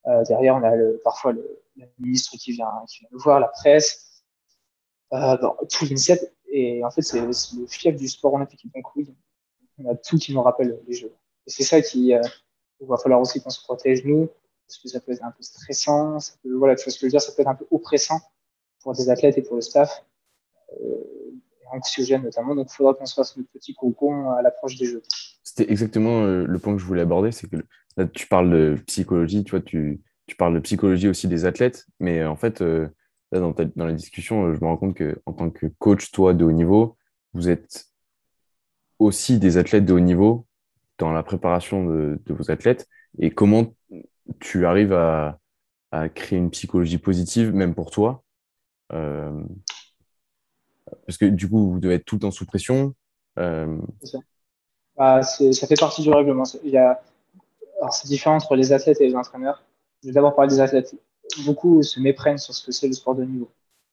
Euh, 0.07 0.23
derrière, 0.25 0.55
on 0.55 0.63
a 0.63 0.71
parfois 1.03 1.31
le, 1.31 1.61
ministre 1.97 2.35
qui 2.37 2.51
vient, 2.51 2.69
qui 2.89 2.99
vient 2.99 3.09
nous 3.11 3.19
voir, 3.19 3.39
la 3.39 3.47
presse, 3.47 4.23
euh, 5.13 5.37
bon, 5.37 5.55
tout 5.71 5.85
l'INSEP. 5.85 6.19
Et 6.47 6.83
en 6.83 6.91
fait, 6.91 7.01
c'est 7.01 7.21
le 7.21 7.31
fief 7.67 7.95
du 7.95 8.07
sport 8.07 8.33
olympique. 8.33 8.65
Donc 8.73 8.95
oui, 8.95 9.07
on 9.79 9.89
a 9.89 9.95
tout 9.95 10.17
qui 10.17 10.33
nous 10.33 10.41
rappelle 10.41 10.79
les 10.87 10.93
Jeux. 10.93 11.13
Et 11.47 11.49
c'est 11.49 11.63
ça 11.63 11.81
qui, 11.81 12.13
euh, 12.13 12.21
va 12.81 12.97
falloir 12.97 13.21
aussi 13.21 13.41
qu'on 13.41 13.49
se 13.49 13.63
protège 13.63 14.03
nous, 14.03 14.29
ça 14.67 14.99
peut 14.99 15.11
être 15.11 15.23
un 15.23 15.31
peu 15.31 15.43
stressant, 15.43 16.19
ça 16.19 16.33
peut, 16.43 16.53
voilà, 16.53 16.75
tu 16.75 16.89
ce 16.89 16.95
que 16.95 17.01
je 17.01 17.05
veux 17.05 17.11
dire, 17.11 17.21
ça 17.21 17.31
peut 17.31 17.41
être 17.41 17.47
un 17.47 17.55
peu 17.55 17.65
oppressant 17.71 18.19
pour 18.81 18.93
des 18.93 19.09
athlètes 19.09 19.37
et 19.37 19.41
pour 19.41 19.55
le 19.55 19.61
staff, 19.61 20.03
euh, 20.81 21.33
anxiogène 21.71 22.23
notamment. 22.23 22.55
Donc 22.55 22.67
il 22.71 22.75
faudra 22.75 22.93
qu'on 22.93 23.05
se 23.05 23.13
fasse 23.13 23.37
notre 23.37 23.49
petit 23.51 23.73
cocon 23.73 24.31
à 24.31 24.41
l'approche 24.41 24.77
des 24.77 24.85
Jeux. 24.85 25.01
C'était 25.43 25.71
exactement 25.71 26.23
euh, 26.23 26.45
le 26.45 26.59
point 26.59 26.73
que 26.73 26.79
je 26.79 26.85
voulais 26.85 27.01
aborder, 27.01 27.31
c'est 27.31 27.49
que 27.49 27.57
là, 27.97 28.05
tu 28.07 28.27
parles 28.27 28.49
de 28.49 28.75
psychologie, 28.87 29.43
tu 29.43 29.51
vois, 29.51 29.61
tu, 29.61 30.01
tu 30.27 30.35
parles 30.35 30.53
de 30.53 30.59
psychologie 30.59 31.07
aussi 31.07 31.27
des 31.27 31.45
athlètes, 31.45 31.85
mais 31.99 32.23
en 32.23 32.35
fait, 32.35 32.61
euh, 32.61 32.89
dans, 33.31 33.85
la 33.85 33.93
discussion, 33.93 34.45
euh, 34.45 34.53
je 34.53 34.61
me 34.61 34.65
rends 34.65 34.77
compte 34.77 34.97
qu'en 34.97 35.33
tant 35.33 35.49
que 35.49 35.67
coach, 35.79 36.11
toi, 36.11 36.33
de 36.33 36.45
haut 36.45 36.51
niveau, 36.51 36.97
vous 37.33 37.49
êtes 37.49 37.85
aussi 38.99 39.39
des 39.39 39.57
athlètes 39.57 39.85
de 39.85 39.93
haut 39.93 39.99
niveau 39.99 40.45
dans 40.97 41.11
la 41.11 41.23
préparation 41.23 41.85
de, 41.85 42.19
vos 42.27 42.51
athlètes. 42.51 42.87
Et 43.19 43.31
comment 43.31 43.73
tu 44.39 44.65
arrives 44.65 44.93
à, 44.93 45.39
créer 46.15 46.39
une 46.39 46.49
psychologie 46.49 46.97
positive, 46.97 47.53
même 47.53 47.75
pour 47.75 47.91
toi 47.91 48.23
euh, 48.93 49.43
Parce 51.05 51.17
que 51.19 51.25
du 51.25 51.47
coup, 51.47 51.73
vous 51.73 51.79
devez 51.79 51.95
être 51.95 52.05
tout 52.05 52.15
le 52.15 52.21
temps 52.21 52.31
sous 52.31 52.47
pression. 52.47 52.95
Euh... 53.37 53.77
Bah, 54.95 55.21
ça 55.21 55.67
fait 55.67 55.79
partie 55.79 56.01
du 56.01 56.09
règlement. 56.09 56.43
Il 56.63 56.71
y 56.71 56.77
a... 56.77 56.99
Alors, 57.79 57.93
c'est 57.93 58.07
différent 58.07 58.35
entre 58.35 58.55
les 58.55 58.73
athlètes 58.73 59.01
et 59.01 59.07
les 59.07 59.15
entraîneurs. 59.15 59.63
Je 60.01 60.07
vais 60.07 60.13
d'abord 60.13 60.35
parler 60.35 60.49
des 60.49 60.61
athlètes 60.61 60.95
beaucoup 61.45 61.81
se 61.83 61.99
méprennent 61.99 62.37
sur 62.37 62.53
ce 62.53 62.65
que 62.65 62.71
c'est 62.71 62.87
le 62.87 62.93
sport 62.93 63.15
de 63.15 63.23
niveau. 63.23 63.49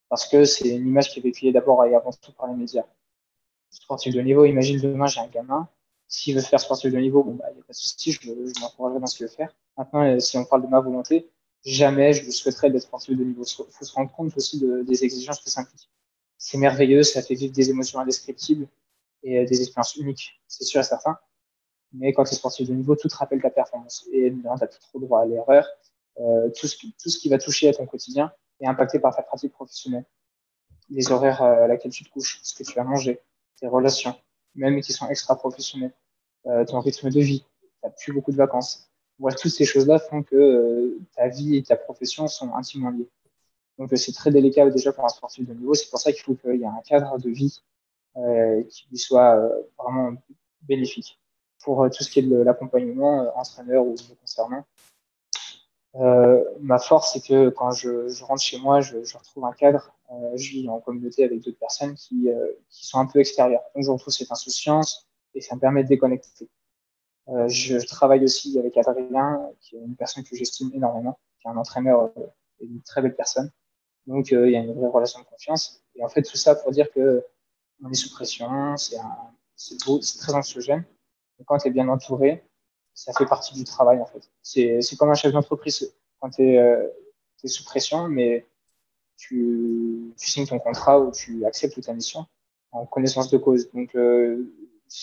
Parce 0.08 0.26
que 0.26 0.44
c'est 0.44 0.68
une 0.68 0.88
image 0.88 1.10
qui 1.10 1.20
est 1.20 1.22
véhiculée 1.22 1.52
d'abord 1.52 1.84
et 1.84 1.94
avant 1.94 2.10
tout 2.12 2.32
par 2.32 2.48
les 2.48 2.54
médias. 2.54 2.84
Sportif 3.70 4.14
de 4.14 4.20
niveau, 4.20 4.44
imagine 4.44 4.80
demain, 4.80 5.06
j'ai 5.06 5.20
un 5.20 5.28
gamin. 5.28 5.68
S'il 6.10 6.34
veut 6.34 6.42
faire 6.42 6.60
sportif 6.60 6.92
de 6.92 6.98
niveau, 6.98 7.22
bon, 7.22 7.34
bah, 7.34 7.46
il 7.50 7.54
n'y 7.54 7.60
a 7.60 7.64
pas 7.64 7.72
de 7.72 7.78
souci, 7.78 8.12
je, 8.12 8.20
je 8.20 8.60
m'encouragerai 8.60 9.00
dans 9.00 9.06
ce 9.06 9.16
qu'il 9.16 9.26
veut 9.26 9.32
faire. 9.32 9.54
Maintenant, 9.78 10.02
euh, 10.02 10.18
si 10.18 10.36
on 10.36 10.44
parle 10.44 10.62
de 10.62 10.66
ma 10.66 10.80
volonté, 10.80 11.30
jamais 11.64 12.12
je 12.12 12.28
souhaiterais 12.30 12.68
d'être 12.70 12.82
sportif 12.82 13.16
de 13.16 13.24
niveau. 13.24 13.44
Il 13.44 13.72
faut 13.72 13.84
se 13.84 13.92
rendre 13.92 14.10
compte 14.10 14.36
aussi 14.36 14.58
de, 14.58 14.82
des 14.82 15.04
exigences 15.04 15.40
que 15.40 15.48
ça 15.48 15.60
implique. 15.60 15.88
C'est 16.36 16.58
merveilleux, 16.58 17.04
ça 17.04 17.22
fait 17.22 17.34
vivre 17.34 17.54
des 17.54 17.70
émotions 17.70 18.00
indescriptibles 18.00 18.66
et 19.22 19.38
euh, 19.38 19.46
des 19.46 19.62
expériences 19.62 19.94
uniques, 19.96 20.42
c'est 20.48 20.64
sûr 20.64 20.80
et 20.80 20.84
certain. 20.84 21.16
Mais 21.92 22.12
quand 22.12 22.24
tu 22.24 22.32
es 22.32 22.36
sportif 22.36 22.68
de 22.68 22.74
niveau, 22.74 22.96
tout 22.96 23.08
te 23.08 23.16
rappelle 23.16 23.40
ta 23.40 23.50
performance. 23.50 24.06
Et 24.12 24.30
tu 24.30 24.42
n'as 24.42 24.56
plus 24.58 24.80
trop 24.80 24.98
droit 24.98 25.22
à 25.22 25.26
l'erreur. 25.26 25.66
Euh, 26.18 26.50
tout, 26.50 26.66
ce 26.66 26.76
qui, 26.76 26.92
tout 27.00 27.08
ce 27.08 27.18
qui 27.18 27.28
va 27.28 27.38
toucher 27.38 27.68
à 27.68 27.72
ton 27.72 27.86
quotidien 27.86 28.32
est 28.60 28.66
impacté 28.66 28.98
par 28.98 29.14
ta 29.14 29.22
pratique 29.22 29.52
professionnelle. 29.52 30.04
Les 30.88 31.12
horaires 31.12 31.42
euh, 31.42 31.64
à 31.64 31.66
laquelle 31.68 31.92
tu 31.92 32.04
te 32.04 32.10
couches, 32.10 32.40
ce 32.42 32.54
que 32.54 32.64
tu 32.64 32.74
vas 32.74 32.84
manger, 32.84 33.20
tes 33.60 33.68
relations, 33.68 34.14
même 34.54 34.80
qui 34.80 34.92
sont 34.92 35.08
extra-professionnelles, 35.08 35.94
euh, 36.46 36.64
ton 36.64 36.80
rythme 36.80 37.10
de 37.10 37.20
vie, 37.20 37.40
tu 37.40 37.68
n'as 37.84 37.90
plus 37.90 38.12
beaucoup 38.12 38.32
de 38.32 38.36
vacances. 38.36 38.90
Voilà, 39.18 39.36
toutes 39.36 39.52
ces 39.52 39.64
choses-là 39.64 39.98
font 39.98 40.22
que 40.22 40.98
ta 41.14 41.28
vie 41.28 41.56
et 41.56 41.62
ta 41.62 41.76
profession 41.76 42.26
sont 42.28 42.54
intimement 42.54 42.90
liées. 42.90 43.08
Donc 43.78 43.90
c'est 43.96 44.12
très 44.12 44.30
délicat 44.30 44.68
déjà 44.70 44.92
pour 44.92 45.04
un 45.04 45.08
sportif 45.08 45.46
de 45.46 45.54
niveau. 45.54 45.74
C'est 45.74 45.90
pour 45.90 45.98
ça 45.98 46.12
qu'il 46.12 46.22
faut 46.22 46.34
qu'il 46.34 46.56
y 46.56 46.62
ait 46.62 46.66
un 46.66 46.82
cadre 46.86 47.18
de 47.18 47.30
vie 47.30 47.62
euh, 48.16 48.62
qui 48.64 48.96
soit 48.96 49.36
vraiment 49.78 50.14
bénéfique 50.62 51.18
pour 51.62 51.88
tout 51.90 52.02
ce 52.02 52.10
qui 52.10 52.20
est 52.20 52.22
de 52.22 52.36
l'accompagnement 52.36 53.30
entraîneur 53.38 53.84
ou 53.84 53.94
concernant. 54.20 54.64
Euh, 55.96 56.44
ma 56.60 56.78
force, 56.78 57.12
c'est 57.12 57.26
que 57.26 57.48
quand 57.50 57.72
je, 57.72 58.22
rentre 58.22 58.42
chez 58.42 58.58
moi, 58.58 58.80
je, 58.80 58.96
retrouve 59.16 59.44
un 59.44 59.52
cadre. 59.52 59.92
Euh, 60.12 60.36
je 60.36 60.50
vis 60.50 60.68
en 60.68 60.80
communauté 60.80 61.24
avec 61.24 61.40
d'autres 61.40 61.58
personnes 61.58 61.94
euh, 62.26 62.52
qui 62.68 62.86
sont 62.86 62.98
un 62.98 63.06
peu 63.06 63.20
extérieures. 63.20 63.62
Donc, 63.74 63.84
je 63.84 63.90
retrouve 63.90 64.12
cette 64.12 64.30
insouciance 64.30 65.08
et 65.34 65.40
ça 65.40 65.54
me 65.54 65.60
permet 65.60 65.84
de 65.84 65.88
déconnecter. 65.88 66.48
Euh, 67.28 67.48
je, 67.48 67.78
travaille 67.86 68.24
aussi 68.24 68.58
avec 68.58 68.76
Adrien, 68.76 69.50
qui 69.60 69.76
est 69.76 69.80
une 69.80 69.96
personne 69.96 70.24
que 70.24 70.34
j'estime 70.34 70.70
énormément, 70.74 71.18
qui 71.40 71.46
est 71.46 71.50
un 71.50 71.56
entraîneur 71.56 72.10
et 72.60 72.64
une 72.64 72.82
très 72.82 73.02
belle 73.02 73.14
personne. 73.14 73.50
Donc, 74.06 74.30
il 74.30 74.50
y 74.50 74.56
a 74.56 74.60
une 74.60 74.72
vraie 74.72 74.88
relation 74.88 75.20
de 75.20 75.24
confiance. 75.26 75.84
Et 75.94 76.04
en 76.04 76.08
fait, 76.08 76.22
tout 76.22 76.36
ça 76.36 76.54
pour 76.54 76.72
dire 76.72 76.90
que 76.90 77.24
on 77.82 77.90
est 77.90 77.94
sous 77.94 78.10
pression, 78.10 78.76
c'est 78.76 78.98
très 79.78 80.34
anxiogène. 80.34 80.84
Et 81.38 81.44
quand 81.44 81.58
tu 81.58 81.68
es 81.68 81.70
bien 81.70 81.88
entouré, 81.88 82.42
ça 82.94 83.12
fait 83.12 83.26
partie 83.26 83.54
du 83.54 83.64
travail 83.64 84.00
en 84.00 84.06
fait. 84.06 84.30
C'est, 84.42 84.80
comme 84.98 85.10
un 85.10 85.14
chef 85.14 85.32
d'entreprise 85.32 85.92
quand 86.20 86.30
tu 86.30 86.42
es, 86.42 86.58
euh, 86.58 86.86
sous 87.44 87.64
pression, 87.64 88.08
mais 88.08 88.46
tu, 89.16 90.12
signes 90.16 90.46
ton 90.46 90.58
contrat 90.58 91.00
ou 91.00 91.10
tu 91.10 91.44
acceptes 91.46 91.80
ta 91.80 91.94
mission 91.94 92.26
en 92.72 92.84
connaissance 92.86 93.30
de 93.30 93.38
cause. 93.38 93.70
Donc, 93.72 93.94
euh, 93.94 94.52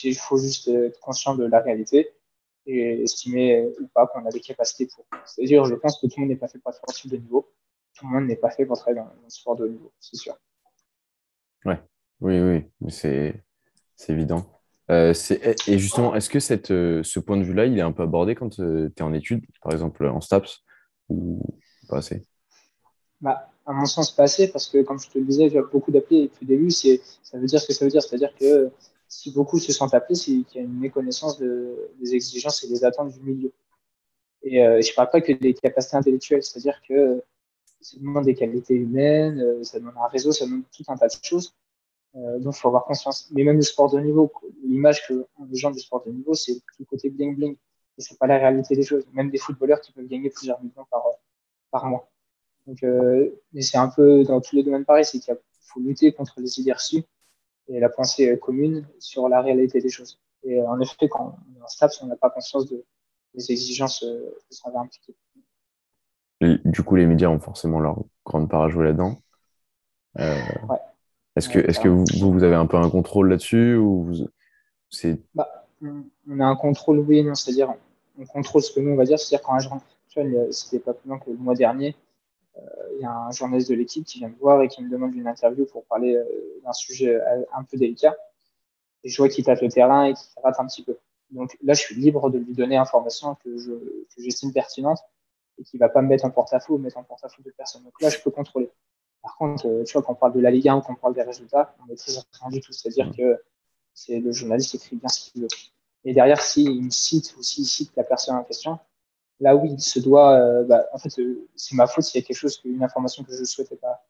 il 0.04 0.16
faut 0.16 0.38
juste 0.38 0.68
être 0.68 1.00
conscient 1.00 1.36
de 1.36 1.46
la 1.46 1.60
réalité 1.60 2.12
et 2.66 3.04
estimer 3.04 3.68
ou 3.80 3.88
pas 3.88 4.08
qu'on 4.08 4.26
a 4.26 4.30
des 4.30 4.42
capacités 4.42 4.88
pour. 4.88 5.06
C'est-à-dire, 5.26 5.66
je 5.66 5.76
pense 5.76 6.00
que 6.00 6.08
tout 6.08 6.14
le 6.18 6.22
monde 6.22 6.30
n'est 6.30 6.36
pas 6.36 6.48
fait 6.48 6.60
pour 6.60 6.72
être 6.72 6.78
sportif 6.78 7.10
de 7.10 7.18
niveau. 7.18 7.50
Tout 7.96 8.06
le 8.06 8.12
monde 8.12 8.28
n'est 8.28 8.36
pas 8.36 8.52
fait 8.52 8.66
pour 8.66 8.78
travailler 8.78 9.02
dans 9.02 9.08
un 9.08 9.30
sport 9.30 9.56
de 9.56 9.66
haut 9.66 9.70
niveau, 9.70 9.92
c'est 10.00 10.18
sûr. 10.18 10.36
Ouais, 11.66 11.82
oui, 12.22 12.40
oui, 12.40 12.92
c'est, 12.92 13.44
c'est 13.96 14.14
évident. 14.14 14.46
Euh, 14.90 15.14
et 15.68 15.80
justement, 15.80 16.16
est-ce 16.16 16.30
que 16.30 16.40
cette, 16.40 16.72
euh, 16.72 17.04
ce 17.04 17.20
point 17.20 17.38
de 17.38 17.44
vue-là, 17.44 17.66
il 17.66 17.78
est 17.78 17.82
un 17.82 17.92
peu 17.92 18.04
abordé 18.04 18.36
quand 18.36 18.60
euh, 18.60 18.90
tu 18.96 19.02
es 19.02 19.06
en 19.06 19.14
études, 19.14 19.44
par 19.62 19.74
exemple 19.74 20.06
en 20.06 20.22
STAPS, 20.22 20.64
ou 21.10 21.42
pas 21.90 21.98
assez? 21.98 22.26
Bah, 23.20 23.50
À 23.66 23.74
mon 23.74 23.86
sens, 23.86 24.12
pas 24.12 24.24
assez, 24.24 24.50
parce 24.50 24.68
que 24.68 24.84
comme 24.84 25.00
je 25.00 25.10
te 25.10 25.18
le 25.18 25.26
disais, 25.26 25.50
j'ai 25.50 25.62
beaucoup 25.62 25.92
d'appelés 25.92 26.24
depuis 26.24 26.46
le 26.46 26.56
début, 26.56 26.72
ça 26.72 26.90
veut 27.34 27.48
dire 27.48 27.60
ce 27.60 27.68
que 27.68 27.74
ça 27.74 27.84
veut 27.84 27.92
dire. 27.92 28.02
C'est-à-dire 28.02 28.34
que 28.36 28.72
si 29.08 29.32
beaucoup 29.32 29.60
se 29.60 29.72
sentent 29.72 29.94
appelés, 29.94 30.16
c'est 30.16 30.32
qu'il 30.44 30.56
y 30.56 30.60
a 30.60 30.62
une 30.62 30.80
méconnaissance 30.80 31.38
de, 31.38 31.92
des 32.00 32.16
exigences 32.16 32.64
et 32.64 32.68
des 32.68 32.84
attentes 32.84 33.14
du 33.14 33.22
milieu. 33.22 33.54
Et 34.44 34.58
je 34.58 34.90
ne 34.90 34.96
parle 34.96 35.10
pas 35.10 35.22
que 35.22 35.34
des 35.34 35.54
capacités 35.54 35.98
intellectuelles, 35.98 36.44
c'est-à-dire 36.44 36.82
que 36.88 37.22
ça 37.82 37.98
demande 37.98 38.26
des 38.26 38.36
qualités 38.36 38.76
humaines, 38.76 39.64
ça 39.64 39.80
demande 39.80 39.96
un 39.98 40.08
réseau, 40.08 40.32
ça 40.32 40.46
demande 40.46 40.64
tout 40.76 40.84
un 40.88 40.96
tas 40.96 41.08
de 41.08 41.16
choses. 41.22 41.54
Euh, 42.18 42.40
donc, 42.40 42.56
il 42.56 42.60
faut 42.60 42.68
avoir 42.68 42.86
conscience. 42.86 43.30
Mais 43.32 43.44
même 43.44 43.58
le 43.58 43.62
sport 43.62 43.92
de 43.92 44.00
niveau, 44.00 44.32
l'image 44.64 45.06
que 45.08 45.26
les 45.50 45.58
gens 45.58 45.72
du 45.72 45.80
sport 45.80 46.04
de 46.06 46.12
niveau, 46.12 46.34
c'est 46.34 46.56
tout 46.56 46.76
le 46.80 46.86
côté 46.86 47.10
bling 47.10 47.36
bling. 47.36 47.56
Et 47.98 48.02
c'est 48.02 48.18
pas 48.18 48.28
la 48.28 48.38
réalité 48.38 48.76
des 48.76 48.84
choses. 48.84 49.06
Même 49.14 49.30
des 49.30 49.38
footballeurs 49.38 49.82
qui 49.82 49.92
peuvent 49.92 50.08
gagner 50.08 50.30
plusieurs 50.30 50.62
millions 50.62 50.86
par, 50.90 51.04
par 51.72 51.86
mois. 51.86 52.10
Donc, 52.66 52.84
euh, 52.84 53.30
c'est 53.60 53.78
un 53.78 53.90
peu 53.90 54.24
dans 54.24 54.42
tous 54.42 54.56
les 54.56 54.64
domaines 54.64 54.86
pareil, 54.86 55.06
c'est 55.06 55.20
qu'il 55.20 55.38
faut 55.62 55.80
lutter 55.80 56.12
contre 56.12 56.40
les 56.40 56.60
idées 56.60 56.74
reçues 56.74 57.04
et 57.68 57.80
la 57.80 57.90
pensée 57.90 58.38
commune 58.40 58.88
sur 59.00 59.28
la 59.30 59.42
réalité 59.42 59.82
des 59.82 59.90
choses. 59.90 60.20
Et 60.44 60.60
euh, 60.60 60.68
en 60.68 60.80
effet, 60.80 61.08
quand 61.10 61.38
on 61.50 61.60
est 61.60 61.64
en 61.64 61.68
STAPS, 61.68 62.02
on 62.02 62.08
n'a 62.08 62.16
pas 62.16 62.30
conscience 62.30 62.68
de, 62.68 62.84
des 63.34 63.52
exigences 63.52 64.04
euh, 64.04 64.36
qui 64.50 64.58
sont 64.58 64.76
impliquées. 64.76 65.16
Du 66.66 66.84
coup, 66.84 66.96
les 66.96 67.08
médias 67.08 67.30
ont 67.30 67.40
forcément 67.40 67.80
leur 67.80 67.98
grande 68.26 68.50
part 68.50 68.64
à 68.64 68.70
jouer 68.70 68.86
là-dedans. 68.86 69.18
Euh, 70.20 70.36
ouais. 70.70 70.78
Est-ce 71.36 71.50
que, 71.50 71.60
est 71.60 71.82
que 71.82 71.90
vous, 71.90 72.06
vous, 72.32 72.44
avez 72.44 72.56
un 72.56 72.66
peu 72.66 72.78
un 72.78 72.90
contrôle 72.90 73.30
là-dessus 73.30 73.76
ou 73.76 74.12
c'est... 74.90 75.20
Bah, 75.36 75.66
on 75.82 76.40
a 76.40 76.46
un 76.46 76.56
contrôle, 76.56 77.00
oui 77.00 77.20
et 77.20 77.24
non. 77.24 77.36
C'est-à-dire, 77.36 77.74
on 78.20 78.26
contrôle 78.26 78.62
ce 78.62 78.72
que 78.72 78.80
nous, 78.80 78.92
on 78.92 78.96
va 78.96 79.06
dire. 79.06 79.20
C'est-à-dire, 79.20 79.46
quand 79.46 79.60
je 79.60 79.70
rentre, 79.70 79.86
c'était 80.52 80.80
pas 80.80 80.94
plus 80.94 81.10
loin 81.10 81.20
que 81.20 81.30
le 81.30 81.38
mois 81.38 81.56
dernier, 81.56 81.90
euh, 81.90 81.94
il 82.98 83.02
y 83.02 83.06
a 83.06 83.12
un 83.12 83.32
journaliste 83.32 83.70
de 83.70 83.76
l'équipe 83.76 84.06
qui 84.06 84.20
vient 84.20 84.30
me 84.30 84.36
voir 84.36 84.62
et 84.62 84.68
qui 84.68 84.84
me 84.84 84.90
demande 84.90 85.16
une 85.16 85.28
interview 85.28 85.66
pour 85.66 85.86
parler 85.86 86.16
euh, 86.16 86.26
d'un 86.64 86.74
sujet 86.74 87.16
euh, 87.16 87.44
un 87.54 87.64
peu 87.64 87.78
délicat. 87.78 88.16
Et 89.04 89.10
je 89.10 89.18
vois 89.18 89.30
qu'il 89.30 89.46
tape 89.46 89.62
le 89.62 89.70
terrain 89.70 90.06
et 90.06 90.14
qu'il 90.14 90.42
rate 90.44 90.60
un 90.60 90.66
petit 90.66 90.84
peu. 90.84 90.98
Donc 91.32 91.58
là, 91.64 91.74
je 91.74 91.82
suis 91.82 91.96
libre 91.96 92.30
de 92.30 92.38
lui 92.38 92.54
donner 92.54 92.78
information 92.78 93.36
que, 93.36 93.58
je, 93.58 93.72
j'estime 94.18 94.54
pertinente 94.54 95.00
et 95.60 95.64
qui 95.64 95.78
va 95.78 95.90
pas 95.90 96.02
me 96.02 96.08
mettre 96.08 96.26
en 96.26 96.32
porte-à-faux 96.32 96.76
ou 96.76 96.78
mettre 96.78 96.98
en 96.98 97.04
porte-à-faux 97.04 97.42
de 97.44 97.52
personne. 97.52 97.84
Donc 97.84 98.02
là, 98.02 98.10
je 98.10 98.20
peux 98.20 98.32
contrôler. 98.32 98.70
Par 99.22 99.36
contre, 99.38 99.68
euh, 99.68 99.84
tu 99.84 99.94
vois, 99.94 100.02
quand 100.02 100.14
on 100.14 100.16
parle 100.16 100.34
de 100.34 100.40
la 100.40 100.52
Ligue 100.52 100.70
1 100.70 100.78
ou 100.78 100.82
qu'on 100.82 100.96
parle 100.96 101.14
des 101.14 101.24
résultats, 101.24 101.76
on 101.86 101.92
est 101.92 101.96
très 101.96 102.14
rien 102.14 102.50
du 102.50 102.62
tout. 102.62 102.72
C'est-à-dire 102.72 103.12
que 103.16 103.42
c'est 103.94 104.20
le 104.20 104.32
journaliste 104.32 104.72
qui 104.72 104.78
écrit 104.78 104.96
bien 104.96 105.10
ce 105.10 105.32
qu'il 105.32 105.42
veut. 105.42 105.48
Et 106.06 106.14
derrière, 106.14 106.42
s'il 106.42 106.92
cite 106.92 107.36
ou 107.38 107.44
s'il 107.44 107.66
cite 107.66 107.92
la 107.96 108.04
personne 108.04 108.36
en 108.36 108.44
question, 108.44 108.80
là 109.40 109.56
oui, 109.56 109.72
il 109.74 109.82
se 109.82 110.00
doit. 110.00 110.34
Euh, 110.40 110.64
bah, 110.64 110.88
en 110.94 110.98
fait, 110.98 111.20
euh, 111.20 111.48
c'est 111.56 111.76
ma 111.76 111.88
faute 111.88 112.04
s'il 112.04 112.22
y 112.22 112.24
a 112.24 112.28
quelque 112.28 112.38
chose, 112.38 112.62
une 112.66 112.84
information 112.84 113.24
que 113.24 113.34
je 113.34 113.40
ne 113.40 113.46
souhaitais 113.46 113.76
pas 113.76 114.04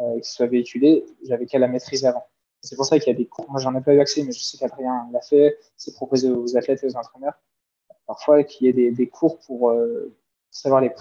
euh, 0.00 0.20
qui 0.20 0.30
soit 0.30 0.46
véhiculée, 0.46 1.04
j'avais 1.24 1.46
qu'à 1.46 1.58
la 1.58 1.68
maîtriser 1.68 2.06
avant. 2.06 2.26
C'est 2.62 2.76
pour 2.76 2.84
ça 2.84 2.98
qu'il 2.98 3.12
y 3.12 3.14
a 3.14 3.18
des 3.18 3.26
cours. 3.26 3.50
Moi, 3.50 3.60
j'en 3.60 3.74
ai 3.76 3.80
pas 3.80 3.94
eu 3.94 4.00
accès, 4.00 4.22
mais 4.24 4.32
je 4.32 4.40
sais 4.40 4.58
qu'Adrien 4.58 5.08
l'a 5.12 5.20
fait. 5.20 5.58
C'est 5.76 5.94
proposé 5.94 6.30
aux 6.30 6.56
athlètes 6.56 6.82
et 6.82 6.86
aux 6.86 6.96
entraîneurs. 6.96 7.34
Parfois, 8.06 8.42
qu'il 8.44 8.66
y 8.66 8.70
ait 8.70 8.90
des, 8.90 9.08
cours 9.08 9.38
pour 9.40 9.72
savoir 10.50 10.80
les 10.80 10.92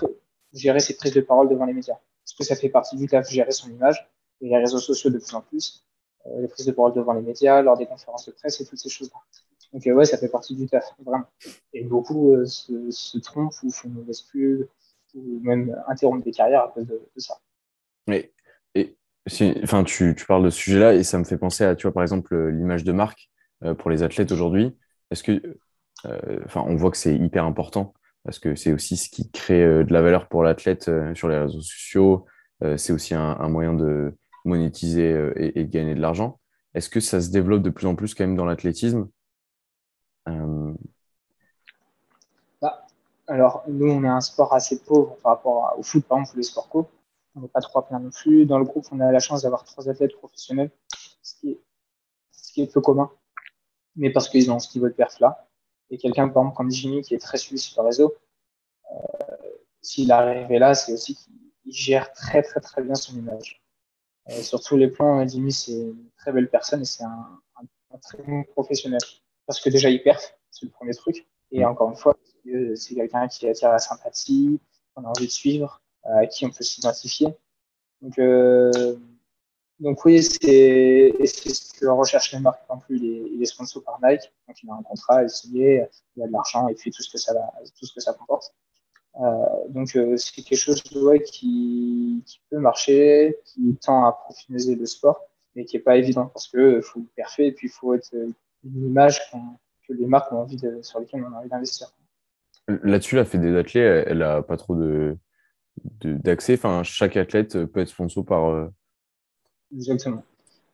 gérer 0.53 0.79
ses 0.79 0.95
prises 0.95 1.13
de 1.13 1.21
parole 1.21 1.49
devant 1.49 1.65
les 1.65 1.73
médias 1.73 1.97
parce 2.25 2.33
que 2.33 2.43
ça 2.43 2.55
fait 2.55 2.69
partie 2.69 2.97
du 2.97 3.07
taf, 3.07 3.29
gérer 3.29 3.51
son 3.51 3.69
image, 3.69 4.09
et 4.41 4.49
les 4.49 4.57
réseaux 4.57 4.79
sociaux 4.79 5.11
de 5.11 5.19
plus 5.19 5.33
en 5.35 5.41
plus, 5.41 5.85
euh, 6.25 6.41
les 6.41 6.47
prises 6.47 6.65
de 6.65 6.71
parole 6.71 6.93
devant 6.93 7.13
les 7.13 7.21
médias, 7.21 7.61
lors 7.61 7.77
des 7.77 7.85
conférences 7.85 8.25
de 8.25 8.31
presse 8.31 8.59
et 8.59 8.65
toutes 8.65 8.79
ces 8.79 8.89
choses-là. 8.89 9.19
Donc 9.73 9.85
euh, 9.87 9.93
ouais, 9.93 10.05
ça 10.05 10.17
fait 10.17 10.29
partie 10.29 10.55
du 10.55 10.67
taf, 10.67 10.93
vraiment. 11.03 11.25
Et 11.73 11.83
beaucoup 11.83 12.31
euh, 12.33 12.45
se, 12.45 13.17
trompent 13.19 13.53
ou 13.63 13.71
font 13.71 13.87
une 13.89 13.95
mauvaise 13.95 14.21
pub, 14.21 14.67
ou 15.15 15.39
même 15.41 15.75
interrompent 15.87 16.23
des 16.23 16.31
carrières 16.31 16.63
à 16.63 16.67
cause 16.69 16.85
de, 16.85 17.01
ça. 17.17 17.35
Et, 18.75 18.95
enfin, 19.63 19.83
tu, 19.83 20.15
parles 20.27 20.45
de 20.45 20.49
ce 20.49 20.57
sujet-là, 20.57 20.93
et 20.93 21.03
ça 21.03 21.17
me 21.17 21.23
fait 21.23 21.37
penser 21.37 21.63
à, 21.63 21.75
tu 21.75 21.83
vois, 21.83 21.93
par 21.93 22.03
exemple, 22.03 22.35
l'image 22.49 22.83
de 22.83 22.91
marque 22.91 23.29
pour 23.79 23.89
les 23.89 24.03
athlètes 24.03 24.31
aujourd'hui. 24.31 24.77
Est-ce 25.09 25.23
que, 25.23 25.57
enfin, 26.45 26.63
on 26.67 26.75
voit 26.75 26.91
que 26.91 26.97
c'est 26.97 27.15
hyper 27.15 27.45
important 27.45 27.93
parce 28.25 28.39
que 28.39 28.55
c'est 28.55 28.73
aussi 28.73 28.97
ce 28.97 29.09
qui 29.09 29.31
crée 29.31 29.63
euh, 29.63 29.83
de 29.85 29.93
la 29.93 30.01
valeur 30.01 30.27
pour 30.27 30.43
l'athlète 30.43 30.89
euh, 30.89 31.13
sur 31.15 31.29
les 31.29 31.37
réseaux 31.37 31.61
sociaux. 31.61 32.25
Euh, 32.63 32.75
c'est 32.75 32.91
aussi 32.91 33.13
un, 33.13 33.47
moyen 33.47 33.73
de 33.73 34.13
monétiser 34.43 35.31
et, 35.35 35.63
de 35.63 35.69
gagner 35.69 35.95
de 35.95 36.01
l'argent. 36.01 36.39
Est-ce 36.73 36.89
que 36.89 36.99
ça 36.99 37.21
se 37.21 37.31
développe 37.31 37.61
de 37.61 37.69
plus 37.69 37.87
en 37.87 37.95
plus 37.95 38.13
quand 38.13 38.25
même 38.25 38.35
dans 38.35 38.45
l'athlétisme 38.45 39.07
bah, 42.61 42.85
Alors, 43.27 43.63
nous, 43.67 43.89
on 43.91 44.03
est 44.03 44.07
un 44.07 44.21
sport 44.21 44.53
assez 44.53 44.79
pauvre 44.83 45.17
par 45.23 45.33
rapport 45.33 45.75
au 45.77 45.83
foot, 45.83 46.05
par 46.05 46.19
exemple, 46.19 46.35
ou 46.35 46.37
les 46.37 46.43
sports 46.43 46.69
co. 46.69 46.89
On 47.35 47.41
n'est 47.41 47.47
pas 47.47 47.61
trop 47.61 47.81
plein 47.81 47.99
non 47.99 48.09
plus. 48.09 48.45
Dans 48.45 48.59
le 48.59 48.65
groupe, 48.65 48.85
on 48.91 48.99
a 48.99 49.11
la 49.11 49.19
chance 49.19 49.41
d'avoir 49.43 49.63
trois 49.63 49.89
athlètes 49.89 50.15
professionnels, 50.15 50.71
ce 51.21 51.35
qui 51.35 51.51
est, 51.51 51.61
ce 52.31 52.53
qui 52.53 52.61
est 52.61 52.71
peu 52.71 52.81
commun, 52.81 53.11
mais 53.95 54.09
parce 54.09 54.29
qu'ils 54.29 54.51
ont 54.51 54.59
ce 54.59 54.75
niveau 54.77 54.87
de 54.87 54.93
perf-là. 54.93 55.47
Et 55.89 55.97
quelqu'un, 55.97 56.27
par 56.29 56.43
exemple, 56.43 56.57
comme 56.57 56.71
Jimmy, 56.71 57.01
qui 57.01 57.13
est 57.13 57.19
très 57.19 57.37
suivi 57.37 57.59
sur 57.59 57.81
le 57.81 57.87
réseau, 57.87 58.15
euh, 58.91 58.97
s'il 59.81 60.11
arrivait 60.11 60.59
là, 60.59 60.73
c'est 60.73 60.93
aussi 60.93 61.15
qu'il 61.15 61.33
gère 61.71 62.11
très, 62.13 62.41
très, 62.41 62.59
très 62.59 62.81
bien 62.81 62.95
son 62.95 63.15
image. 63.15 63.61
Euh, 64.29 64.41
sur 64.41 64.61
tous 64.61 64.77
les 64.77 64.87
plans, 64.87 65.27
Jimmy, 65.27 65.51
c'est 65.51 65.73
une 65.73 66.09
très 66.17 66.31
belle 66.31 66.49
personne 66.49 66.81
et 66.81 66.85
c'est 66.85 67.03
un, 67.03 67.41
très 68.01 68.21
bon 68.23 68.43
professionnel. 68.43 68.99
Parce 69.45 69.59
que 69.61 69.69
déjà, 69.69 69.89
il 69.89 70.01
perf, 70.01 70.37
c'est 70.51 70.65
le 70.65 70.71
premier 70.71 70.93
truc. 70.93 71.27
Et 71.51 71.61
mm. 71.63 71.67
encore 71.67 71.89
une 71.89 71.95
fois, 71.95 72.17
c'est 72.75 72.95
quelqu'un 72.95 73.27
qui 73.27 73.47
attire 73.47 73.71
la 73.71 73.79
sympathie, 73.79 74.59
qu'on 74.93 75.03
a 75.03 75.07
envie 75.07 75.27
de 75.27 75.31
suivre, 75.31 75.81
euh, 76.05 76.23
à 76.23 76.27
qui 76.27 76.45
on 76.45 76.49
peut 76.49 76.63
s'identifier. 76.63 77.27
Donc, 78.01 78.19
euh, 78.19 78.95
donc 79.79 80.05
oui, 80.05 80.23
c'est 80.23 81.11
ce 81.25 81.73
que 81.79 81.87
recherche 81.87 82.31
les 82.31 82.39
marques. 82.39 82.63
En 82.69 82.77
plus, 82.77 82.97
il 82.97 83.41
est, 83.41 83.45
sponsor 83.45 83.83
par 83.83 83.99
Nike, 84.01 84.31
donc 84.47 84.57
il 84.63 84.69
a 84.69 84.73
un 84.73 84.83
contrat, 84.83 85.21
il 85.21 85.25
est 85.25 85.29
signé, 85.29 85.85
il 86.15 86.23
a 86.23 86.27
de 86.27 86.31
l'argent 86.31 86.67
et 86.69 86.75
puis 86.75 86.91
tout 86.91 87.03
ce 87.03 87.09
que 87.09 87.17
ça, 87.17 87.33
tout 87.77 87.85
ce 87.85 87.93
que 87.93 87.99
ça 87.99 88.13
comporte. 88.13 88.53
Euh, 89.21 89.45
donc 89.69 89.95
euh, 89.95 90.17
c'est 90.17 90.33
quelque 90.33 90.57
chose 90.57 90.81
ouais, 90.95 91.21
qui, 91.21 92.21
qui, 92.25 92.41
peut 92.49 92.59
marcher, 92.59 93.37
qui 93.45 93.75
tend 93.81 94.05
à 94.05 94.11
profiliser 94.11 94.75
le 94.75 94.85
sport, 94.85 95.21
mais 95.55 95.65
qui 95.65 95.77
est 95.77 95.81
pas 95.81 95.97
évident 95.97 96.27
parce 96.27 96.47
que 96.47 96.81
faut 96.81 96.99
le 96.99 97.05
parfait 97.15 97.47
et 97.47 97.51
puis 97.51 97.67
il 97.67 97.71
faut 97.71 97.93
être 97.93 98.13
une 98.65 98.87
image 98.87 99.19
que 99.87 99.93
les 99.93 100.05
marques 100.05 100.31
ont 100.31 100.39
envie 100.39 100.57
de, 100.57 100.81
sur 100.81 100.99
lesquelles 100.99 101.23
on 101.23 101.33
a 101.33 101.39
envie 101.39 101.49
d'investir. 101.49 101.87
Là-dessus, 102.67 103.15
la 103.15 103.25
Fédé 103.25 103.51
d'athlètes, 103.51 104.07
elle 104.09 104.23
a 104.23 104.41
pas 104.41 104.57
trop 104.57 104.75
de 104.75 105.17
d'accès. 106.03 106.53
Enfin, 106.53 106.83
chaque 106.83 107.17
athlète 107.17 107.65
peut 107.65 107.81
être 107.81 107.89
sponsor 107.89 108.25
par, 108.25 108.49
euh, 108.49 108.67
Exactement. 109.73 110.23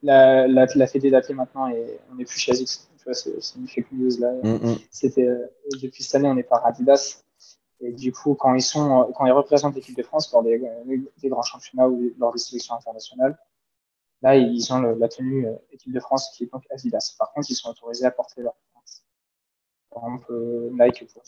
La, 0.03 0.47
la, 0.47 0.65
la 0.73 0.87
Fédé 0.87 1.11
d'athlètes 1.11 1.37
maintenant, 1.37 1.67
et 1.69 1.99
on 2.11 2.15
n'est 2.15 2.25
plus 2.25 2.39
chez 2.39 2.51
ASICS. 2.51 2.89
Tu 2.97 3.05
vois, 3.05 3.13
c'est 3.13 3.55
une 3.57 3.67
fake 3.67 3.91
news 3.91 4.19
là. 4.19 4.31
Mm, 4.43 4.71
mm. 4.71 4.77
C'était, 4.89 5.27
euh, 5.27 5.47
depuis 5.81 6.03
cette 6.03 6.15
année, 6.15 6.27
on 6.27 6.37
est 6.37 6.43
par 6.43 6.65
Adidas. 6.65 7.23
Et 7.81 7.91
du 7.91 8.11
coup, 8.11 8.35
quand 8.35 8.53
ils 8.53 8.61
sont, 8.61 9.11
quand 9.15 9.25
ils 9.25 9.31
représentent 9.31 9.75
l'équipe 9.75 9.97
de 9.97 10.03
France 10.03 10.31
lors 10.31 10.43
des, 10.43 10.61
des, 11.21 11.29
grands 11.29 11.41
championnats 11.41 11.89
ou 11.89 12.13
lors 12.19 12.31
des 12.31 12.37
sélections 12.37 12.75
internationales, 12.75 13.35
là, 14.22 14.36
ils 14.36 14.74
ont 14.74 14.82
la 14.82 15.07
tenue 15.07 15.47
euh, 15.47 15.55
équipe 15.72 15.93
de 15.93 15.99
France 15.99 16.32
qui 16.36 16.43
est 16.43 16.51
donc 16.51 16.63
Adidas. 16.69 17.15
Par 17.17 17.32
contre, 17.32 17.49
ils 17.49 17.55
sont 17.55 17.69
autorisés 17.69 18.05
à 18.05 18.11
porter 18.11 18.41
leur 18.41 18.53
par 19.89 20.03
exemple 20.03 20.34
Nike 20.72 21.05
pour 21.11 21.22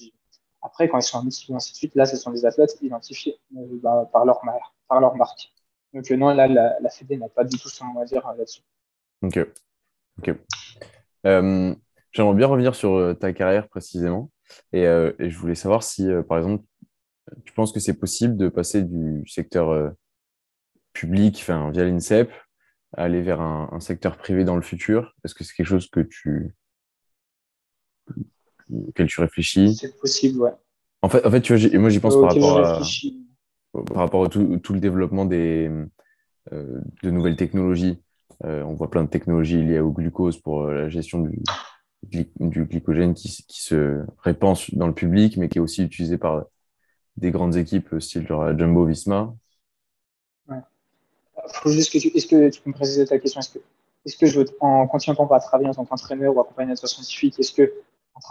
Après, 0.61 0.87
quand 0.87 0.97
ils 0.97 1.03
sont 1.03 1.17
en 1.17 1.23
multi 1.23 1.53
ainsi 1.53 1.73
de 1.73 1.77
suite, 1.77 1.95
là, 1.95 2.05
ce 2.05 2.15
sont 2.15 2.31
des 2.31 2.45
athlètes 2.45 2.77
identifiés 2.81 3.37
bah, 3.51 4.09
par, 4.13 4.25
leur, 4.25 4.43
marque. 4.45 5.51
Donc 5.93 6.09
non, 6.11 6.33
là, 6.33 6.47
la, 6.47 6.79
la 6.79 6.89
Fédé 6.89 7.17
n'a 7.17 7.27
pas 7.27 7.43
du 7.43 7.57
tout 7.59 7.67
son 7.67 7.85
mot 7.85 7.99
à 7.99 8.05
dire 8.05 8.25
là-dessus. 8.25 8.61
Ok. 9.21 9.39
J'aimerais 11.23 12.35
bien 12.35 12.47
revenir 12.47 12.73
sur 12.73 13.17
ta 13.19 13.33
carrière 13.33 13.67
précisément. 13.67 14.31
Et, 14.71 14.85
je 14.85 15.37
voulais 15.37 15.55
savoir 15.55 15.83
si, 15.83 16.07
par 16.29 16.37
exemple, 16.37 16.63
tu 17.43 17.51
penses 17.51 17.73
que 17.73 17.81
c'est 17.81 17.99
possible 17.99 18.37
de 18.37 18.47
passer 18.47 18.81
du 18.81 19.27
secteur 19.27 19.93
public, 20.93 21.43
via 21.45 21.83
l'INSEP, 21.83 22.31
aller 22.93 23.21
vers 23.21 23.41
un, 23.41 23.79
secteur 23.79 24.17
privé 24.17 24.43
dans 24.43 24.55
le 24.55 24.61
futur? 24.61 25.15
Est-ce 25.23 25.35
que 25.35 25.43
c'est 25.43 25.53
quelque 25.53 25.67
chose 25.67 25.89
que 25.89 25.99
tu 25.99 26.55
auquel 28.71 29.07
tu 29.07 29.21
réfléchis? 29.21 29.75
C'est 29.75 29.97
possible, 29.99 30.41
ouais. 30.41 30.53
En 31.01 31.09
fait, 31.09 31.25
en 31.25 31.31
fait 31.31 31.41
tu 31.41 31.55
vois, 31.55 31.79
moi 31.79 31.89
j'y 31.89 31.99
pense 31.99 32.15
par, 32.15 32.33
rapport 32.33 32.59
à, 32.59 32.81
par 33.73 33.97
rapport 33.97 34.23
à 34.23 34.29
tout, 34.29 34.57
tout 34.57 34.73
le 34.73 34.79
développement 34.79 35.25
des, 35.25 35.69
euh, 36.51 36.81
de 37.03 37.09
nouvelles 37.09 37.35
technologies. 37.35 38.01
Euh, 38.45 38.63
on 38.63 38.73
voit 38.73 38.89
plein 38.89 39.03
de 39.03 39.09
technologies 39.09 39.63
liées 39.63 39.79
au 39.79 39.91
glucose 39.91 40.39
pour 40.39 40.63
euh, 40.63 40.73
la 40.73 40.89
gestion 40.89 41.21
du, 41.21 42.27
du 42.39 42.65
glycogène 42.65 43.13
qui, 43.13 43.29
qui, 43.47 43.61
se 43.61 44.03
répand 44.19 44.57
dans 44.73 44.87
le 44.87 44.93
public, 44.93 45.37
mais 45.37 45.47
qui 45.47 45.57
est 45.59 45.61
aussi 45.61 45.83
utilisé 45.83 46.17
par 46.17 46.45
des 47.15 47.31
grandes 47.31 47.55
équipes 47.55 47.95
style 47.99 48.27
genre 48.27 48.57
Jumbo 48.57 48.85
Visma 48.85 49.33
faut 51.51 51.69
juste 51.69 51.91
que 51.91 51.97
tu, 51.97 52.07
est-ce 52.09 52.27
que 52.27 52.49
tu 52.49 52.61
peux 52.61 52.69
me 52.69 52.75
préciser 52.75 53.05
ta 53.05 53.17
question? 53.19 53.39
Est-ce 53.39 53.53
que, 53.53 53.59
est-ce 54.05 54.17
que 54.17 54.25
je 54.25 54.39
veux, 54.39 54.45
en 54.59 54.87
continuant 54.87 55.27
à 55.27 55.39
travailler 55.39 55.69
en 55.69 55.73
tant 55.73 55.85
qu'entraîneur 55.85 56.35
ou 56.35 56.41
accompagnateur 56.41 56.89
scientifique, 56.89 57.39
est-ce 57.39 57.53
que 57.53 57.73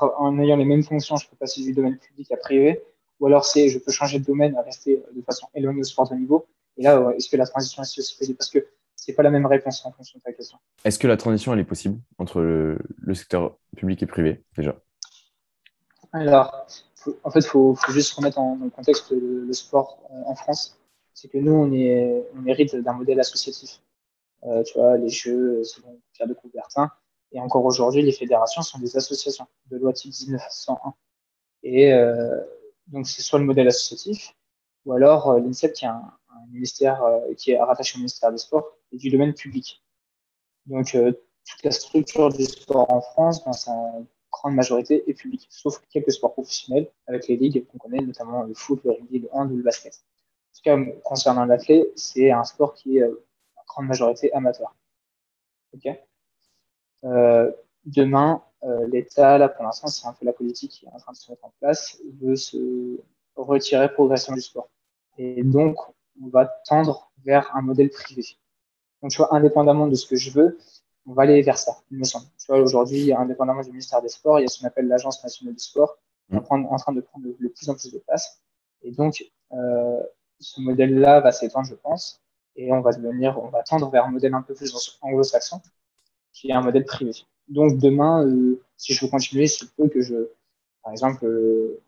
en, 0.00 0.38
ayant 0.38 0.56
les 0.56 0.64
mêmes 0.64 0.82
fonctions, 0.82 1.16
je 1.16 1.28
peux 1.28 1.36
passer 1.36 1.62
du 1.62 1.72
domaine 1.72 1.98
public 1.98 2.30
à 2.32 2.36
privé? 2.36 2.82
Ou 3.20 3.26
alors 3.26 3.44
c'est, 3.44 3.68
je 3.68 3.78
peux 3.78 3.92
changer 3.92 4.18
de 4.18 4.24
domaine 4.24 4.56
à 4.56 4.62
rester 4.62 5.02
de 5.14 5.22
façon 5.22 5.46
éloignée 5.54 5.80
au 5.80 5.84
sport 5.84 6.08
de 6.08 6.14
niveau? 6.14 6.46
Et 6.76 6.82
là, 6.82 7.12
est-ce 7.16 7.28
que 7.28 7.36
la 7.36 7.46
transition 7.46 7.82
est 7.82 8.18
possible? 8.18 8.36
Parce 8.36 8.50
que 8.50 8.66
c'est 8.96 9.12
pas 9.12 9.22
la 9.22 9.30
même 9.30 9.46
réponse 9.46 9.84
en 9.84 9.92
fonction 9.92 10.18
de 10.18 10.22
ta 10.22 10.32
question. 10.32 10.58
Est-ce 10.84 10.98
que 10.98 11.08
la 11.08 11.16
transition, 11.16 11.52
elle 11.52 11.60
est 11.60 11.64
possible 11.64 11.98
entre 12.18 12.40
le, 12.40 13.14
secteur 13.14 13.56
public 13.76 14.02
et 14.02 14.06
privé, 14.06 14.44
déjà? 14.56 14.76
Alors, 16.12 16.66
en 17.24 17.30
fait, 17.30 17.40
il 17.40 17.46
faut, 17.46 17.74
faut, 17.74 17.92
juste 17.92 18.12
remettre 18.14 18.38
en, 18.38 18.56
dans 18.56 18.64
le 18.64 18.70
contexte 18.70 19.10
le 19.10 19.52
sport 19.52 19.98
euh, 20.10 20.22
en 20.26 20.34
France 20.34 20.78
c'est 21.14 21.28
que 21.28 21.38
nous, 21.38 21.52
on, 21.52 21.72
est, 21.72 22.24
on 22.36 22.46
hérite 22.46 22.74
d'un 22.76 22.92
modèle 22.92 23.20
associatif. 23.20 23.80
Euh, 24.44 24.62
tu 24.64 24.74
vois, 24.74 24.96
les 24.96 25.08
jeux, 25.08 25.62
selon 25.64 26.00
Pierre 26.12 26.28
de 26.28 26.34
Coubertin. 26.34 26.90
Et 27.32 27.40
encore 27.40 27.64
aujourd'hui, 27.64 28.02
les 28.02 28.12
fédérations 28.12 28.62
sont 28.62 28.78
des 28.78 28.96
associations 28.96 29.46
de 29.70 29.78
loi 29.78 29.92
type 29.92 30.12
1901. 30.12 30.94
Et 31.62 31.92
euh, 31.92 32.40
donc, 32.88 33.06
c'est 33.06 33.22
soit 33.22 33.38
le 33.38 33.44
modèle 33.44 33.68
associatif, 33.68 34.34
ou 34.84 34.92
alors 34.92 35.30
euh, 35.30 35.40
l'INSEP 35.40 35.72
qui 35.72 35.84
est 35.84 35.88
un, 35.88 36.12
ministère 36.50 37.02
euh, 37.04 37.32
qui 37.34 37.52
est 37.52 37.60
rattaché 37.60 37.96
au 37.96 37.98
ministère 37.98 38.30
des 38.32 38.38
Sports 38.38 38.76
et 38.90 38.96
du 38.96 39.10
domaine 39.10 39.32
public. 39.32 39.82
Donc, 40.66 40.92
toute 40.92 41.64
la 41.64 41.70
structure 41.70 42.28
du 42.30 42.44
sport 42.44 42.92
en 42.92 43.00
France, 43.00 43.44
dans 43.44 43.52
sa 43.52 43.72
grande 44.30 44.54
majorité, 44.54 45.08
est 45.08 45.14
publique, 45.14 45.46
sauf 45.50 45.82
quelques 45.90 46.12
sports 46.12 46.34
professionnels 46.34 46.88
avec 47.06 47.26
les 47.26 47.36
ligues 47.36 47.66
qu'on 47.66 47.78
connaît, 47.78 48.00
notamment 48.00 48.42
le 48.44 48.54
foot, 48.54 48.80
le 48.84 48.92
rugby, 48.92 49.20
le 49.20 49.28
hand 49.32 49.50
ou 49.50 49.56
le 49.56 49.62
basket. 49.62 50.04
En 50.52 50.54
tout 50.54 50.62
cas, 50.64 50.92
concernant 51.02 51.46
l'athlète, 51.46 51.88
c'est 51.96 52.30
un 52.30 52.44
sport 52.44 52.74
qui 52.74 52.98
est 52.98 53.02
euh, 53.02 53.24
en 53.56 53.62
grande 53.66 53.86
majorité 53.86 54.32
amateur. 54.32 54.74
Euh, 57.04 57.50
demain, 57.86 58.42
euh, 58.64 58.86
l'État, 58.86 59.38
là 59.38 59.48
pour 59.48 59.64
l'instant, 59.64 59.88
c'est 59.88 60.06
un 60.06 60.12
peu 60.12 60.26
la 60.26 60.34
politique 60.34 60.72
qui 60.72 60.86
est 60.86 60.88
en 60.90 60.98
train 60.98 61.12
de 61.12 61.16
se 61.16 61.30
mettre 61.30 61.44
en 61.44 61.52
place, 61.58 61.98
veut 62.20 62.36
se 62.36 62.98
retirer 63.34 63.90
progressivement 63.92 64.36
du 64.36 64.42
sport. 64.42 64.68
Et 65.16 65.42
donc, 65.42 65.78
on 66.22 66.28
va 66.28 66.46
tendre 66.66 67.10
vers 67.24 67.54
un 67.56 67.62
modèle 67.62 67.88
privé. 67.88 68.24
Donc, 69.00 69.10
tu 69.10 69.16
vois, 69.16 69.34
indépendamment 69.34 69.88
de 69.88 69.94
ce 69.94 70.06
que 70.06 70.16
je 70.16 70.30
veux, 70.30 70.58
on 71.06 71.14
va 71.14 71.22
aller 71.22 71.40
vers 71.42 71.58
ça, 71.58 71.78
il 71.90 71.98
me 71.98 72.04
semble. 72.04 72.26
Tu 72.38 72.46
vois, 72.46 72.58
aujourd'hui, 72.58 73.12
indépendamment 73.12 73.62
du 73.62 73.70
ministère 73.70 74.02
des 74.02 74.08
Sports, 74.08 74.38
il 74.38 74.42
y 74.42 74.44
a 74.44 74.48
ce 74.48 74.60
qu'on 74.60 74.66
appelle 74.66 74.86
l'Agence 74.86 75.22
nationale 75.24 75.54
du 75.54 75.62
sport, 75.62 75.98
mmh. 76.28 76.38
en 76.50 76.76
train 76.76 76.92
de 76.92 77.00
prendre 77.00 77.26
de, 77.26 77.48
plus 77.48 77.68
en 77.68 77.74
plus 77.74 77.92
de 77.92 77.98
place. 77.98 78.40
Et 78.82 78.92
donc, 78.92 79.24
euh, 79.52 80.02
ce 80.42 80.60
modèle-là 80.60 81.20
va 81.20 81.32
s'étendre, 81.32 81.66
je 81.66 81.74
pense, 81.74 82.20
et 82.56 82.72
on 82.72 82.80
va 82.80 82.90
on 83.00 83.48
va 83.48 83.62
tendre 83.62 83.90
vers 83.90 84.04
un 84.04 84.10
modèle 84.10 84.34
un 84.34 84.42
peu 84.42 84.54
plus 84.54 84.98
anglo-saxon, 85.00 85.60
qui 86.32 86.50
est 86.50 86.52
un 86.52 86.60
modèle 86.60 86.84
privé. 86.84 87.12
Donc 87.48 87.78
demain, 87.78 88.26
euh, 88.26 88.60
si 88.76 88.92
je 88.94 89.04
veux 89.04 89.10
continuer, 89.10 89.44
il 89.44 89.68
peut 89.76 89.88
que 89.88 90.00
je, 90.00 90.28
par 90.82 90.92
exemple, 90.92 91.24
euh, 91.24 91.80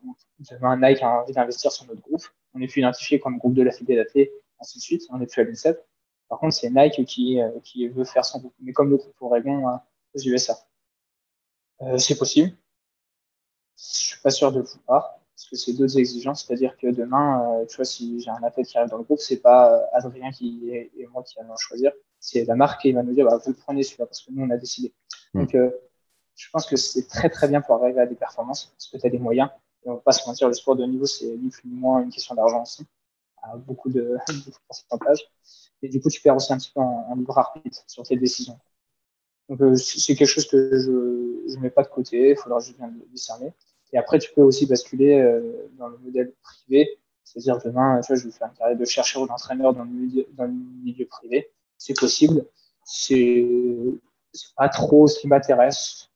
demain 0.51 0.77
Nike 0.77 1.01
a 1.03 1.21
envie 1.21 1.33
d'investir 1.33 1.71
sur 1.71 1.85
notre 1.85 2.01
groupe, 2.01 2.23
on 2.53 2.61
est 2.61 2.67
plus 2.67 2.79
identifié 2.79 3.19
comme 3.19 3.37
groupe 3.37 3.53
de 3.53 3.63
la 3.63 3.71
fidélité, 3.71 4.31
ainsi 4.59 4.77
de 4.77 4.83
suite, 4.83 5.03
on 5.09 5.19
est 5.21 5.27
plus 5.27 5.41
à 5.41 5.45
l'INSEP. 5.45 5.85
Par 6.29 6.39
contre, 6.39 6.55
c'est 6.55 6.69
Nike 6.69 7.05
qui, 7.05 7.41
euh, 7.41 7.51
qui 7.63 7.87
veut 7.87 8.05
faire 8.05 8.25
son 8.25 8.39
groupe, 8.39 8.55
mais 8.59 8.73
comme 8.73 8.89
le 8.89 8.97
groupe 8.97 9.15
Oregon 9.21 9.67
hein, 9.67 9.81
aux 10.15 10.19
USA. 10.19 10.57
C'est 11.97 12.17
possible. 12.17 12.55
Je 13.77 13.83
suis 13.83 14.21
pas 14.21 14.31
sûr 14.31 14.51
de 14.53 14.59
le 14.59 14.65
vouloir 14.65 15.19
parce 15.35 15.49
que 15.49 15.55
c'est 15.57 15.73
d'autres 15.73 15.97
exigences, 15.97 16.45
c'est-à-dire 16.45 16.77
que 16.77 16.87
demain, 16.87 17.59
euh, 17.59 17.65
tu 17.65 17.75
vois, 17.75 17.85
si 17.85 18.21
j'ai 18.21 18.29
un 18.29 18.41
athlète 18.43 18.67
qui 18.67 18.77
arrive 18.77 18.89
dans 18.89 18.97
le 18.97 19.03
groupe, 19.03 19.19
c'est 19.19 19.41
pas 19.41 19.73
euh, 19.73 19.85
Adrien 19.91 20.31
qui 20.31 20.69
est, 20.69 20.91
et 20.95 21.07
moi 21.07 21.23
qui 21.23 21.37
allons 21.39 21.57
choisir, 21.57 21.91
c'est 22.19 22.45
la 22.45 22.55
marque 22.55 22.81
qui 22.81 22.93
va 22.93 23.03
nous 23.03 23.13
dire, 23.13 23.25
bah, 23.25 23.37
vous 23.43 23.51
le 23.51 23.57
prenez 23.57 23.83
celui-là 23.83 24.05
parce 24.05 24.21
que 24.21 24.31
nous 24.31 24.45
on 24.45 24.49
a 24.49 24.57
décidé. 24.57 24.93
Hmm. 25.33 25.41
Donc, 25.41 25.55
euh, 25.55 25.71
je 26.35 26.49
pense 26.51 26.65
que 26.65 26.77
c'est 26.77 27.07
très 27.07 27.29
très 27.29 27.49
bien 27.49 27.59
pour 27.61 27.75
arriver 27.75 27.99
à 27.99 28.05
des 28.05 28.15
performances 28.15 28.65
parce 28.67 28.87
que 28.87 28.97
tu 28.97 29.07
as 29.07 29.09
des 29.09 29.19
moyens. 29.19 29.49
Et 29.85 29.89
on 29.89 29.95
va 29.95 29.99
pas 29.99 30.13
se 30.13 30.27
mentir, 30.27 30.47
le 30.47 30.53
sport 30.53 30.77
de 30.77 30.85
niveau, 30.85 31.05
c'est 31.05 31.27
ni 31.27 31.49
plus 31.49 31.67
ni 31.67 31.75
moins 31.75 32.01
une 32.01 32.09
question 32.09 32.33
d'argent 32.33 32.63
aussi, 32.63 32.85
à 33.43 33.57
beaucoup 33.57 33.89
de, 33.89 34.17
pourcentage. 34.67 35.29
Et 35.81 35.89
du 35.89 36.01
coup, 36.01 36.09
tu 36.09 36.21
perds 36.21 36.37
aussi 36.37 36.53
un 36.53 36.57
petit 36.57 36.71
peu 36.73 36.79
en, 36.79 37.07
en 37.09 37.15
libre 37.15 37.37
arbitre 37.37 37.83
sur 37.87 38.03
tes 38.03 38.15
décisions. 38.15 38.57
Donc, 39.49 39.77
c'est 39.77 40.15
quelque 40.15 40.27
chose 40.27 40.47
que 40.47 40.79
je 40.79 41.55
ne 41.55 41.61
mets 41.61 41.69
pas 41.69 41.83
de 41.83 41.89
côté, 41.89 42.31
il 42.31 42.35
faudra 42.37 42.59
juste 42.59 42.77
bien 42.77 42.87
le 42.87 43.05
discerner. 43.11 43.53
Et 43.95 43.97
après, 43.97 44.19
tu 44.19 44.29
peux 44.33 44.41
aussi 44.41 44.65
basculer 44.65 45.21
euh, 45.21 45.69
dans 45.77 45.87
le 45.87 45.97
modèle 45.99 46.33
privé, 46.43 46.99
c'est-à-dire 47.23 47.59
demain, 47.63 48.01
je 48.01 48.13
vais 48.13 48.31
faire 48.31 48.49
une 48.49 48.57
carrière 48.57 48.77
de 48.77 48.83
chercheur 48.83 49.21
ou 49.21 49.27
d'entraîneur 49.27 49.73
dans, 49.73 49.85
le 49.85 50.51
milieu, 50.83 51.05
privé. 51.05 51.49
C'est 51.77 51.97
possible. 51.97 52.45
C'est 52.83 53.47
pas 54.57 54.67
trop 54.67 55.07
ce 55.07 55.17
qui 55.17 55.29
m'intéresse 55.29 56.09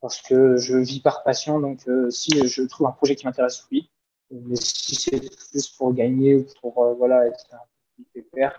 parce 0.00 0.20
que 0.20 0.56
je 0.56 0.76
vis 0.76 0.98
par 0.98 1.22
passion. 1.22 1.60
Donc, 1.60 1.86
euh, 1.86 2.10
si 2.10 2.32
je 2.48 2.62
trouve 2.64 2.88
un 2.88 2.92
projet 2.92 3.14
qui 3.14 3.26
m'intéresse, 3.26 3.64
oui. 3.70 3.88
Mais 4.32 4.56
si 4.56 4.96
c'est 4.96 5.20
plus 5.20 5.68
pour 5.68 5.94
gagner 5.94 6.34
ou 6.34 6.46
pour 6.60 6.82
euh, 6.82 6.94
voilà 6.94 7.28
être 7.28 7.46
un 7.52 8.02
pépère, 8.12 8.58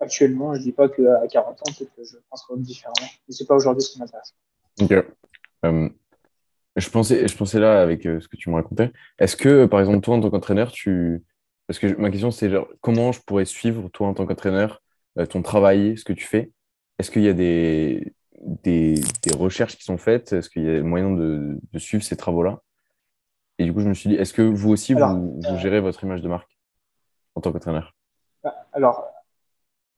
actuellement, 0.00 0.54
je 0.54 0.60
dis 0.60 0.72
pas 0.72 0.88
qu'à 0.88 1.28
40 1.28 1.52
ans, 1.52 1.72
peut-être 1.78 1.94
que 1.94 2.02
je 2.02 2.16
penserai 2.28 2.54
différemment. 2.56 2.96
Mais 3.28 3.34
c'est 3.34 3.46
pas 3.46 3.54
aujourd'hui 3.54 3.84
ce 3.84 3.92
qui 3.92 4.00
m'intéresse. 4.00 4.34
Ok. 4.80 4.92
Je 6.76 6.90
pensais, 6.90 7.28
je 7.28 7.36
pensais 7.36 7.60
là 7.60 7.80
avec 7.80 8.04
euh, 8.06 8.20
ce 8.20 8.28
que 8.28 8.36
tu 8.36 8.50
me 8.50 8.56
racontais. 8.56 8.92
Est-ce 9.18 9.36
que, 9.36 9.66
par 9.66 9.80
exemple, 9.80 10.00
toi, 10.00 10.16
en 10.16 10.20
tant 10.20 10.30
qu'entraîneur, 10.30 10.72
tu. 10.72 11.22
Parce 11.66 11.78
que 11.78 11.94
ma 11.96 12.10
question, 12.10 12.30
c'est 12.30 12.50
comment 12.80 13.12
je 13.12 13.20
pourrais 13.22 13.44
suivre, 13.44 13.88
toi, 13.90 14.08
en 14.08 14.14
tant 14.14 14.26
qu'entraîneur, 14.26 14.82
euh, 15.18 15.26
ton 15.26 15.40
travail, 15.42 15.96
ce 15.96 16.04
que 16.04 16.12
tu 16.12 16.24
fais? 16.24 16.50
Est-ce 16.98 17.10
qu'il 17.10 17.22
y 17.22 17.28
a 17.28 17.32
des, 17.32 18.12
des, 18.40 18.94
des, 19.22 19.36
recherches 19.36 19.76
qui 19.76 19.84
sont 19.84 19.98
faites? 19.98 20.32
Est-ce 20.32 20.50
qu'il 20.50 20.64
y 20.64 20.68
a 20.68 20.82
moyen 20.82 21.10
de, 21.12 21.58
de 21.72 21.78
suivre 21.78 22.02
ces 22.02 22.16
travaux-là? 22.16 22.60
Et 23.58 23.64
du 23.64 23.72
coup, 23.72 23.80
je 23.80 23.88
me 23.88 23.94
suis 23.94 24.10
dit, 24.10 24.16
est-ce 24.16 24.32
que 24.32 24.42
vous 24.42 24.70
aussi, 24.70 24.94
vous, 24.94 25.40
vous, 25.40 25.58
gérez 25.58 25.80
votre 25.80 26.02
image 26.02 26.22
de 26.22 26.28
marque 26.28 26.50
en 27.36 27.40
tant 27.40 27.52
qu'entraîneur? 27.52 27.94
Bah, 28.42 28.66
Alors, 28.72 29.06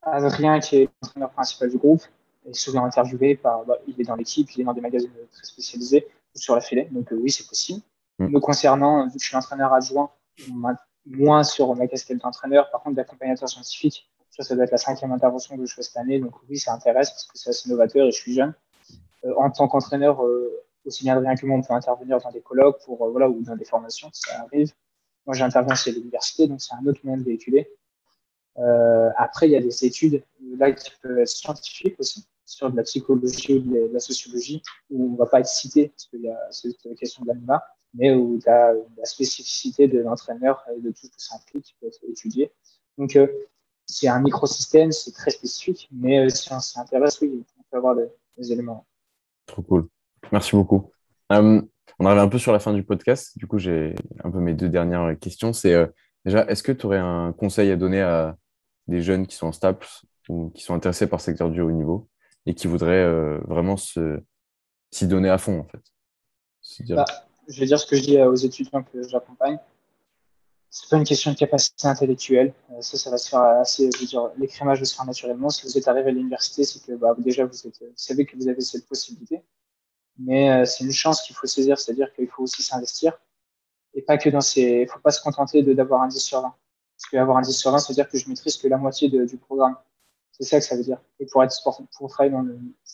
Adrien, 0.03 0.61
qui 0.61 0.83
est 0.83 0.89
l'entraîneur 1.03 1.31
principal 1.31 1.71
du 1.71 1.79
groupe, 1.79 2.03
est 2.47 2.55
souvent 2.55 2.85
interviewé 2.85 3.35
par. 3.35 3.65
Bah, 3.65 3.79
il 3.89 3.99
est 3.99 4.05
dans 4.05 4.15
l'équipe, 4.15 4.51
il 4.53 4.61
est 4.61 4.65
dans 4.65 4.75
des 4.75 4.83
magazines 4.83 5.11
très 5.33 5.45
spécialisés 5.45 6.07
sur 6.37 6.55
la 6.55 6.61
filet. 6.61 6.89
Donc 6.91 7.13
euh, 7.13 7.17
oui, 7.17 7.31
c'est 7.31 7.47
possible. 7.47 7.83
Mm. 8.19 8.29
Me 8.29 8.41
concernant, 8.41 9.07
vu 9.07 9.17
que 9.17 9.23
je 9.23 9.27
suis 9.27 9.37
entraîneur 9.37 9.73
adjoint, 9.73 10.11
moins 11.07 11.45
sur 11.45 11.75
ma 11.75 11.87
casquette 11.87 12.19
d'entraîneur, 12.19 12.71
par 12.71 12.83
contre 12.83 12.97
d'accompagnateur 12.97 13.49
scientifique, 13.49 14.09
ça, 14.31 14.43
ça 14.43 14.55
doit 14.55 14.65
être 14.65 14.71
la 14.71 14.79
cinquième 14.79 15.13
intervention 15.13 15.57
que 15.57 15.65
je 15.65 15.75
fais 15.75 15.83
cette 15.83 15.97
année. 15.97 16.19
Donc 16.19 16.35
oui, 16.49 16.59
ça 16.59 16.73
intéresse 16.73 17.11
parce 17.11 17.25
que 17.27 17.39
c'est 17.39 17.51
assez 17.51 17.69
novateur 17.71 18.07
et 18.07 18.11
je 18.11 18.17
suis 18.17 18.35
jeune. 18.35 18.55
Euh, 19.25 19.35
en 19.37 19.51
tant 19.51 19.69
qu'entraîneur, 19.69 20.25
euh, 20.25 20.63
aussi 20.85 21.05
bien 21.05 21.19
rien 21.19 21.35
que 21.35 21.47
moi, 21.47 21.57
on 21.57 21.63
peut 21.63 21.75
intervenir 21.75 22.19
dans 22.21 22.31
des 22.31 22.43
colloques 22.43 22.83
pour, 22.85 23.09
voilà, 23.11 23.29
ou 23.29 23.43
dans 23.43 23.57
des 23.57 23.65
formations, 23.65 24.11
ça 24.13 24.43
arrive. 24.43 24.73
Moi, 25.27 25.35
j'interviens 25.35 25.75
chez 25.75 25.91
l'université, 25.91 26.47
donc 26.47 26.61
c'est 26.61 26.75
un 26.75 26.87
autre 26.87 27.01
moyen 27.03 27.19
de 27.19 27.25
véhiculer. 27.25 27.69
après, 29.17 29.49
il 29.49 29.53
y 29.53 29.57
a 29.57 29.61
des 29.61 29.85
études 29.85 30.23
là 30.57 30.71
qui 30.73 30.91
peuvent 31.03 31.19
être 31.19 31.29
scientifiques 31.29 31.99
aussi 31.99 32.27
sur 32.47 32.71
de 32.71 32.77
la 32.77 32.85
psychologie 32.85 33.55
ou 33.55 33.61
de 33.61 33.91
la 33.93 34.01
sociologie, 34.01 34.63
où 34.89 35.13
on 35.13 35.17
va 35.17 35.27
pas 35.27 35.41
être 35.41 35.49
cité, 35.49 35.89
parce 35.89 36.07
qu'il 36.07 36.23
y 36.23 36.29
a 36.29 36.39
cette 36.51 36.95
question 36.97 37.23
de 37.25 37.29
l'anima, 37.29 37.63
mais 37.93 38.15
où 38.15 38.39
tu 38.43 38.49
as 38.49 38.73
la 38.97 39.05
spécificité 39.05 39.89
de 39.89 39.99
l'entraîneur 39.99 40.65
et 40.75 40.81
de 40.81 40.91
tout 40.91 41.07
ce 41.07 41.09
que 41.09 41.15
ça 41.17 41.37
qui 41.51 41.75
peut 41.81 41.89
être 41.89 42.01
étudié. 42.09 42.53
Donc, 42.99 43.17
euh, 43.17 43.27
c'est 43.85 44.09
un 44.09 44.21
microsystème, 44.21 44.93
c'est 44.93 45.13
très 45.13 45.31
spécifique, 45.31 45.89
mais 45.93 46.21
euh, 46.21 46.29
si 46.29 46.53
on 46.53 46.61
s'intéresse, 46.61 47.21
oui, 47.21 47.45
on 47.59 47.63
peut 47.71 47.77
avoir 47.77 47.97
des, 47.97 48.53
éléments. 48.53 48.87
Trop 49.47 49.63
cool. 49.63 49.89
Merci 50.31 50.55
beaucoup. 50.55 50.91
on 51.31 51.67
arrive 52.01 52.21
un 52.21 52.29
peu 52.29 52.39
sur 52.39 52.53
la 52.53 52.59
fin 52.59 52.73
du 52.73 52.85
podcast. 52.85 53.37
Du 53.37 53.47
coup, 53.47 53.59
j'ai 53.59 53.95
un 54.23 54.31
peu 54.31 54.39
mes 54.39 54.55
deux 54.55 54.69
dernières 54.69 55.19
questions. 55.19 55.53
C'est 55.53 55.75
déjà, 56.25 56.45
est-ce 56.47 56.63
que 56.63 56.73
tu 56.73 56.87
aurais 56.87 56.99
un 56.99 57.33
conseil 57.33 57.71
à 57.71 57.77
donner 57.77 58.03
à 58.03 58.37
des 58.89 59.01
jeunes 59.01 59.27
qui 59.27 59.37
sont 59.37 59.47
en 59.47 59.53
STAPS 59.53 60.05
ou 60.29 60.51
qui 60.51 60.63
sont 60.63 60.75
intéressés 60.75 61.07
par 61.07 61.19
le 61.19 61.23
secteur 61.23 61.51
du 61.51 61.61
haut 61.63 61.71
niveau? 61.71 62.09
Et 62.47 62.55
qui 62.55 62.67
voudraient 62.67 63.39
vraiment 63.47 63.77
s'y 63.77 65.07
donner 65.07 65.29
à 65.29 65.39
fond, 65.39 65.61
en 65.61 65.65
fait 65.65 65.83
bah, 66.89 67.05
Je 67.49 67.61
vais 67.61 67.67
dire 67.67 67.79
ce 67.79 67.87
que 67.87 67.97
je 67.97 68.03
dis 68.03 68.21
aux 68.21 68.35
étudiants 68.35 68.83
que 68.83 69.07
j'accompagne 69.09 69.59
c'est 70.79 70.91
pas 70.91 70.97
une 70.99 71.05
question 71.05 71.33
de 71.33 71.37
capacité 71.37 71.87
intellectuelle. 71.87 72.53
Euh, 72.73 72.83
ça, 72.83 72.99
ça 72.99 73.11
va 73.11 73.17
se 73.17 73.31
faire 73.31 73.41
assez, 73.41 73.89
je 73.95 74.01
veux 74.01 74.07
dire, 74.07 74.31
l'écrémage 74.37 74.81
va 74.81 74.85
se 74.85 74.95
faire 74.95 75.07
naturellement. 75.07 75.49
Si 75.49 75.67
vous 75.67 75.79
êtes 75.79 75.89
arrivé 75.89 76.11
à 76.11 76.13
l'université, 76.13 76.65
c'est 76.65 76.85
que 76.85 76.93
bah, 76.93 77.15
déjà 77.17 77.47
vous, 77.47 77.67
êtes, 77.67 77.81
vous 77.81 77.93
savez 77.97 78.27
que 78.27 78.37
vous 78.37 78.47
avez 78.47 78.61
cette 78.61 78.87
possibilité. 78.87 79.43
Mais 80.19 80.51
euh, 80.51 80.65
c'est 80.67 80.85
une 80.85 80.93
chance 80.93 81.23
qu'il 81.23 81.35
faut 81.35 81.47
saisir, 81.47 81.79
c'est-à-dire 81.79 82.13
qu'il 82.13 82.29
faut 82.29 82.43
aussi 82.43 82.63
s'investir. 82.63 83.19
Et 83.95 84.03
pas 84.03 84.19
que 84.19 84.29
dans 84.29 84.43
ces. 84.43 84.83
Il 84.83 84.89
faut 84.89 84.99
pas 84.99 85.13
se 85.13 85.23
contenter 85.23 85.63
d'avoir 85.63 86.03
un 86.03 86.09
10 86.09 86.21
sur 86.21 86.43
20. 86.43 86.49
Parce 86.49 87.11
qu'avoir 87.11 87.39
un 87.39 87.43
10 87.43 87.53
sur 87.53 87.71
20, 87.71 87.79
ça 87.79 87.89
veut 87.89 87.95
dire 87.95 88.09
que 88.09 88.19
je 88.19 88.29
maîtrise 88.29 88.57
que 88.59 88.69
la 88.69 88.77
moitié 88.77 89.09
du 89.09 89.39
programme. 89.39 89.77
C'est 90.39 90.45
ça 90.45 90.59
que 90.59 90.65
ça 90.65 90.77
veut 90.77 90.83
dire. 90.83 91.01
Et 91.19 91.27
pour 91.27 91.43
être 91.43 91.55
pour 91.97 92.11
travailler 92.11 92.33
dans 92.33 92.45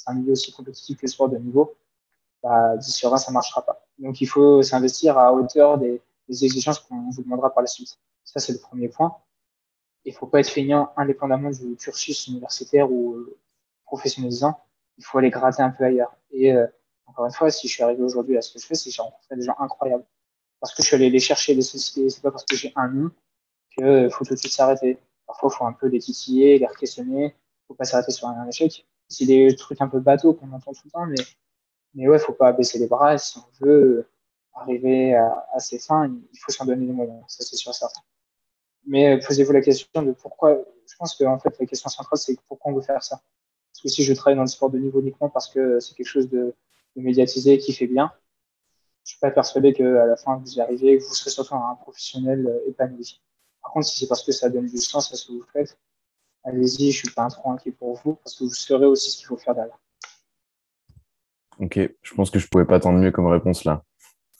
un 0.06 0.14
milieu 0.14 0.32
aussi 0.32 0.52
compétitif 0.52 0.96
que 0.96 1.02
le 1.02 1.08
sport 1.08 1.28
de 1.28 1.38
niveau, 1.38 1.74
bah, 2.42 2.76
10 2.76 2.92
sur 2.92 3.10
20, 3.10 3.16
ça 3.18 3.32
marchera 3.32 3.62
pas. 3.64 3.84
Donc 3.98 4.20
il 4.20 4.26
faut 4.26 4.62
s'investir 4.62 5.18
à 5.18 5.32
hauteur 5.32 5.78
des, 5.78 6.00
exigences 6.28 6.78
qu'on 6.78 7.10
vous 7.10 7.22
demandera 7.22 7.52
par 7.52 7.62
la 7.62 7.66
suite. 7.66 7.98
Ça, 8.24 8.40
c'est 8.40 8.52
le 8.52 8.58
premier 8.58 8.88
point. 8.88 9.16
Il 10.04 10.14
faut 10.14 10.26
pas 10.26 10.40
être 10.40 10.48
feignant 10.48 10.92
indépendamment 10.96 11.50
du 11.50 11.76
cursus 11.76 12.26
universitaire 12.28 12.90
ou 12.90 13.14
euh, 13.14 13.38
professionnalisant. 13.84 14.58
Il 14.98 15.04
faut 15.04 15.18
aller 15.18 15.30
gratter 15.30 15.62
un 15.62 15.70
peu 15.70 15.84
ailleurs. 15.84 16.16
Et 16.30 16.52
euh, 16.52 16.66
encore 17.06 17.26
une 17.26 17.32
fois, 17.32 17.50
si 17.50 17.68
je 17.68 17.74
suis 17.74 17.82
arrivé 17.82 18.02
aujourd'hui 18.02 18.38
à 18.38 18.40
ce 18.40 18.52
que 18.52 18.58
je 18.58 18.66
fais, 18.66 18.74
c'est 18.74 18.88
que 18.88 18.94
j'ai 18.96 19.02
rencontré 19.02 19.36
des 19.36 19.42
gens 19.42 19.56
incroyables. 19.58 20.04
Parce 20.60 20.74
que 20.74 20.82
je 20.82 20.86
suis 20.86 20.96
allé 20.96 21.10
les 21.10 21.20
chercher, 21.20 21.54
les 21.54 21.62
sociétés. 21.62 22.08
C'est 22.08 22.22
pas 22.22 22.30
parce 22.30 22.44
que 22.44 22.56
j'ai 22.56 22.72
un 22.76 22.88
nom 22.88 23.10
que 23.76 24.08
faut 24.08 24.24
tout 24.24 24.34
de 24.34 24.38
suite 24.38 24.52
s'arrêter. 24.52 24.98
Parfois, 25.32 25.50
il 25.52 25.56
faut 25.56 25.64
un 25.64 25.72
peu 25.72 25.86
les 25.86 25.98
titiller, 25.98 26.58
les 26.58 26.66
questionner. 26.78 27.34
Faut 27.66 27.74
pas 27.74 27.84
s'arrêter 27.84 28.12
sur 28.12 28.28
un 28.28 28.46
échec. 28.46 28.86
C'est 29.08 29.24
des 29.24 29.56
trucs 29.56 29.80
un 29.80 29.88
peu 29.88 29.98
bateaux 29.98 30.34
qu'on 30.34 30.52
entend 30.52 30.72
tout 30.72 30.82
le 30.84 30.90
temps, 30.90 31.06
mais, 31.06 31.16
mais 31.94 32.06
ouais, 32.06 32.18
faut 32.18 32.34
pas 32.34 32.52
baisser 32.52 32.78
les 32.78 32.86
bras. 32.86 33.16
Si 33.16 33.38
on 33.38 33.64
veut 33.64 34.06
arriver 34.54 35.14
à, 35.14 35.46
à, 35.54 35.58
ses 35.58 35.78
fins, 35.78 36.06
il 36.32 36.38
faut 36.38 36.52
s'en 36.52 36.66
donner 36.66 36.84
les 36.84 36.92
moyens, 36.92 37.22
ça 37.28 37.44
c'est 37.44 37.56
sûr 37.56 37.74
certain. 37.74 38.02
Mais 38.86 39.16
euh, 39.16 39.20
posez-vous 39.26 39.52
la 39.52 39.62
question 39.62 40.02
de 40.02 40.12
pourquoi, 40.12 40.58
je 40.86 40.96
pense 40.96 41.14
que 41.16 41.24
en 41.24 41.38
fait 41.38 41.58
la 41.58 41.66
question 41.66 41.88
centrale 41.88 42.18
c'est 42.18 42.38
pourquoi 42.46 42.72
on 42.72 42.74
veut 42.74 42.82
faire 42.82 43.02
ça. 43.02 43.22
Parce 43.72 43.82
que 43.82 43.88
si 43.88 44.04
je 44.04 44.12
travaille 44.12 44.36
dans 44.36 44.42
le 44.42 44.48
sport 44.48 44.70
de 44.70 44.78
niveau 44.78 45.00
uniquement 45.00 45.30
parce 45.30 45.48
que 45.48 45.80
c'est 45.80 45.94
quelque 45.94 46.06
chose 46.06 46.28
de, 46.28 46.54
médiatisé 46.94 47.56
qui 47.56 47.72
fait 47.72 47.86
bien, 47.86 48.12
je 49.04 49.12
suis 49.12 49.20
pas 49.20 49.30
persuadé 49.30 49.72
qu'à 49.72 49.84
la 49.84 50.16
fin 50.16 50.36
vous 50.36 50.52
y 50.52 50.60
arrivez, 50.60 50.98
vous 50.98 51.14
serez 51.14 51.30
surtout 51.30 51.54
un 51.54 51.74
professionnel 51.76 52.46
euh, 52.46 52.68
épanoui. 52.68 53.20
Contre, 53.72 53.86
si 53.86 54.00
c'est 54.00 54.06
parce 54.06 54.22
que 54.22 54.32
ça 54.32 54.50
donne 54.50 54.66
du 54.66 54.76
sens 54.76 55.10
à 55.12 55.16
ce 55.16 55.28
que 55.28 55.32
vous 55.32 55.44
faites, 55.50 55.78
allez-y, 56.44 56.92
je 56.92 56.98
suis 56.98 57.10
pas 57.10 57.22
un 57.22 57.28
trop 57.28 57.50
inquiet 57.50 57.72
pour 57.72 57.98
vous 58.04 58.16
parce 58.16 58.36
que 58.36 58.44
vous 58.44 58.50
saurez 58.50 58.84
aussi 58.84 59.12
ce 59.12 59.16
qu'il 59.16 59.26
faut 59.26 59.38
faire 59.38 59.54
derrière. 59.54 59.78
Ok, 61.58 61.78
je 62.02 62.14
pense 62.14 62.30
que 62.30 62.38
je 62.38 62.48
pouvais 62.48 62.66
pas 62.66 62.76
attendre 62.76 62.98
mieux 62.98 63.10
comme 63.10 63.28
réponse 63.28 63.64
là. 63.64 63.82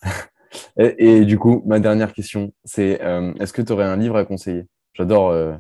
et, 0.77 1.25
du 1.25 1.39
coup, 1.39 1.63
ma 1.65 1.81
dernière 1.81 2.13
question, 2.13 2.53
c'est 2.65 3.01
euh, 3.01 3.33
est-ce 3.41 3.55
que 3.55 3.63
tu 3.63 3.73
aurais 3.73 3.85
un 3.85 3.97
livre 3.97 4.17
à 4.17 4.27
conseiller? 4.27 4.67
J'adore 4.93 5.31
euh, 5.31 5.55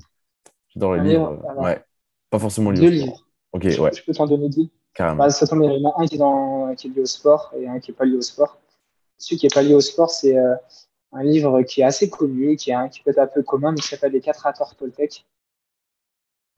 j'adore 0.69 0.97
les 0.97 1.13
livres. 1.13 1.43
ouais. 1.57 1.83
Pas 2.29 2.39
forcément 2.39 2.73
Deux 2.73 2.89
livres. 2.89 3.27
Ok, 3.53 3.65
ouais. 3.65 3.91
Je 3.95 4.03
peux 4.05 4.13
t'en 4.13 4.27
donner 4.27 4.51
deux. 4.51 4.69
Carrément. 4.93 5.25
Bah, 5.25 5.31
ça 5.31 5.47
tombe, 5.47 5.63
il 5.63 5.81
y 5.81 5.87
en 5.87 5.91
a 5.91 6.03
un 6.03 6.07
qui 6.07 6.17
est, 6.17 6.19
dans, 6.19 6.75
qui 6.75 6.89
est 6.89 6.91
lié 6.91 7.01
au 7.01 7.07
sport 7.07 7.53
et 7.57 7.67
un 7.67 7.81
qui 7.81 7.91
n'est 7.91 7.97
pas 7.97 8.05
lié 8.05 8.17
au 8.17 8.23
sport. 8.23 8.59
Celui 9.17 9.39
qui 9.39 9.47
n'est 9.47 9.55
pas 9.55 9.63
lié 9.63 9.75
au 9.75 9.81
sport, 9.81 10.11
c'est 10.11 10.37
euh, 10.37 10.55
un 11.13 11.23
livre 11.23 11.63
qui 11.63 11.83
est 11.83 11.85
assez 11.85 12.09
connu, 12.09 12.57
qui, 12.57 12.71
est, 12.71 12.91
qui 12.91 13.03
peut 13.03 13.11
être 13.11 13.19
un 13.19 13.27
peu 13.27 13.43
commun, 13.43 13.73
mais 13.73 13.81
qui 13.81 13.89
s'appelle 13.89 14.13
Les 14.13 14.21
quatre 14.21 14.47
accords 14.47 14.75
Toltec 14.77 15.27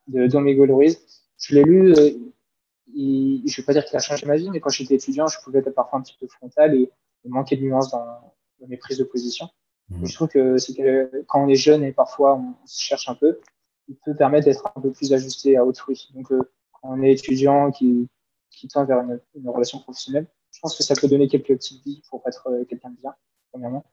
de 0.07 0.27
Domenico 0.27 0.65
Ruiz. 0.75 1.01
Je 1.39 1.55
l'ai 1.55 1.65
lu, 1.65 1.95
je 1.97 2.93
ne 2.93 3.57
vais 3.57 3.63
pas 3.63 3.73
dire 3.73 3.85
qu'il 3.85 3.97
a 3.97 4.01
changé 4.01 4.27
ma 4.27 4.37
vie, 4.37 4.51
mais 4.51 4.61
quand 4.61 4.71
j'étais 4.71 4.95
étudiant, 4.95 5.27
je 5.27 5.39
pouvais 5.43 5.59
être 5.59 5.71
parfois 5.71 5.99
un 5.99 6.03
petit 6.03 6.17
peu 6.19 6.27
frontal 6.29 6.75
et 6.75 6.91
manquer 7.25 7.57
de 7.57 7.63
nuances 7.63 7.91
dans, 7.91 8.35
mes 8.69 8.77
prises 8.77 8.99
de 8.99 9.05
position. 9.05 9.49
Mhm. 9.91 10.07
Je 10.07 10.15
trouve 10.15 10.29
que 10.29 10.57
c'est 10.57 10.75
que 10.75 11.25
quand 11.27 11.45
on 11.45 11.49
est 11.49 11.57
jeune 11.57 11.85
et 11.85 11.93
parfois 11.93 12.37
on 12.37 12.55
se 12.67 12.83
cherche 12.83 13.09
un 13.09 13.15
peu, 13.15 13.41
il 13.89 13.97
peut 13.97 14.15
permettre 14.15 14.47
d'être 14.47 14.73
un 14.75 14.81
peu 14.81 14.91
plus 14.91 15.13
ajusté 15.13 15.57
à 15.57 15.65
autrui. 15.65 16.09
Donc, 16.15 16.33
euh, 16.33 16.41
quand 16.73 16.91
on 16.91 17.03
est 17.03 17.13
étudiant 17.13 17.71
qui, 17.71 18.09
qui 18.51 18.69
tend 18.69 18.85
vers 18.87 19.01
une, 19.01 19.21
une, 19.35 19.49
relation 19.51 19.81
professionnelle, 19.81 20.27
je 20.51 20.61
pense 20.61 20.77
que 20.77 20.83
ça 20.83 20.95
peut 20.95 21.09
donner 21.09 21.29
quelques 21.29 21.49
petites 21.49 21.83
billes 21.85 22.03
pour 22.09 22.23
être 22.27 22.49
euh, 22.49 22.65
quelqu'un 22.65 22.91
de 22.91 22.97
bien, 22.97 23.15
premièrement. 23.53 23.85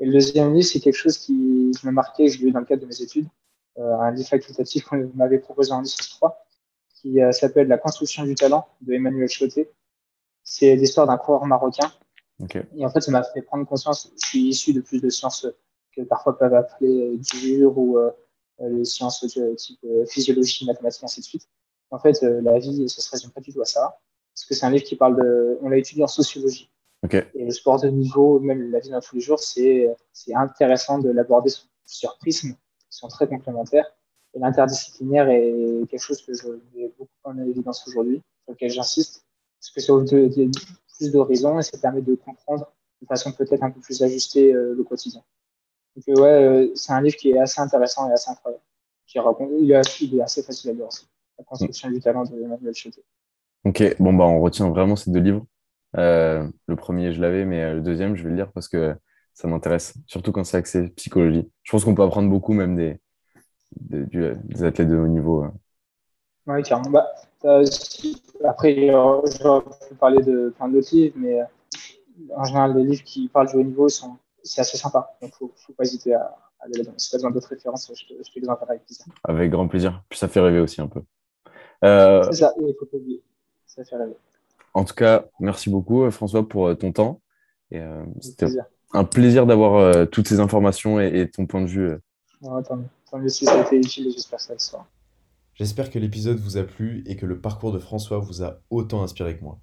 Et 0.00 0.06
le 0.06 0.12
deuxième 0.12 0.54
livre, 0.54 0.66
c'est 0.66 0.80
quelque 0.80 0.96
chose 0.96 1.18
qui, 1.18 1.72
m'a 1.82 1.92
marqué, 1.92 2.28
je 2.28 2.38
l'ai 2.38 2.46
lu 2.46 2.52
dans 2.52 2.60
le 2.60 2.66
cadre 2.66 2.82
de 2.82 2.86
mes 2.86 3.02
études, 3.02 3.28
euh, 3.78 3.98
un 3.98 4.10
livre 4.10 4.28
facultatif 4.28 4.84
qu'on 4.84 5.10
m'avait 5.14 5.38
proposé 5.38 5.72
en 5.72 5.82
licence 5.82 6.08
3, 6.10 6.46
qui 6.94 7.20
euh, 7.20 7.32
s'appelle 7.32 7.68
La 7.68 7.78
construction 7.78 8.24
du 8.24 8.34
talent 8.34 8.66
de 8.80 8.94
Emmanuel 8.94 9.28
Choté. 9.28 9.70
C'est 10.42 10.74
l'histoire 10.74 11.06
d'un 11.06 11.18
coureur 11.18 11.46
marocain 11.46 11.92
et 12.76 12.84
en 12.84 12.90
fait, 12.90 13.00
ça 13.00 13.10
m'a 13.10 13.22
fait 13.22 13.42
prendre 13.42 13.66
conscience, 13.66 14.10
je 14.22 14.26
suis 14.26 14.48
issu 14.48 14.72
de 14.72 14.80
plus 14.80 15.00
de 15.00 15.10
sciences 15.10 15.46
que 15.94 16.02
parfois 16.02 16.38
peuvent 16.38 16.54
appeler 16.54 17.18
dures 17.18 17.76
ou 17.76 17.98
euh, 17.98 18.10
les 18.60 18.84
sciences 18.84 19.24
de 19.36 19.54
type 19.54 19.80
euh, 19.84 20.06
physiologie, 20.06 20.64
mathématiques, 20.64 21.04
ainsi 21.04 21.20
de 21.20 21.24
suite. 21.24 21.48
En 21.90 21.98
fait, 21.98 22.22
euh, 22.22 22.40
la 22.40 22.58
vie, 22.58 22.88
ça 22.88 23.02
se 23.02 23.10
résume 23.10 23.30
pas 23.30 23.40
du 23.40 23.52
tout 23.52 23.60
à 23.60 23.64
ça. 23.64 23.98
Parce 24.34 24.46
que 24.46 24.54
c'est 24.54 24.64
un 24.64 24.70
livre 24.70 24.84
qui 24.84 24.96
parle 24.96 25.16
de, 25.16 25.58
on 25.60 25.68
l'a 25.68 25.78
étudié 25.78 26.04
en 26.04 26.08
sociologie. 26.08 26.70
Et 27.34 27.44
le 27.44 27.50
sport 27.50 27.80
de 27.80 27.88
niveau, 27.88 28.40
même 28.40 28.70
la 28.70 28.78
vie 28.80 28.90
dans 28.90 29.00
tous 29.00 29.16
les 29.16 29.20
jours, 29.20 29.40
c'est, 29.40 29.88
c'est 30.12 30.34
intéressant 30.34 30.98
de 30.98 31.10
l'aborder 31.10 31.50
sur 31.50 31.66
plusieurs 31.84 32.18
prismes 32.18 32.52
qui 32.52 32.98
sont 32.98 33.08
très 33.08 33.26
complémentaires. 33.26 33.86
Et 34.34 34.38
l'interdisciplinaire 34.38 35.28
est 35.28 35.88
quelque 35.88 36.02
chose 36.02 36.22
que 36.22 36.34
je 36.34 36.48
mets 36.74 36.92
beaucoup 36.98 37.10
en 37.24 37.38
évidence 37.38 37.86
aujourd'hui, 37.88 38.22
sur 38.44 38.52
lequel 38.52 38.70
j'insiste. 38.70 39.24
Parce 39.58 39.70
que 39.70 39.80
c'est 39.80 40.50
plus 40.98 41.10
d'horizons 41.10 41.58
et 41.58 41.62
ça 41.62 41.78
permet 41.78 42.02
de 42.02 42.14
comprendre 42.14 42.70
de 43.00 43.06
façon 43.06 43.32
peut-être 43.32 43.62
un 43.62 43.70
peu 43.70 43.80
plus 43.80 44.02
ajustée 44.02 44.52
euh, 44.52 44.74
le 44.76 44.84
quotidien. 44.84 45.22
Donc 45.96 46.08
euh, 46.08 46.22
ouais, 46.22 46.28
euh, 46.28 46.72
c'est 46.74 46.92
un 46.92 47.00
livre 47.00 47.16
qui 47.16 47.30
est 47.30 47.38
assez 47.38 47.60
intéressant 47.60 48.08
et 48.08 48.12
assez 48.12 48.30
incroyable. 48.30 48.62
Qui 49.06 49.18
raconte, 49.18 49.50
il, 49.58 49.72
est, 49.72 50.00
il 50.00 50.18
est 50.18 50.22
assez 50.22 50.42
facile 50.42 50.70
à 50.70 50.72
lire 50.74 50.86
aussi. 50.86 51.06
La 51.38 51.44
construction 51.44 51.90
du 51.90 52.00
talent 52.00 52.24
de 52.24 52.40
Emmanuel 52.40 52.74
Choté. 52.74 53.02
Ok, 53.64 53.96
bon 53.98 54.12
bah 54.12 54.24
on 54.24 54.40
retient 54.40 54.68
vraiment 54.68 54.96
ces 54.96 55.10
deux 55.10 55.20
livres. 55.20 55.44
Le 55.94 56.74
premier 56.76 57.12
je 57.12 57.20
l'avais, 57.20 57.44
mais 57.44 57.74
le 57.74 57.80
deuxième 57.80 58.16
je 58.16 58.24
vais 58.24 58.30
le 58.30 58.36
lire 58.36 58.52
parce 58.52 58.68
que 58.68 58.94
ça 59.34 59.48
m'intéresse, 59.48 59.94
surtout 60.06 60.32
quand 60.32 60.44
c'est 60.44 60.58
axé 60.58 60.88
psychologie. 60.90 61.50
Je 61.62 61.72
pense 61.72 61.84
qu'on 61.84 61.94
peut 61.94 62.02
apprendre 62.02 62.28
beaucoup 62.28 62.52
même 62.52 62.76
des, 62.76 63.00
des, 63.72 64.04
des 64.34 64.64
athlètes 64.64 64.88
de 64.88 64.96
haut 64.96 65.08
niveau. 65.08 65.46
Oui, 66.46 66.62
carrément. 66.62 66.90
Bah, 66.90 67.06
après, 68.44 68.88
j'aurais 68.88 69.62
pu 69.88 69.94
parler 69.98 70.22
de 70.22 70.52
plein 70.56 70.68
d'autres 70.68 70.94
livres, 70.94 71.14
mais 71.16 71.40
euh, 71.40 71.44
en 72.36 72.44
général, 72.44 72.76
les 72.76 72.84
livres 72.84 73.04
qui 73.04 73.28
parlent 73.28 73.48
du 73.48 73.56
haut 73.56 73.62
niveau, 73.62 73.88
sont, 73.88 74.16
c'est 74.42 74.60
assez 74.60 74.76
sympa. 74.76 75.16
Donc, 75.22 75.32
il 75.40 75.44
ne 75.44 75.50
faut 75.54 75.72
pas 75.72 75.84
hésiter 75.84 76.14
à, 76.14 76.36
aller 76.60 76.78
là-dedans. 76.78 76.94
Si 76.96 77.08
tu 77.08 77.16
as 77.16 77.18
besoin 77.18 77.30
d'autres 77.30 77.48
références, 77.48 77.90
je 77.94 78.06
te, 78.06 78.22
je 78.22 78.30
te 78.30 78.38
les 78.38 78.48
enverrai 78.48 78.72
avec 78.72 78.84
plaisir. 78.84 79.06
Avec 79.24 79.50
grand 79.50 79.68
plaisir. 79.68 80.02
Puis 80.08 80.18
ça 80.18 80.28
fait 80.28 80.40
rêver 80.40 80.60
aussi 80.60 80.80
un 80.80 80.88
peu. 80.88 81.02
Euh... 81.84 82.22
C'est 82.24 82.40
ça, 82.40 82.52
il 82.58 82.74
faut 82.78 82.86
pas 82.86 82.96
oublier. 82.96 83.22
Ça 83.66 83.84
fait 83.84 83.96
rêver. 83.96 84.16
En 84.74 84.84
tout 84.84 84.94
cas, 84.94 85.26
merci 85.40 85.70
beaucoup, 85.70 86.04
euh, 86.04 86.10
François, 86.10 86.48
pour 86.48 86.68
euh, 86.68 86.74
ton 86.74 86.92
temps. 86.92 87.20
Et, 87.70 87.78
euh, 87.78 88.04
c'était 88.20 88.46
un 88.92 89.04
plaisir 89.04 89.46
d'avoir 89.46 89.76
euh, 89.76 90.06
toutes 90.06 90.28
ces 90.28 90.40
informations 90.40 91.00
et, 91.00 91.20
et, 91.20 91.30
ton 91.30 91.46
point 91.46 91.62
de 91.62 91.66
vue. 91.66 91.90
Ouais, 92.42 92.62
tant, 92.62 92.80
tant 93.10 93.18
mieux 93.18 93.28
si 93.28 93.44
ça 93.44 93.60
a 93.60 93.66
été 93.66 93.76
utile, 93.76 94.10
j'espère 94.12 94.38
que 94.38 94.44
ça 94.44 94.52
le 94.52 94.58
sera. 94.58 94.86
J'espère 95.54 95.90
que 95.90 95.98
l'épisode 95.98 96.38
vous 96.38 96.56
a 96.56 96.62
plu 96.62 97.02
et 97.06 97.16
que 97.16 97.26
le 97.26 97.40
parcours 97.40 97.72
de 97.72 97.78
François 97.78 98.18
vous 98.18 98.42
a 98.42 98.60
autant 98.70 99.02
inspiré 99.02 99.36
que 99.36 99.44
moi. 99.44 99.58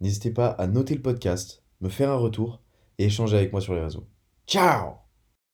N'hésitez 0.00 0.30
pas 0.30 0.48
à 0.48 0.66
noter 0.66 0.94
le 0.94 1.02
podcast, 1.02 1.62
me 1.80 1.88
faire 1.88 2.10
un 2.10 2.16
retour 2.16 2.62
et 2.98 3.06
échanger 3.06 3.36
avec 3.36 3.52
moi 3.52 3.60
sur 3.60 3.74
les 3.74 3.82
réseaux. 3.82 4.06
Ciao 4.46 5.03